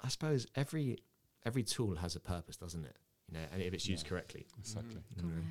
I 0.00 0.08
suppose 0.08 0.46
every 0.54 0.98
every 1.44 1.62
tool 1.62 1.96
has 1.96 2.16
a 2.16 2.20
purpose, 2.20 2.56
doesn't 2.56 2.84
it? 2.84 2.96
You 3.28 3.34
know, 3.38 3.44
and 3.52 3.62
if 3.62 3.72
it's 3.74 3.86
used 3.88 4.04
Yeah. 4.06 4.10
correctly, 4.10 4.46
Exactly. 4.58 5.00
you 5.16 5.22
know 5.22 5.28
Correct. 5.28 5.46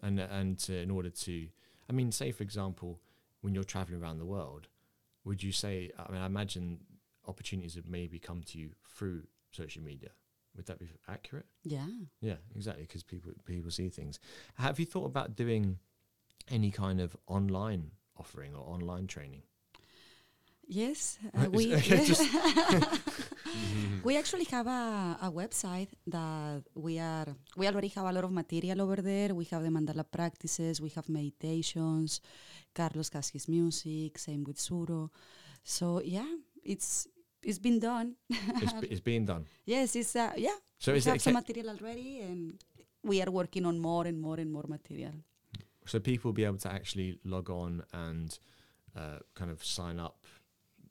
and 0.00 0.20
and 0.20 0.58
to, 0.60 0.76
in 0.76 0.90
order 0.90 1.10
to 1.10 1.48
i 1.88 1.92
mean 1.92 2.12
say 2.12 2.30
for 2.32 2.42
example 2.42 3.00
when 3.40 3.54
you're 3.54 3.64
traveling 3.64 4.00
around 4.02 4.18
the 4.18 4.24
world 4.26 4.68
would 5.24 5.42
you 5.42 5.50
say 5.52 5.90
i 5.98 6.12
mean 6.12 6.20
i 6.20 6.26
imagine 6.26 6.78
opportunities 7.26 7.74
have 7.74 7.88
maybe 7.88 8.18
come 8.18 8.42
to 8.42 8.58
you 8.58 8.70
through 8.86 9.22
social 9.50 9.82
media 9.82 10.10
would 10.56 10.66
that 10.66 10.78
be 10.78 10.88
accurate 11.08 11.46
Yeah. 11.64 11.86
yeah 12.20 12.36
exactly 12.54 12.84
because 12.84 13.02
people 13.02 13.32
people 13.44 13.70
see 13.70 13.88
things 13.88 14.18
have 14.54 14.78
you 14.80 14.86
thought 14.86 15.06
about 15.06 15.36
doing 15.36 15.78
any 16.50 16.70
kind 16.70 17.00
of 17.00 17.16
online 17.26 17.90
offering 18.16 18.54
or 18.54 18.62
online 18.74 19.06
training 19.06 19.42
Yes, 20.68 21.16
uh, 21.32 21.48
we 21.48 21.66
we 24.04 24.16
actually 24.16 24.44
have 24.50 24.66
a, 24.66 25.16
a 25.22 25.30
website 25.30 25.88
that 26.08 26.62
we 26.74 26.98
are 26.98 27.26
we 27.56 27.68
already 27.68 27.86
have 27.88 28.06
a 28.06 28.12
lot 28.12 28.24
of 28.24 28.32
material 28.32 28.80
over 28.82 28.96
there. 28.96 29.32
We 29.34 29.44
have 29.52 29.62
the 29.62 29.68
mandala 29.68 30.04
practices, 30.10 30.80
we 30.80 30.90
have 30.90 31.08
meditations. 31.08 32.20
Carlos 32.74 33.10
has 33.12 33.28
his 33.28 33.46
music, 33.48 34.18
same 34.18 34.42
with 34.44 34.56
Suro. 34.56 35.10
So 35.62 36.00
yeah, 36.04 36.26
it's 36.64 37.06
it's 37.42 37.58
been 37.58 37.78
done. 37.78 38.14
it's, 38.30 38.72
be- 38.72 38.86
it's 38.88 39.00
being 39.00 39.24
done 39.26 39.46
Yes, 39.64 39.96
it's 39.96 40.14
uh, 40.16 40.32
yeah. 40.36 40.56
so 40.78 40.92
we 40.92 40.98
is 40.98 41.04
have 41.04 41.16
it 41.16 41.22
some 41.22 41.34
material 41.34 41.70
already, 41.70 42.20
and 42.20 42.62
we 43.02 43.22
are 43.22 43.30
working 43.30 43.64
on 43.66 43.78
more 43.78 44.06
and 44.06 44.20
more 44.20 44.38
and 44.40 44.50
more 44.52 44.64
material. 44.68 45.12
so 45.86 46.00
people 46.00 46.28
will 46.28 46.34
be 46.34 46.44
able 46.44 46.58
to 46.58 46.70
actually 46.72 47.18
log 47.24 47.50
on 47.50 47.82
and 47.92 48.38
uh, 48.96 49.18
kind 49.34 49.50
of 49.50 49.62
sign 49.64 50.00
up 50.00 50.24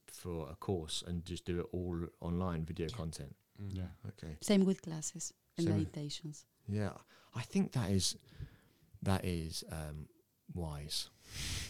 for 0.07 0.47
a 0.49 0.55
course 0.55 1.03
and 1.07 1.25
just 1.25 1.43
do 1.45 1.59
it 1.59 1.65
all 1.71 1.97
online 2.21 2.65
video 2.65 2.87
content 2.89 3.35
Mm. 3.61 3.73
Yeah. 3.77 3.91
okay 4.09 4.35
Same 4.41 4.65
with 4.65 4.81
classes 4.81 5.33
and 5.57 5.65
Same 5.67 5.75
with- 5.77 5.85
meditations. 5.95 6.45
yeah 6.67 6.91
i 7.35 7.41
think 7.41 7.71
that 7.71 7.89
is 7.89 8.17
that 9.01 9.23
is 9.23 9.63
um 9.71 10.07
wise 10.53 11.09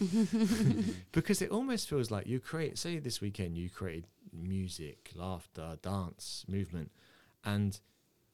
because 1.12 1.40
it 1.42 1.50
almost 1.50 1.88
feels 1.88 2.10
like 2.10 2.26
you 2.26 2.40
create 2.40 2.76
say 2.78 2.98
this 2.98 3.20
weekend 3.20 3.56
you 3.56 3.70
created 3.70 4.06
music 4.36 5.10
laughter 5.14 5.78
dance 5.82 6.44
movement 6.48 6.90
and 7.44 7.80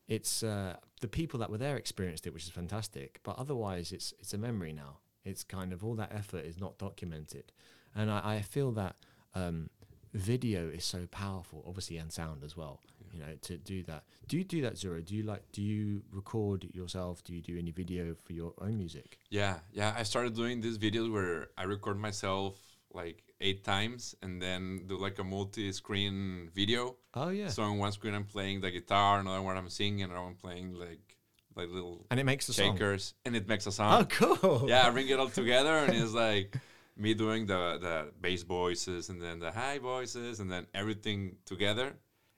it's 0.08 0.42
uh, 0.42 0.76
the 1.00 1.08
people 1.08 1.38
that 1.38 1.50
were 1.50 1.58
there 1.58 1.76
experienced 1.76 2.26
it 2.26 2.34
which 2.34 2.44
is 2.44 2.50
fantastic 2.50 3.20
but 3.22 3.38
otherwise 3.38 3.92
it's 3.92 4.12
it's 4.18 4.34
a 4.34 4.38
memory 4.38 4.72
now 4.72 4.98
it's 5.24 5.44
kind 5.44 5.72
of 5.72 5.84
all 5.84 5.94
that 5.94 6.12
effort 6.12 6.44
is 6.44 6.58
not 6.58 6.78
documented 6.78 7.52
and 7.94 8.10
i, 8.10 8.36
I 8.36 8.42
feel 8.42 8.72
that 8.72 8.96
um, 9.34 9.70
video 10.12 10.68
is 10.68 10.84
so 10.84 11.06
powerful 11.10 11.64
obviously 11.66 11.96
and 11.96 12.12
sound 12.12 12.44
as 12.44 12.56
well 12.56 12.80
you 13.12 13.20
know, 13.20 13.32
to 13.42 13.56
do 13.58 13.82
that. 13.84 14.04
Do 14.28 14.38
you 14.38 14.44
do 14.44 14.62
that, 14.62 14.78
Zero? 14.78 15.00
Do 15.00 15.14
you 15.14 15.22
like? 15.22 15.42
Do 15.52 15.62
you 15.62 16.02
record 16.10 16.66
yourself? 16.72 17.22
Do 17.22 17.34
you 17.34 17.42
do 17.42 17.58
any 17.58 17.70
video 17.70 18.14
for 18.24 18.32
your 18.32 18.54
own 18.60 18.78
music? 18.78 19.18
Yeah, 19.30 19.58
yeah. 19.72 19.94
I 19.96 20.02
started 20.02 20.34
doing 20.34 20.60
these 20.60 20.78
videos 20.78 21.12
where 21.12 21.48
I 21.58 21.64
record 21.64 21.98
myself 21.98 22.56
like 22.94 23.22
eight 23.40 23.64
times 23.64 24.14
and 24.22 24.40
then 24.40 24.84
do 24.86 24.96
like 24.96 25.18
a 25.18 25.24
multi-screen 25.24 26.50
video. 26.54 26.96
Oh 27.14 27.28
yeah, 27.30 27.48
So 27.48 27.62
on 27.62 27.78
one 27.78 27.92
screen 27.92 28.14
I'm 28.14 28.24
playing 28.24 28.60
the 28.60 28.70
guitar, 28.70 29.20
another 29.20 29.42
one 29.42 29.56
I'm 29.56 29.68
singing, 29.70 30.02
another 30.02 30.22
one 30.22 30.34
playing 30.34 30.74
like 30.74 31.16
like 31.54 31.68
little 31.70 32.06
and 32.10 32.18
it 32.18 32.24
makes 32.24 32.48
a 32.48 32.52
song. 32.54 32.74
shakers, 32.76 33.14
and 33.26 33.36
it 33.36 33.46
makes 33.48 33.66
a 33.66 33.72
sound. 33.72 34.06
Oh, 34.20 34.36
cool. 34.36 34.68
yeah, 34.68 34.86
I 34.86 34.90
bring 34.90 35.08
it 35.08 35.18
all 35.18 35.28
together, 35.28 35.76
and 35.84 35.94
it's 35.94 36.12
like 36.12 36.56
me 36.96 37.14
doing 37.14 37.46
the 37.46 37.78
the 37.80 38.10
bass 38.20 38.42
voices 38.42 39.08
and 39.10 39.20
then 39.20 39.38
the 39.38 39.50
high 39.50 39.78
voices 39.78 40.40
and 40.40 40.50
then 40.50 40.66
everything 40.74 41.36
together, 41.44 41.92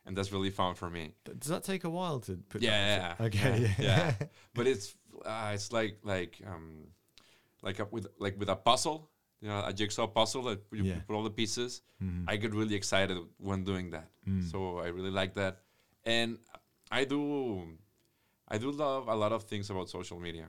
and 0.06 0.16
that's 0.16 0.32
really 0.32 0.50
fun 0.50 0.74
for 0.74 0.90
me. 0.90 1.12
Does 1.38 1.50
that 1.50 1.62
take 1.64 1.84
a 1.84 1.90
while 1.90 2.20
to 2.20 2.36
put? 2.48 2.62
Yeah, 2.62 3.14
yeah, 3.18 3.26
Okay. 3.26 3.70
Yeah. 3.78 4.14
yeah. 4.18 4.26
But 4.54 4.66
it's 4.66 4.96
uh, 5.24 5.52
it's 5.54 5.70
like 5.72 5.98
like 6.02 6.40
um 6.46 6.88
like 7.62 7.78
a, 7.78 7.84
with 7.84 8.06
like 8.18 8.36
with 8.38 8.48
a 8.48 8.56
puzzle, 8.56 9.10
you 9.44 9.50
know, 9.50 9.62
a 9.66 9.72
jigsaw 9.74 10.06
puzzle 10.06 10.42
that 10.44 10.60
you 10.72 10.84
Yeah. 10.84 11.00
put 11.06 11.14
all 11.14 11.22
the 11.22 11.30
pieces. 11.42 11.82
Mhm. 12.02 12.24
I 12.26 12.36
get 12.36 12.54
really 12.54 12.74
excited 12.74 13.18
when 13.36 13.62
doing 13.62 13.90
that. 13.90 14.08
Mm. 14.26 14.42
So 14.50 14.78
I 14.78 14.88
really 14.88 15.10
like 15.20 15.34
that, 15.34 15.60
and 16.04 16.38
I 16.90 17.04
do 17.04 17.20
I 18.48 18.58
do 18.58 18.70
love 18.70 19.08
a 19.08 19.14
lot 19.14 19.32
of 19.32 19.44
things 19.44 19.68
about 19.70 19.88
social 19.90 20.18
media. 20.18 20.48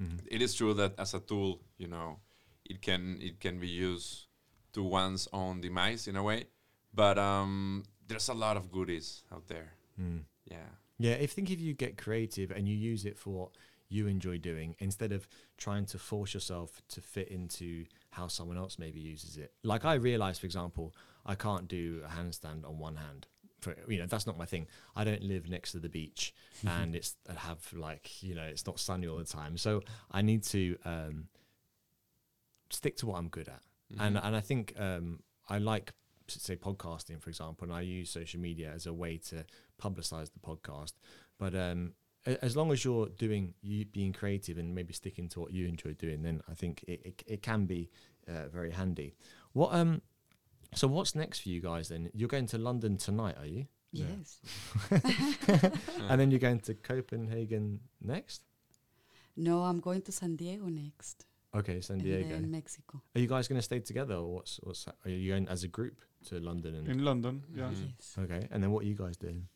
Mhm. 0.00 0.18
It 0.26 0.42
is 0.42 0.54
true 0.54 0.74
that 0.74 0.98
as 0.98 1.14
a 1.14 1.20
tool, 1.20 1.62
you 1.78 1.86
know, 1.86 2.18
it 2.64 2.82
can 2.82 3.20
it 3.22 3.38
can 3.40 3.60
be 3.60 3.68
used 3.68 4.26
to 4.72 4.82
one's 4.82 5.28
own 5.32 5.60
demise 5.60 6.08
in 6.10 6.16
a 6.16 6.22
way, 6.22 6.46
but 6.92 7.18
um, 7.18 7.84
there's 8.08 8.28
a 8.28 8.34
lot 8.34 8.56
of 8.56 8.70
goodies 8.70 9.22
out 9.30 9.46
there. 9.46 9.70
Mm. 9.96 10.24
Yeah. 10.44 10.68
Yeah, 10.98 11.14
if 11.14 11.30
think 11.32 11.50
if 11.50 11.60
you 11.60 11.74
get 11.74 11.96
creative 11.96 12.50
and 12.50 12.66
you 12.68 12.74
use 12.74 13.04
it 13.04 13.16
for 13.16 13.30
what 13.30 13.50
you 13.90 14.06
enjoy 14.08 14.38
doing 14.38 14.74
instead 14.80 15.12
of 15.12 15.28
trying 15.56 15.86
to 15.86 15.98
force 15.98 16.34
yourself 16.34 16.82
to 16.88 17.00
fit 17.00 17.28
into 17.28 17.86
how 18.10 18.28
someone 18.28 18.56
else 18.56 18.78
maybe 18.78 19.00
uses 19.00 19.36
it. 19.36 19.52
Like 19.62 19.84
I 19.84 19.94
realize, 19.94 20.38
for 20.38 20.46
example, 20.46 20.94
I 21.26 21.34
can't 21.34 21.68
do 21.68 22.02
a 22.04 22.08
handstand 22.08 22.64
on 22.66 22.78
one 22.78 22.96
hand. 22.96 23.26
For 23.60 23.74
you 23.88 23.98
know, 23.98 24.06
that's 24.06 24.26
not 24.26 24.38
my 24.38 24.44
thing. 24.46 24.66
I 24.94 25.04
don't 25.04 25.22
live 25.22 25.48
next 25.48 25.72
to 25.72 25.78
the 25.78 25.88
beach, 25.88 26.32
and 26.66 26.94
it's 26.94 27.16
I 27.28 27.34
have 27.34 27.72
like 27.72 28.22
you 28.22 28.34
know, 28.34 28.44
it's 28.44 28.66
not 28.66 28.78
sunny 28.78 29.06
all 29.08 29.18
the 29.18 29.24
time. 29.24 29.56
So 29.58 29.82
I 30.10 30.22
need 30.22 30.44
to 30.44 30.76
um, 30.84 31.28
stick 32.70 32.96
to 32.98 33.06
what 33.06 33.18
I'm 33.18 33.28
good 33.28 33.48
at 33.48 33.62
and 33.98 34.16
Mm-hmm. 34.16 34.26
and 34.26 34.36
I 34.36 34.40
think 34.40 34.74
um, 34.78 35.20
I 35.48 35.58
like 35.58 35.92
say 36.28 36.56
podcasting, 36.56 37.20
for 37.22 37.30
example, 37.30 37.64
and 37.64 37.72
I 37.72 37.80
use 37.80 38.10
social 38.10 38.38
media 38.38 38.70
as 38.74 38.86
a 38.86 38.92
way 38.92 39.16
to 39.28 39.46
publicize 39.82 40.30
the 40.30 40.40
podcast. 40.40 40.92
But 41.38 41.54
um, 41.54 41.94
as 42.42 42.56
long 42.56 42.72
as 42.72 42.84
you're 42.84 43.08
doing 43.08 43.54
you 43.62 43.84
being 43.86 44.12
creative 44.12 44.58
and 44.58 44.74
maybe 44.74 44.92
sticking 44.92 45.28
to 45.30 45.40
what 45.40 45.52
you 45.52 45.66
enjoy 45.66 45.94
doing, 45.94 46.22
then 46.22 46.42
I 46.48 46.54
think 46.54 46.84
it 46.86 47.00
it, 47.04 47.22
it 47.26 47.42
can 47.42 47.66
be 47.66 47.90
uh, 48.26 48.48
very 48.48 48.70
handy. 48.70 49.14
What 49.52 49.74
um, 49.74 50.02
so 50.74 50.86
what's 50.86 51.14
next 51.14 51.40
for 51.40 51.48
you 51.48 51.60
guys 51.60 51.88
then? 51.88 52.10
You're 52.14 52.28
going 52.28 52.46
to 52.46 52.58
London 52.58 52.96
tonight, 52.96 53.36
are 53.38 53.46
you? 53.46 53.66
Yeah. 53.92 54.06
Yes. 54.18 54.40
and 56.10 56.20
then 56.20 56.30
you're 56.30 56.40
going 56.40 56.60
to 56.60 56.74
Copenhagen 56.74 57.80
next. 58.02 58.42
No, 59.36 59.62
I'm 59.62 59.80
going 59.80 60.02
to 60.02 60.12
San 60.12 60.36
Diego 60.36 60.66
next. 60.66 61.24
Okay, 61.54 61.80
San 61.80 61.98
Diego. 61.98 62.28
then 62.28 62.50
Mexico. 62.50 63.00
Are 63.14 63.20
you 63.20 63.26
guys 63.26 63.48
going 63.48 63.58
to 63.58 63.62
stay 63.62 63.80
together, 63.80 64.16
or 64.16 64.34
what's 64.34 64.60
what's? 64.62 64.86
Are 64.86 65.10
you 65.10 65.32
going 65.32 65.48
as 65.48 65.64
a 65.64 65.68
group 65.68 66.02
to 66.26 66.38
London? 66.38 66.74
And 66.74 66.88
In 66.88 67.04
London, 67.04 67.42
yeah. 67.54 67.70
Mhm. 67.70 67.92
Yes. 67.96 68.16
okay, 68.18 68.46
and 68.50 68.62
then 68.62 68.70
what 68.70 68.84
are 68.84 68.86
you 68.86 68.94
guys 68.94 69.16
doing 69.16 69.48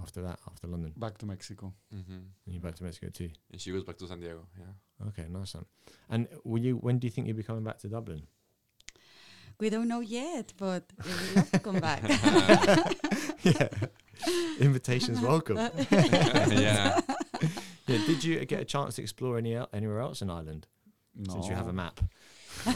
after 0.00 0.22
that? 0.22 0.38
After 0.46 0.66
London, 0.66 0.92
Back 0.96 1.18
to 1.18 1.26
Mexico. 1.26 1.72
Mm-hmm. 1.94 2.12
and 2.46 2.54
you 2.54 2.60
back 2.60 2.74
to 2.76 2.84
Mexico 2.84 3.08
too. 3.12 3.30
And 3.50 3.60
she 3.60 3.72
goes 3.72 3.84
back 3.84 3.96
to 3.98 4.06
San 4.06 4.20
Diego. 4.20 4.46
Yeah. 4.58 5.06
Okay, 5.08 5.26
nice 5.30 5.54
one. 5.54 5.64
And 6.10 6.28
will 6.44 6.60
you? 6.60 6.76
When 6.76 6.98
do 6.98 7.06
you 7.06 7.10
think 7.10 7.26
you'll 7.26 7.36
be 7.36 7.42
coming 7.42 7.64
back 7.64 7.78
to 7.80 7.88
Dublin? 7.88 8.22
We 9.58 9.68
don't 9.70 9.88
know 9.88 10.00
yet, 10.00 10.52
but 10.56 10.84
we 11.04 11.10
would 11.12 11.36
love 11.36 11.50
to 11.52 11.58
come 11.58 11.80
back. 11.80 12.02
yeah, 13.42 13.68
invitations 14.58 15.20
welcome. 15.20 15.56
yeah. 15.90 17.00
Yeah, 17.86 17.98
did 18.06 18.24
you 18.24 18.44
get 18.46 18.60
a 18.60 18.64
chance 18.64 18.96
to 18.96 19.02
explore 19.02 19.36
any 19.38 19.54
el- 19.56 19.68
anywhere 19.72 20.00
else 20.00 20.22
in 20.22 20.30
Ireland 20.30 20.66
No. 21.14 21.32
since 21.34 21.48
you 21.48 21.54
have 21.54 21.68
a 21.68 21.72
map? 21.72 22.00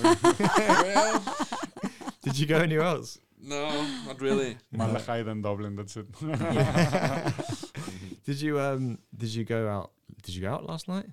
Did 2.23 2.39
you 2.39 2.47
go 2.47 2.59
anywhere 2.59 2.87
else? 2.87 3.19
No, 3.45 3.87
not 4.07 4.21
really. 4.21 4.57
Malahide 4.75 5.29
and 5.29 5.43
Dublin, 5.43 5.77
that's 5.77 5.97
it. 5.97 6.07
Did 8.25 8.41
you 8.41 8.61
um? 8.61 8.99
Did 9.17 9.35
you 9.35 9.45
go 9.45 9.69
out? 9.69 9.93
Did 10.23 10.35
you 10.35 10.43
go 10.43 10.53
out 10.53 10.67
last 10.67 10.89
night? 10.89 11.07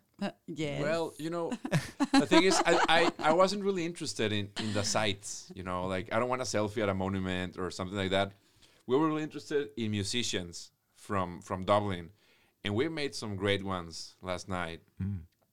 Yeah. 0.48 0.82
Well, 0.82 1.14
you 1.18 1.30
know, 1.30 1.52
the 2.14 2.26
thing 2.26 2.44
is, 2.44 2.62
I, 2.66 2.80
I, 2.88 3.30
I 3.30 3.34
wasn't 3.34 3.64
really 3.64 3.86
interested 3.86 4.32
in, 4.32 4.50
in 4.60 4.74
the 4.74 4.84
sights, 4.84 5.52
you 5.56 5.64
know, 5.64 5.88
like 5.88 6.14
I 6.14 6.20
don't 6.20 6.30
want 6.30 6.42
a 6.42 6.46
selfie 6.46 6.84
at 6.84 6.90
a 6.90 6.94
monument 6.94 7.58
or 7.58 7.72
something 7.72 7.98
like 7.98 8.12
that. 8.12 8.34
We 8.86 8.96
were 8.96 9.08
really 9.08 9.24
interested 9.24 9.70
in 9.78 9.92
musicians 9.92 10.72
from, 10.96 11.42
from 11.42 11.66
Dublin, 11.66 12.10
and 12.64 12.76
we 12.76 12.88
made 12.88 13.16
some 13.16 13.36
great 13.36 13.64
ones 13.64 14.16
last 14.22 14.48
night 14.48 14.82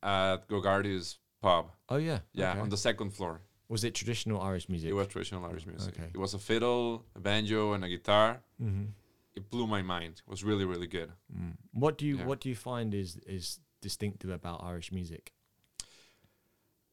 at 0.02 0.48
Gogarty's 0.48 1.18
pub. 1.40 1.70
Oh 1.88 1.96
yeah. 1.96 2.18
Yeah, 2.32 2.52
okay. 2.52 2.60
on 2.60 2.68
the 2.68 2.76
second 2.76 3.14
floor. 3.14 3.40
Was 3.68 3.84
it 3.84 3.94
traditional 3.94 4.40
Irish 4.40 4.68
music? 4.68 4.90
It 4.90 4.94
was 4.94 5.08
traditional 5.08 5.44
Irish 5.44 5.66
music. 5.66 5.94
Okay. 5.98 6.10
It 6.14 6.18
was 6.18 6.32
a 6.34 6.38
fiddle, 6.38 7.04
a 7.14 7.20
banjo, 7.20 7.72
and 7.74 7.84
a 7.84 7.88
guitar. 7.88 8.40
Mm-hmm. 8.62 8.86
It 9.34 9.50
blew 9.50 9.66
my 9.66 9.82
mind. 9.82 10.22
It 10.26 10.30
was 10.30 10.42
really, 10.42 10.64
really 10.64 10.86
good. 10.86 11.12
Mm. 11.36 11.56
What 11.72 11.98
do 11.98 12.06
you 12.06 12.16
Yeah. 12.18 12.24
What 12.24 12.40
do 12.40 12.48
you 12.48 12.56
find 12.56 12.94
is 12.94 13.16
is 13.26 13.60
distinctive 13.80 14.30
about 14.30 14.64
Irish 14.64 14.90
music? 14.90 15.32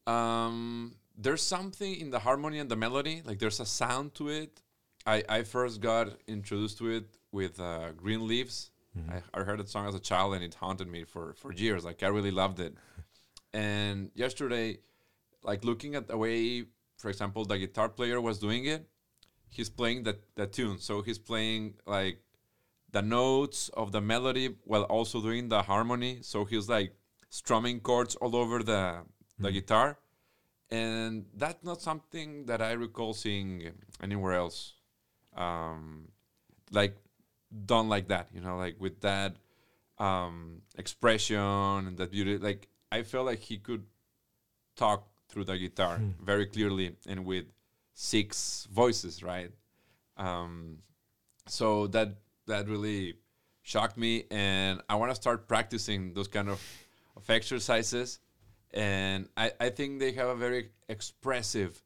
um 0.06 0.94
there's 1.18 1.42
something 1.42 1.94
in 1.96 2.10
the 2.10 2.18
harmony 2.18 2.58
and 2.58 2.70
the 2.70 2.76
melody 2.76 3.22
like 3.24 3.38
there's 3.38 3.60
a 3.60 3.66
sound 3.66 4.14
to 4.14 4.28
it 4.28 4.62
i 5.06 5.22
i 5.28 5.42
first 5.42 5.80
got 5.80 6.08
introduced 6.28 6.78
to 6.78 6.88
it 6.88 7.16
with 7.32 7.58
uh, 7.60 7.90
green 7.92 8.26
leaves 8.26 8.70
I, 9.10 9.20
I 9.34 9.42
heard 9.42 9.58
that 9.58 9.68
song 9.68 9.86
as 9.86 9.94
a 9.94 10.00
child 10.00 10.32
and 10.34 10.42
it 10.42 10.54
haunted 10.54 10.88
me 10.88 11.04
for 11.04 11.34
for 11.34 11.52
years 11.52 11.84
like 11.84 12.02
i 12.02 12.06
really 12.08 12.30
loved 12.30 12.60
it 12.60 12.74
and 13.52 14.10
yesterday 14.14 14.78
like 15.46 15.64
looking 15.64 15.94
at 15.94 16.08
the 16.08 16.16
way 16.16 16.64
for 16.98 17.08
example 17.08 17.44
the 17.46 17.58
guitar 17.58 17.88
player 17.88 18.20
was 18.20 18.38
doing 18.38 18.66
it 18.66 18.86
he's 19.48 19.70
playing 19.70 20.02
the, 20.02 20.18
the 20.34 20.46
tune. 20.46 20.78
So 20.78 21.02
he's 21.02 21.18
playing 21.18 21.74
like 21.86 22.18
the 22.92 23.02
notes 23.02 23.68
of 23.70 23.92
the 23.92 24.00
melody 24.00 24.54
while 24.64 24.82
also 24.84 25.20
doing 25.20 25.48
the 25.48 25.62
harmony. 25.62 26.18
So 26.22 26.44
he's 26.44 26.68
like 26.68 26.94
strumming 27.30 27.80
chords 27.80 28.14
all 28.16 28.36
over 28.36 28.62
the 28.62 29.02
the 29.38 29.52
guitar. 29.52 29.98
And 30.70 31.26
that's 31.34 31.62
not 31.62 31.80
something 31.80 32.46
that 32.46 32.60
i 32.60 32.72
recall 32.72 33.14
seeing 33.14 33.70
anywhere 34.02 34.34
else 34.34 34.74
um 35.36 36.08
like 36.72 36.96
done 37.66 37.88
like 37.88 38.08
that 38.08 38.28
you 38.34 38.40
know 38.40 38.56
like 38.56 38.74
with 38.80 39.00
that 39.02 39.36
um 39.98 40.62
expression 40.76 41.86
and 41.86 41.96
that 41.98 42.10
beauty. 42.10 42.36
Like 42.38 42.66
i 42.90 43.04
felt 43.04 43.26
like 43.26 43.38
he 43.38 43.58
could 43.58 43.84
talk 44.74 45.06
through 45.28 45.44
the 45.44 45.56
guitar 45.58 45.98
very 46.22 46.46
clearly 46.46 46.96
and 47.06 47.24
with 47.24 47.46
six 47.94 48.66
voices 48.72 49.22
right? 49.22 49.50
Um 50.16 50.78
so 51.46 51.86
that 51.88 52.16
that 52.46 52.68
really 52.68 53.14
shocked 53.62 53.96
me 53.96 54.24
and 54.30 54.80
i 54.88 54.94
want 54.94 55.10
to 55.10 55.16
start 55.16 55.48
practicing 55.48 56.14
those 56.14 56.28
kind 56.28 56.48
of, 56.48 56.60
of 57.16 57.28
exercises 57.28 58.20
and 58.72 59.28
I, 59.36 59.52
I 59.58 59.70
think 59.70 60.00
they 60.00 60.12
have 60.12 60.28
a 60.28 60.34
very 60.34 60.70
expressive 60.88 61.82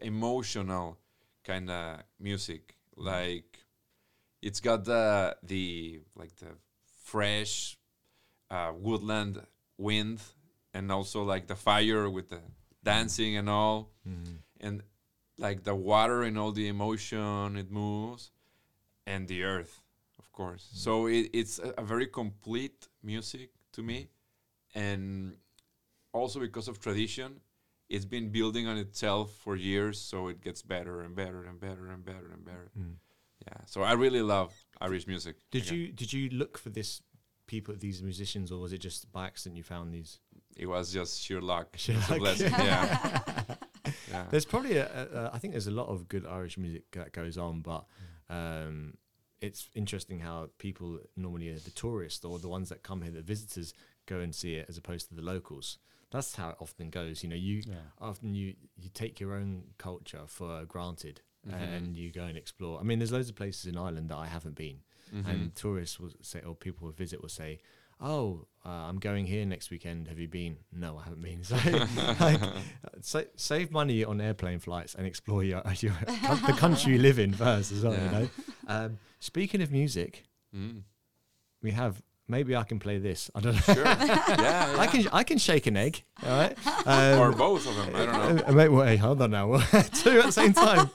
emotional 0.00 0.98
kind 1.44 1.70
of 1.70 2.00
music. 2.18 2.76
Like 2.96 3.58
it's 4.42 4.60
got 4.60 4.84
the 4.84 5.36
the 5.42 6.00
like 6.16 6.34
the 6.36 6.56
fresh 7.04 7.76
uh, 8.50 8.72
woodland 8.74 9.42
wind 9.76 10.20
and 10.72 10.90
also 10.90 11.22
like 11.22 11.46
the 11.46 11.56
fire 11.56 12.08
with 12.08 12.30
the 12.30 12.40
dancing 12.82 13.36
and 13.36 13.48
all. 13.48 13.90
Mm-hmm. 14.08 14.36
And 14.60 14.82
like 15.38 15.64
the 15.64 15.74
water 15.74 16.22
and 16.22 16.38
all 16.38 16.52
the 16.52 16.68
emotion 16.68 17.56
it 17.56 17.70
moves. 17.70 18.30
And 19.06 19.26
the 19.26 19.44
earth 19.44 19.82
of 20.18 20.30
course. 20.32 20.64
Mm-hmm. 20.64 20.76
So 20.76 21.06
it, 21.06 21.30
it's 21.32 21.58
a, 21.58 21.74
a 21.78 21.82
very 21.82 22.06
complete 22.06 22.88
music 23.02 23.50
to 23.72 23.82
me. 23.82 24.08
And 24.74 25.36
also 26.12 26.40
because 26.40 26.68
of 26.68 26.78
tradition 26.80 27.40
it's 27.88 28.04
been 28.04 28.30
building 28.30 28.68
on 28.68 28.78
itself 28.78 29.32
for 29.32 29.56
years 29.56 30.00
so 30.00 30.28
it 30.28 30.40
gets 30.40 30.62
better 30.62 31.00
and 31.02 31.14
better 31.14 31.44
and 31.44 31.60
better 31.60 31.88
and 31.88 32.04
better 32.04 32.30
and 32.32 32.44
better. 32.44 32.70
Mm. 32.78 32.94
Yeah 33.46 33.58
so 33.66 33.82
i 33.82 33.92
really 33.92 34.22
love 34.22 34.52
irish 34.80 35.06
music 35.06 35.36
Did 35.50 35.66
Again, 35.66 35.78
you 35.78 35.92
Did 35.92 36.12
you 36.12 36.30
look 36.30 36.58
for 36.58 36.70
this 36.70 37.02
people 37.54 37.74
these 37.78 38.00
musicians, 38.10 38.46
or 38.52 38.58
was 38.64 38.72
it 38.72 38.78
just 38.88 39.00
by 39.16 39.22
accident 39.30 39.56
you 39.56 39.64
found 39.74 39.92
these? 39.92 40.12
it 40.56 40.66
was 40.66 40.92
just 40.92 41.12
sheer 41.24 41.40
luck 41.40 41.68
Sheer 41.76 41.96
It's 41.96 42.08
a 42.08 42.12
luck. 42.12 42.20
blessing 42.20 42.52
yeah 42.70 43.54
yeah 44.12 44.26
There's 44.30 44.44
probably 44.52 44.76
a, 44.76 44.86
a, 45.00 45.04
a 45.18 45.30
I 45.34 45.38
think 45.38 45.50
there's 45.54 45.66
a 45.74 45.78
lot 45.82 45.88
of 45.94 46.08
good 46.08 46.24
Irish 46.38 46.56
music 46.64 46.84
that 46.92 47.12
goes 47.12 47.36
on, 47.46 47.54
but 47.60 47.82
um, 48.28 48.94
it's 49.40 49.68
interesting 49.74 50.18
how 50.20 50.50
people 50.58 50.98
normally 51.16 51.48
are 51.54 51.58
the 51.58 51.70
tourists 51.84 52.24
or 52.24 52.38
the 52.38 52.48
ones 52.56 52.68
that 52.68 52.82
come 52.82 53.00
here, 53.02 53.12
the 53.12 53.22
visitors 53.34 53.72
go 54.06 54.18
and 54.20 54.34
see 54.34 54.54
it 54.60 54.66
as 54.68 54.76
opposed 54.76 55.08
to 55.08 55.14
the 55.14 55.22
locals. 55.22 55.78
That's 56.10 56.34
how 56.36 56.48
it 56.50 56.56
often 56.60 56.90
goes. 56.90 57.22
You 57.22 57.28
know, 57.30 57.36
you 57.48 57.62
Yeah. 57.66 57.74
often 58.10 58.34
you 58.34 58.48
you 58.82 58.88
take 59.02 59.14
your 59.22 59.32
own 59.40 59.50
culture 59.78 60.24
for 60.26 60.64
granted 60.74 61.16
Mhm. 61.48 61.54
and 61.76 61.96
you 61.96 62.10
go 62.20 62.24
and 62.30 62.36
explore. 62.36 62.78
I 62.80 62.82
mean, 62.82 62.98
there's 62.98 63.12
loads 63.12 63.30
of 63.30 63.36
places 63.36 63.64
in 63.70 63.76
Ireland 63.78 64.10
that 64.10 64.18
I 64.18 64.26
haven't 64.36 64.56
been, 64.56 64.78
Mhm. 65.14 65.26
and 65.28 65.54
tourists 65.54 65.98
will 66.00 66.12
say, 66.22 66.40
or 66.42 66.54
people 66.54 66.86
who 66.86 66.92
visit 66.92 67.20
will 67.20 67.28
say, 67.28 67.58
"Oh, 68.00 68.46
uh, 68.64 68.68
I'm 68.68 68.98
going 68.98 69.26
here 69.26 69.44
next 69.44 69.70
weekend. 69.70 70.08
Have 70.08 70.18
you 70.18 70.28
been?" 70.28 70.56
No, 70.72 70.98
I 70.98 71.04
haven't 71.04 71.22
been. 71.22 71.42
So, 71.50 71.56
like, 72.20 72.40
sa- 73.00 73.30
save 73.36 73.70
money 73.70 74.04
on 74.04 74.20
airplane 74.20 74.58
flights 74.60 74.94
and 74.94 75.06
explore 75.06 75.42
your, 75.44 75.62
your 75.80 75.92
the 76.46 76.54
country 76.56 76.92
you 76.92 76.98
live 76.98 77.18
in 77.18 77.32
first 77.32 77.72
as 77.72 77.82
well. 77.82 77.94
Yeah. 77.94 78.04
You 78.04 78.10
know. 78.20 78.28
Um, 78.68 78.98
speaking 79.18 79.62
of 79.62 79.70
music, 79.72 80.24
Mm. 80.54 80.82
we 81.62 81.70
have. 81.72 82.02
Maybe 82.30 82.54
I 82.54 82.62
can 82.62 82.78
play 82.78 82.98
this. 82.98 83.28
I 83.34 83.40
don't 83.40 83.54
know. 83.54 83.74
Sure. 83.74 83.84
yeah, 83.84 84.76
I 84.78 84.86
can 84.86 85.08
I 85.12 85.24
can 85.24 85.38
shake 85.38 85.66
an 85.66 85.76
egg. 85.76 86.04
All 86.24 86.30
right. 86.38 86.56
Um, 86.86 87.18
or 87.20 87.32
both 87.32 87.66
of 87.68 87.76
them. 87.76 87.94
I 87.94 88.06
don't 88.06 88.36
know. 88.36 88.42
uh, 88.48 88.52
Wait, 88.54 88.68
wait, 88.68 88.96
hold 88.96 89.20
on 89.20 89.30
now. 89.32 89.58
Two 90.02 90.18
at 90.20 90.26
the 90.26 90.32
same 90.32 90.52
time. 90.54 90.88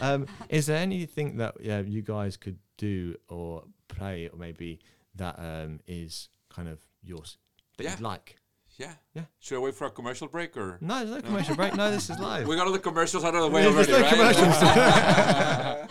um, 0.00 0.26
is 0.48 0.64
there 0.66 0.78
anything 0.78 1.36
that 1.36 1.56
yeah, 1.60 1.80
you 1.80 2.00
guys 2.02 2.36
could 2.38 2.58
do 2.78 3.14
or 3.28 3.64
play, 3.88 4.28
or 4.32 4.38
maybe 4.38 4.78
that 5.16 5.38
um, 5.38 5.80
is 5.86 6.30
kind 6.48 6.68
of 6.68 6.78
yours 7.02 7.36
that 7.76 7.84
Yeah. 7.84 7.90
you'd 7.90 8.00
like? 8.00 8.36
Yeah. 8.78 8.94
Yeah. 9.14 9.24
Should 9.40 9.56
I 9.56 9.58
wait 9.60 9.74
for 9.74 9.86
a 9.86 9.90
commercial 9.90 10.26
break 10.28 10.56
or? 10.56 10.78
No, 10.80 10.98
there's 11.04 11.10
no 11.10 11.20
commercial 11.20 11.54
break. 11.54 11.74
No, 11.76 11.90
this 11.90 12.08
is 12.10 12.18
live. 12.18 12.46
We 12.48 12.56
got 12.56 12.66
all 12.66 12.72
the 12.72 12.78
commercials 12.78 13.24
out 13.24 13.34
of 13.34 13.42
the 13.42 13.48
way 13.50 13.62
There's 13.70 13.88
already, 13.88 13.92
no 13.92 14.00
right? 14.24 14.36
commercials. 14.36 15.90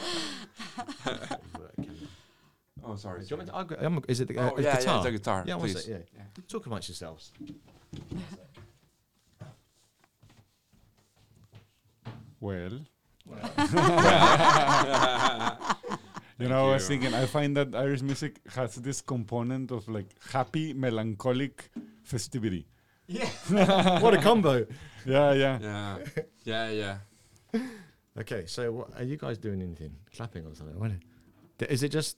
Oh, 2.86 2.96
sorry. 2.96 3.22
Do 3.22 3.28
you 3.30 3.38
want 3.38 3.48
me 3.48 3.52
to- 3.52 3.58
I'll 3.58 3.64
go- 3.66 3.76
I'm- 3.76 4.02
is 4.08 4.20
it 4.22 4.28
the 4.28 4.38
uh, 4.38 4.52
oh, 4.52 4.58
a 4.58 4.62
yeah, 4.62 4.78
guitar? 4.78 4.98
yeah, 4.98 5.04
the 5.04 5.12
guitar. 5.12 5.44
Yeah, 5.48 5.58
please. 5.58 5.84
sec, 5.86 6.06
yeah. 6.16 6.24
Talk 6.48 6.66
amongst 6.66 6.90
yourselves. 6.90 7.32
Well, 12.40 12.80
Yeah. 13.32 13.50
you 16.40 16.50
know, 16.50 16.70
I 16.70 16.74
was 16.74 16.88
thinking, 16.88 17.14
I 17.14 17.26
find 17.26 17.56
that 17.56 17.74
Irish 17.74 18.02
music 18.02 18.40
has 18.54 18.76
this 18.76 19.02
component 19.02 19.72
of 19.72 19.88
like 19.88 20.08
happy, 20.32 20.74
melancholic 20.74 21.70
festivity. 22.04 22.68
Yeah. 23.08 23.30
what 24.02 24.14
a 24.14 24.18
combo. 24.22 24.66
Yeah, 25.06 25.34
yeah. 25.34 25.60
yeah. 25.62 25.98
Yeah, 26.44 26.70
yeah. 26.72 26.98
Okay, 28.20 28.46
so 28.46 28.72
what, 28.72 28.90
are 28.98 29.04
you 29.04 29.18
guys 29.18 29.38
doing 29.38 29.62
anything? 29.62 29.96
Clapping 30.16 30.46
or 30.46 30.56
something? 30.56 30.78
What- 30.80 30.92
Is 31.70 31.84
it 31.84 31.90
just 31.90 32.18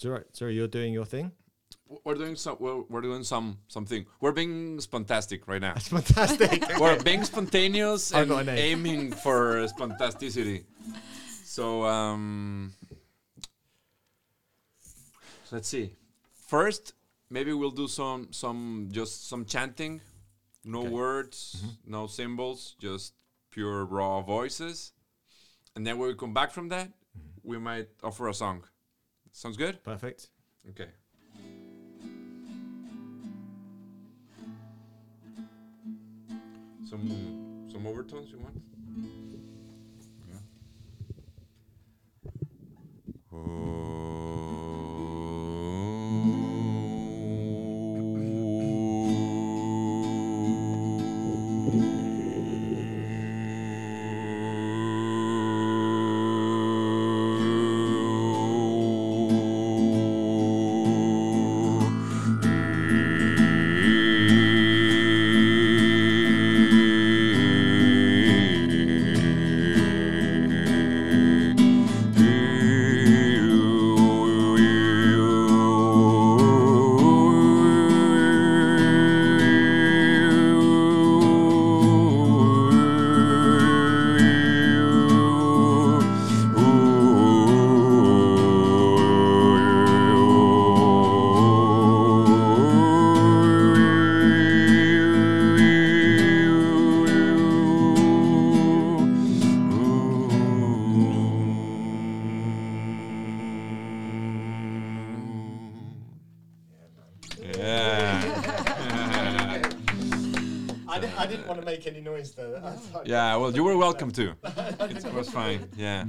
Zora? 0.00 0.24
Zora, 0.34 0.52
you're 0.52 0.68
doing 0.68 0.92
your 0.92 1.04
thing. 1.04 1.32
We're 2.04 2.14
doing 2.14 2.36
some. 2.36 2.56
We're, 2.60 2.82
we're 2.88 3.00
doing 3.00 3.24
some 3.24 3.58
something. 3.68 4.06
We're 4.20 4.32
being 4.32 4.78
spontastic 4.78 5.46
right 5.46 5.60
now. 5.60 5.74
Fantastic. 5.78 6.62
we're 6.80 7.02
being 7.02 7.24
spontaneous 7.24 8.12
and 8.12 8.28
got 8.28 8.42
an 8.42 8.48
A. 8.50 8.52
aiming 8.56 9.12
for 9.12 9.66
spontasticity. 9.66 10.64
So 11.44 11.84
um, 11.84 12.72
let's 15.50 15.68
see. 15.68 15.94
First, 16.46 16.94
maybe 17.28 17.52
we'll 17.52 17.70
do 17.72 17.88
some 17.88 18.28
some 18.30 18.88
just 18.92 19.28
some 19.28 19.44
chanting, 19.44 20.00
no 20.64 20.80
Okay. 20.82 20.88
words, 20.90 21.62
no 21.84 22.06
symbols, 22.06 22.76
just 22.80 23.14
pure 23.50 23.84
raw 23.84 24.22
voices. 24.22 24.92
And 25.74 25.84
then 25.86 25.98
when 25.98 26.08
we 26.08 26.14
come 26.14 26.34
back 26.34 26.52
from 26.52 26.68
that, 26.68 26.88
we 27.42 27.58
might 27.58 27.88
offer 28.02 28.28
a 28.28 28.34
song. 28.34 28.62
Sounds 29.32 29.56
good? 29.56 29.82
Perfect. 29.84 30.28
Okay. 30.70 30.88
Some 36.88 37.68
some 37.70 37.86
overtones 37.86 38.30
you 38.30 38.38
want? 38.38 38.60
Yeah. 40.28 40.38
Oh. 43.32 43.79
Yeah. 115.76 116.04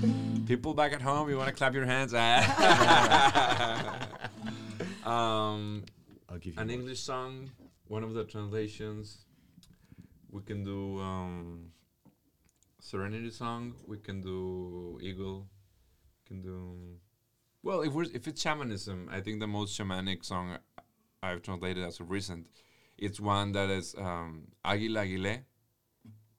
People 0.47 0.73
back 0.73 0.93
at 0.93 1.01
home, 1.01 1.29
you 1.29 1.37
want 1.37 1.49
to 1.49 1.55
clap 1.55 1.73
your 1.73 1.85
hands? 1.85 2.13
um, 5.05 5.83
I'll 6.29 6.37
give 6.37 6.55
you 6.55 6.61
an 6.61 6.67
one. 6.67 6.69
English 6.69 7.01
song, 7.01 7.51
one 7.87 8.03
of 8.03 8.13
the 8.13 8.23
translations. 8.23 9.25
We 10.29 10.41
can 10.41 10.63
do 10.63 10.99
um, 10.99 11.71
Serenity 12.79 13.31
song. 13.31 13.75
We 13.87 13.97
can 13.97 14.21
do 14.21 14.99
Eagle. 15.01 15.47
Can 16.27 16.41
do. 16.41 16.97
Well, 17.63 17.81
if 17.81 17.93
we're 17.93 18.05
if 18.13 18.27
it's 18.27 18.41
shamanism, 18.41 19.09
I 19.11 19.21
think 19.21 19.39
the 19.39 19.47
most 19.47 19.77
shamanic 19.77 20.25
song 20.25 20.57
I've 21.21 21.43
translated 21.43 21.83
as 21.83 21.99
of 21.99 22.09
recent, 22.09 22.47
it's 22.97 23.19
one 23.19 23.51
that 23.51 23.69
is 23.69 23.93
um, 23.97 24.47
Aguila 24.65 25.01
Aguile, 25.01 25.41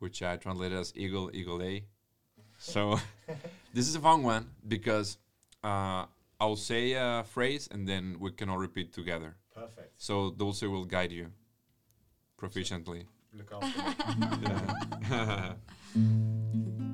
which 0.00 0.22
I 0.22 0.36
translated 0.36 0.78
as 0.78 0.92
Eagle 0.96 1.30
Eagle 1.32 1.62
A. 1.62 1.84
So 2.62 3.00
this 3.74 3.88
is 3.88 3.96
a 3.96 4.00
fun 4.00 4.22
one 4.22 4.46
because 4.68 5.18
uh, 5.64 6.06
I'll 6.40 6.56
say 6.56 6.92
a 6.92 7.24
phrase 7.26 7.68
and 7.72 7.88
then 7.88 8.16
we 8.20 8.30
can 8.30 8.48
all 8.48 8.58
repeat 8.58 8.92
together. 8.92 9.34
Perfect. 9.52 9.94
So 9.98 10.30
Dulce 10.30 10.62
will 10.62 10.84
guide 10.84 11.10
you 11.10 11.32
proficiently. 12.40 13.06
Look 13.34 13.52
after 13.52 15.56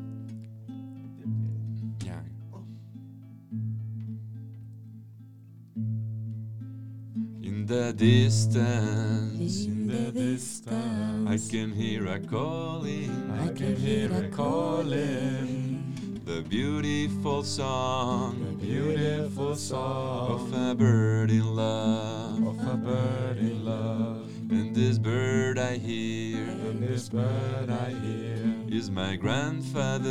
the 7.68 7.92
distance, 7.92 9.66
In 9.66 9.86
the 9.88 10.10
distance, 10.10 11.28
I 11.28 11.50
can 11.50 11.70
hear 11.72 12.06
a 12.06 12.18
calling. 12.18 13.30
I 13.38 13.52
can 13.52 13.76
hear 13.76 14.10
a 14.10 14.28
calling. 14.28 15.84
The 16.24 16.42
beautiful 16.42 17.42
song 17.42 18.58
the 18.58 18.66
Beautiful 18.66 19.54
song 19.54 20.30
of 20.30 20.52
a 20.54 20.74
bird 20.74 21.30
in 21.30 21.54
love. 21.54 22.46
of 22.46 22.58
a 22.68 22.76
bird 22.76 23.38
in 23.38 23.64
love. 23.64 24.30
And 24.50 24.74
this 24.74 24.98
bird 24.98 25.58
I 25.58 25.76
hear 25.76 26.38
And 26.38 26.82
this 26.82 27.10
bird 27.10 27.68
I 27.68 27.90
hear 27.90 28.54
is 28.68 28.90
my 28.90 29.16
grandfather. 29.16 30.08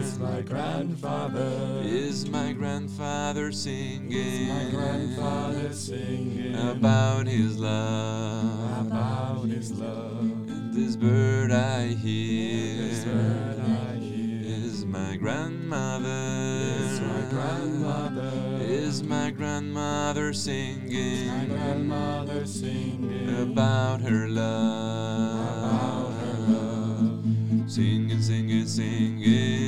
is 0.00 0.18
my 0.18 0.42
grandfather. 0.42 1.80
Is 1.84 2.28
my 2.28 2.52
grandfather 2.52 3.52
singing 3.52 4.48
my 4.48 4.70
grandfather 4.70 5.72
singing 5.72 6.33
about 6.70 7.26
his 7.26 7.58
love? 7.58 8.86
about 8.86 9.44
his 9.48 9.72
love. 9.72 10.20
And 10.20 10.72
this 10.74 10.96
bird 10.96 11.50
I 11.52 11.88
hear 11.88 12.88
This 12.88 13.04
bird 13.04 13.60
I 13.60 13.96
hear 13.96 14.40
is 14.44 14.84
my 14.84 15.16
grandmother. 15.16 16.08
is 16.08 17.00
my 17.00 17.22
grandmother. 17.30 18.30
was 18.94 19.02
my 19.02 19.30
grandmother 19.30 20.32
singing 20.32 21.26
My 21.26 21.44
grandmother 21.46 22.46
singing 22.46 23.42
about 23.42 24.00
her 24.02 24.28
love. 24.28 26.14
Singing, 27.66 28.22
singing, 28.22 28.66
singing. 28.66 28.66
Singing, 28.66 29.63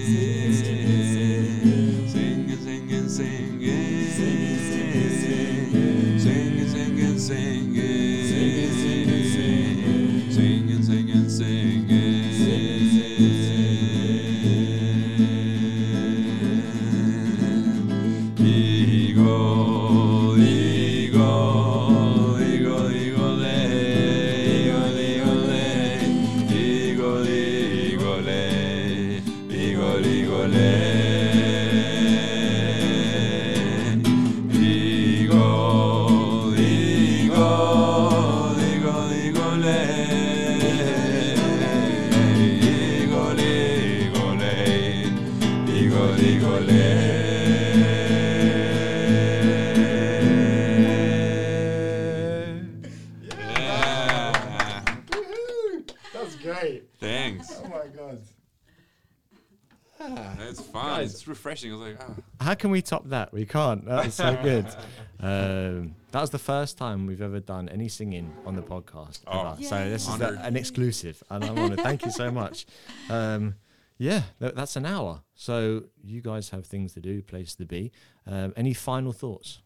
refreshing. 61.64 61.72
I 61.72 61.76
was 61.76 61.98
like, 61.98 62.18
ah. 62.40 62.44
How 62.44 62.54
can 62.54 62.70
we 62.70 62.82
top 62.82 63.08
that? 63.08 63.32
We 63.32 63.46
can't. 63.46 63.84
That 63.86 64.04
was 64.06 64.14
so 64.14 64.38
good. 64.42 64.66
Um, 65.18 65.94
that 66.10 66.20
was 66.20 66.28
the 66.28 66.38
first 66.38 66.76
time 66.76 67.06
we've 67.06 67.22
ever 67.22 67.40
done 67.40 67.70
any 67.70 67.88
singing 67.88 68.36
on 68.44 68.54
the 68.54 68.60
podcast. 68.60 69.20
Oh. 69.26 69.52
ever. 69.52 69.62
So 69.62 69.88
this 69.88 70.06
is 70.06 70.18
the, 70.18 70.26
Honored. 70.26 70.40
an 70.42 70.56
exclusive, 70.56 71.22
and 71.30 71.42
I'm 71.42 71.58
honored. 71.58 71.80
Thank 71.80 72.04
you 72.04 72.10
so 72.10 72.30
much. 72.30 72.66
Um, 73.08 73.54
yeah, 73.96 74.24
th- 74.40 74.52
that's 74.54 74.76
an 74.76 74.84
hour. 74.84 75.22
So 75.34 75.84
you 76.02 76.20
guys 76.20 76.50
have 76.50 76.66
things 76.66 76.92
to 76.92 77.00
do, 77.00 77.22
place 77.22 77.54
to 77.54 77.64
be. 77.64 77.92
Um, 78.26 78.52
any 78.58 78.74
final 78.74 79.14
thoughts? 79.14 79.62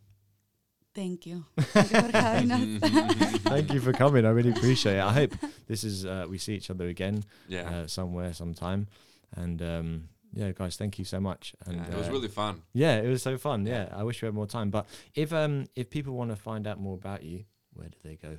Thank 0.95 1.27
you. 1.27 1.47
Thank 1.59 1.91
you 1.91 2.11
for 2.13 2.17
having 2.17 2.53
us. 2.53 3.37
Thank 3.41 3.73
you 3.73 3.81
for 3.81 3.93
coming. 3.93 4.25
I 4.25 4.31
really 4.31 4.51
appreciate 4.51 4.99
it. 4.99 5.03
I 5.03 5.13
hope 5.13 5.35
this 5.67 5.83
is 5.83 6.07
uh, 6.07 6.27
we 6.31 6.39
see 6.39 6.55
each 6.55 6.71
other 6.71 6.87
again 6.87 7.25
yeah. 7.49 7.69
uh, 7.69 7.87
somewhere, 7.89 8.33
sometime. 8.35 8.87
And 9.35 9.61
um, 9.63 10.09
yeah, 10.33 10.53
guys, 10.53 10.77
thank 10.77 10.99
you 10.99 11.05
so 11.05 11.21
much. 11.21 11.55
And 11.67 11.77
yeah, 11.77 11.87
it 11.91 11.97
was 11.97 12.09
uh, 12.09 12.13
really 12.13 12.29
fun. 12.29 12.63
Yeah, 12.73 12.97
it 13.01 13.09
was 13.09 13.23
so 13.23 13.37
fun. 13.39 13.67
Yeah, 13.67 13.89
I 13.93 14.03
wish 14.05 14.23
we 14.23 14.27
had 14.27 14.35
more 14.35 14.47
time. 14.47 14.71
But 14.71 14.87
if 15.15 15.33
um 15.33 15.67
if 15.75 15.91
people 15.91 16.15
want 16.15 16.31
to 16.31 16.37
find 16.37 16.67
out 16.67 16.79
more 16.81 16.95
about 16.95 17.23
you, 17.23 17.45
where 17.73 17.89
do 17.89 17.99
they 18.03 18.17
go? 18.17 18.39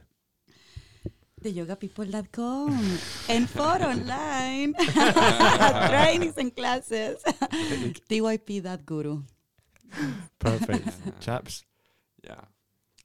theyogapeople.com 1.43 2.69
and 3.29 3.49
for 3.49 3.61
online 3.61 4.75
trainings 5.89 6.37
and 6.37 6.55
classes 6.55 7.23
typ.guru 8.07 9.23
Perfect, 10.39 10.87
chaps. 11.19 11.63
Yeah. 12.23 12.41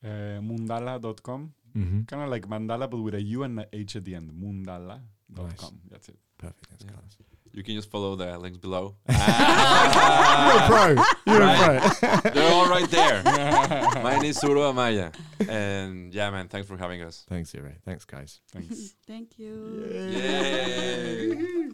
Uh, 0.04 0.38
mundala.com. 0.40 1.52
Mm-hmm. 1.76 2.02
Kind 2.02 2.22
of 2.22 2.28
like 2.28 2.46
mandala, 2.46 2.88
but 2.90 2.98
with 2.98 3.14
a 3.14 3.22
U 3.22 3.42
and 3.42 3.58
a 3.60 3.66
H 3.72 3.96
at 3.96 4.04
the 4.04 4.14
end. 4.14 4.30
Mundala.com. 4.32 5.00
Nice. 5.48 5.70
That's 5.90 6.08
it. 6.10 6.18
Perfect. 6.38 6.70
That's 6.70 6.84
Yeah. 6.84 6.90
class. 6.92 7.16
You 7.56 7.62
can 7.62 7.74
just 7.74 7.90
follow 7.90 8.16
the 8.16 8.38
links 8.38 8.58
below. 8.58 8.96
You're 9.08 9.16
a 9.16 10.66
pro. 10.66 10.88
You're 11.26 11.42
a 11.42 11.80
pro. 11.80 12.30
They're 12.30 12.52
all 12.52 12.68
right 12.68 12.90
there. 12.90 13.22
Mine 14.02 14.26
is 14.26 14.38
Suro 14.38 14.70
Amaya. 14.74 15.10
And 15.48 16.12
yeah, 16.12 16.28
man, 16.28 16.48
thanks 16.48 16.68
for 16.68 16.76
having 16.76 17.00
us. 17.00 17.24
Thanks, 17.30 17.54
Ire. 17.54 17.78
Thanks, 17.82 18.04
guys. 18.04 18.40
Thanks. 18.52 18.94
thank 19.06 19.38
you 19.38 19.88
Yay. 19.90 21.70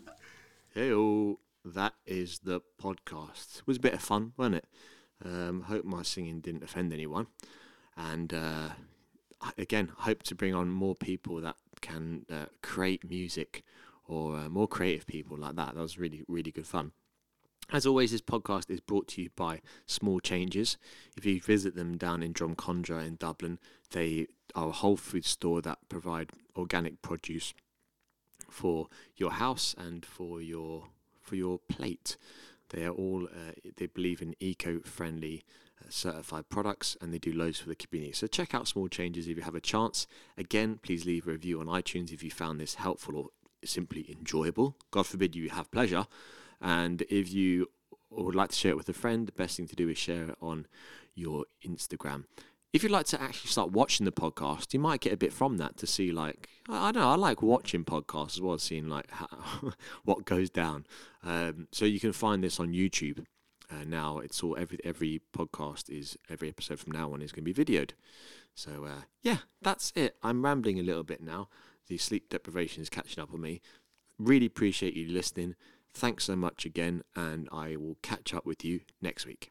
Hey, 0.72 1.34
that 1.64 1.94
is 2.06 2.38
the 2.38 2.60
podcast. 2.80 3.58
It 3.58 3.66
was 3.66 3.78
a 3.78 3.80
bit 3.80 3.94
of 3.94 4.02
fun, 4.02 4.34
wasn't 4.36 4.54
it? 4.54 4.66
Um, 5.24 5.62
hope 5.62 5.84
my 5.84 6.04
singing 6.04 6.38
didn't 6.38 6.62
offend 6.62 6.92
anyone, 6.92 7.26
and 7.96 8.32
uh, 8.32 8.68
again, 9.58 9.90
hope 9.98 10.22
to 10.24 10.36
bring 10.36 10.54
on 10.54 10.68
more 10.68 10.94
people 10.94 11.40
that 11.40 11.56
can 11.80 12.24
uh, 12.32 12.46
create 12.62 13.08
music 13.08 13.64
or 14.06 14.36
uh, 14.36 14.48
more 14.48 14.68
creative 14.68 15.06
people 15.06 15.36
like 15.36 15.56
that. 15.56 15.74
That 15.74 15.82
was 15.82 15.98
really, 15.98 16.22
really 16.28 16.50
good 16.50 16.66
fun. 16.66 16.92
As 17.70 17.86
always, 17.86 18.10
this 18.10 18.20
podcast 18.20 18.70
is 18.70 18.80
brought 18.80 19.08
to 19.08 19.22
you 19.22 19.30
by 19.34 19.60
Small 19.86 20.20
Changes. 20.20 20.76
If 21.16 21.24
you 21.24 21.40
visit 21.40 21.74
them 21.74 21.96
down 21.96 22.22
in 22.22 22.34
Drumcondra 22.34 23.06
in 23.06 23.16
Dublin, 23.16 23.58
they 23.92 24.26
are 24.54 24.68
a 24.68 24.72
whole 24.72 24.96
food 24.96 25.24
store 25.24 25.62
that 25.62 25.78
provide 25.88 26.30
organic 26.54 27.00
produce 27.00 27.54
for 28.50 28.88
your 29.16 29.32
house 29.32 29.74
and 29.78 30.04
for 30.04 30.42
your 30.42 30.88
for 31.20 31.36
your 31.36 31.58
plate. 31.58 32.18
They 32.70 32.84
are 32.84 32.90
all 32.90 33.26
uh, 33.26 33.52
they 33.76 33.86
believe 33.86 34.20
in 34.20 34.34
eco-friendly 34.40 35.44
uh, 35.80 35.86
certified 35.88 36.48
products 36.50 36.96
and 37.00 37.12
they 37.12 37.18
do 37.18 37.32
loads 37.32 37.60
for 37.60 37.68
the 37.68 37.76
community. 37.76 38.12
So 38.12 38.26
check 38.26 38.54
out 38.54 38.68
Small 38.68 38.88
Changes 38.88 39.28
if 39.28 39.36
you 39.36 39.42
have 39.44 39.54
a 39.54 39.60
chance. 39.60 40.06
Again, 40.36 40.78
please 40.82 41.06
leave 41.06 41.26
a 41.26 41.30
review 41.30 41.60
on 41.60 41.66
iTunes 41.66 42.12
if 42.12 42.22
you 42.22 42.30
found 42.30 42.60
this 42.60 42.74
helpful 42.74 43.16
or 43.16 43.28
simply 43.64 44.06
enjoyable. 44.10 44.76
God 44.90 45.06
forbid 45.06 45.34
you 45.36 45.50
have 45.50 45.70
pleasure. 45.70 46.06
And 46.60 47.02
if 47.02 47.32
you 47.32 47.68
would 48.10 48.34
like 48.34 48.50
to 48.50 48.56
share 48.56 48.72
it 48.72 48.76
with 48.76 48.88
a 48.88 48.92
friend, 48.92 49.26
the 49.26 49.32
best 49.32 49.56
thing 49.56 49.66
to 49.66 49.76
do 49.76 49.88
is 49.88 49.98
share 49.98 50.30
it 50.30 50.36
on 50.40 50.66
your 51.14 51.44
Instagram. 51.66 52.24
If 52.72 52.82
you'd 52.82 52.92
like 52.92 53.06
to 53.06 53.20
actually 53.20 53.50
start 53.50 53.70
watching 53.70 54.06
the 54.06 54.12
podcast, 54.12 54.72
you 54.72 54.80
might 54.80 55.00
get 55.02 55.12
a 55.12 55.16
bit 55.16 55.32
from 55.32 55.58
that 55.58 55.76
to 55.78 55.86
see, 55.86 56.10
like, 56.10 56.48
I 56.68 56.88
I 56.88 56.92
don't 56.92 57.02
know, 57.02 57.10
I 57.10 57.16
like 57.16 57.42
watching 57.42 57.84
podcasts 57.84 58.36
as 58.36 58.40
well, 58.40 58.56
seeing 58.58 58.88
like 58.88 59.10
how, 59.10 59.72
what 60.04 60.24
goes 60.24 60.48
down. 60.48 60.86
Um, 61.22 61.68
so 61.70 61.84
you 61.84 62.00
can 62.00 62.12
find 62.12 62.42
this 62.42 62.58
on 62.58 62.72
YouTube. 62.72 63.26
Uh, 63.70 63.84
now 63.86 64.18
it's 64.18 64.42
all 64.42 64.56
every 64.58 64.78
every 64.84 65.22
podcast 65.34 65.88
is 65.88 66.18
every 66.28 66.48
episode 66.48 66.78
from 66.78 66.92
now 66.92 67.12
on 67.12 67.22
is 67.22 67.32
going 67.32 67.44
to 67.44 67.52
be 67.52 67.64
videoed. 67.64 67.92
So 68.54 68.84
uh, 68.84 69.02
yeah, 69.22 69.38
that's 69.62 69.92
it. 69.94 70.16
I'm 70.22 70.44
rambling 70.44 70.78
a 70.78 70.82
little 70.82 71.04
bit 71.04 71.22
now. 71.22 71.48
The 71.88 71.98
sleep 71.98 72.28
deprivation 72.28 72.82
is 72.82 72.88
catching 72.88 73.22
up 73.22 73.32
on 73.32 73.40
me. 73.40 73.60
Really 74.18 74.46
appreciate 74.46 74.94
you 74.94 75.08
listening. 75.08 75.54
Thanks 75.94 76.24
so 76.24 76.36
much 76.36 76.64
again, 76.64 77.02
and 77.14 77.48
I 77.52 77.76
will 77.76 77.98
catch 78.02 78.32
up 78.32 78.46
with 78.46 78.64
you 78.64 78.80
next 79.00 79.26
week. 79.26 79.50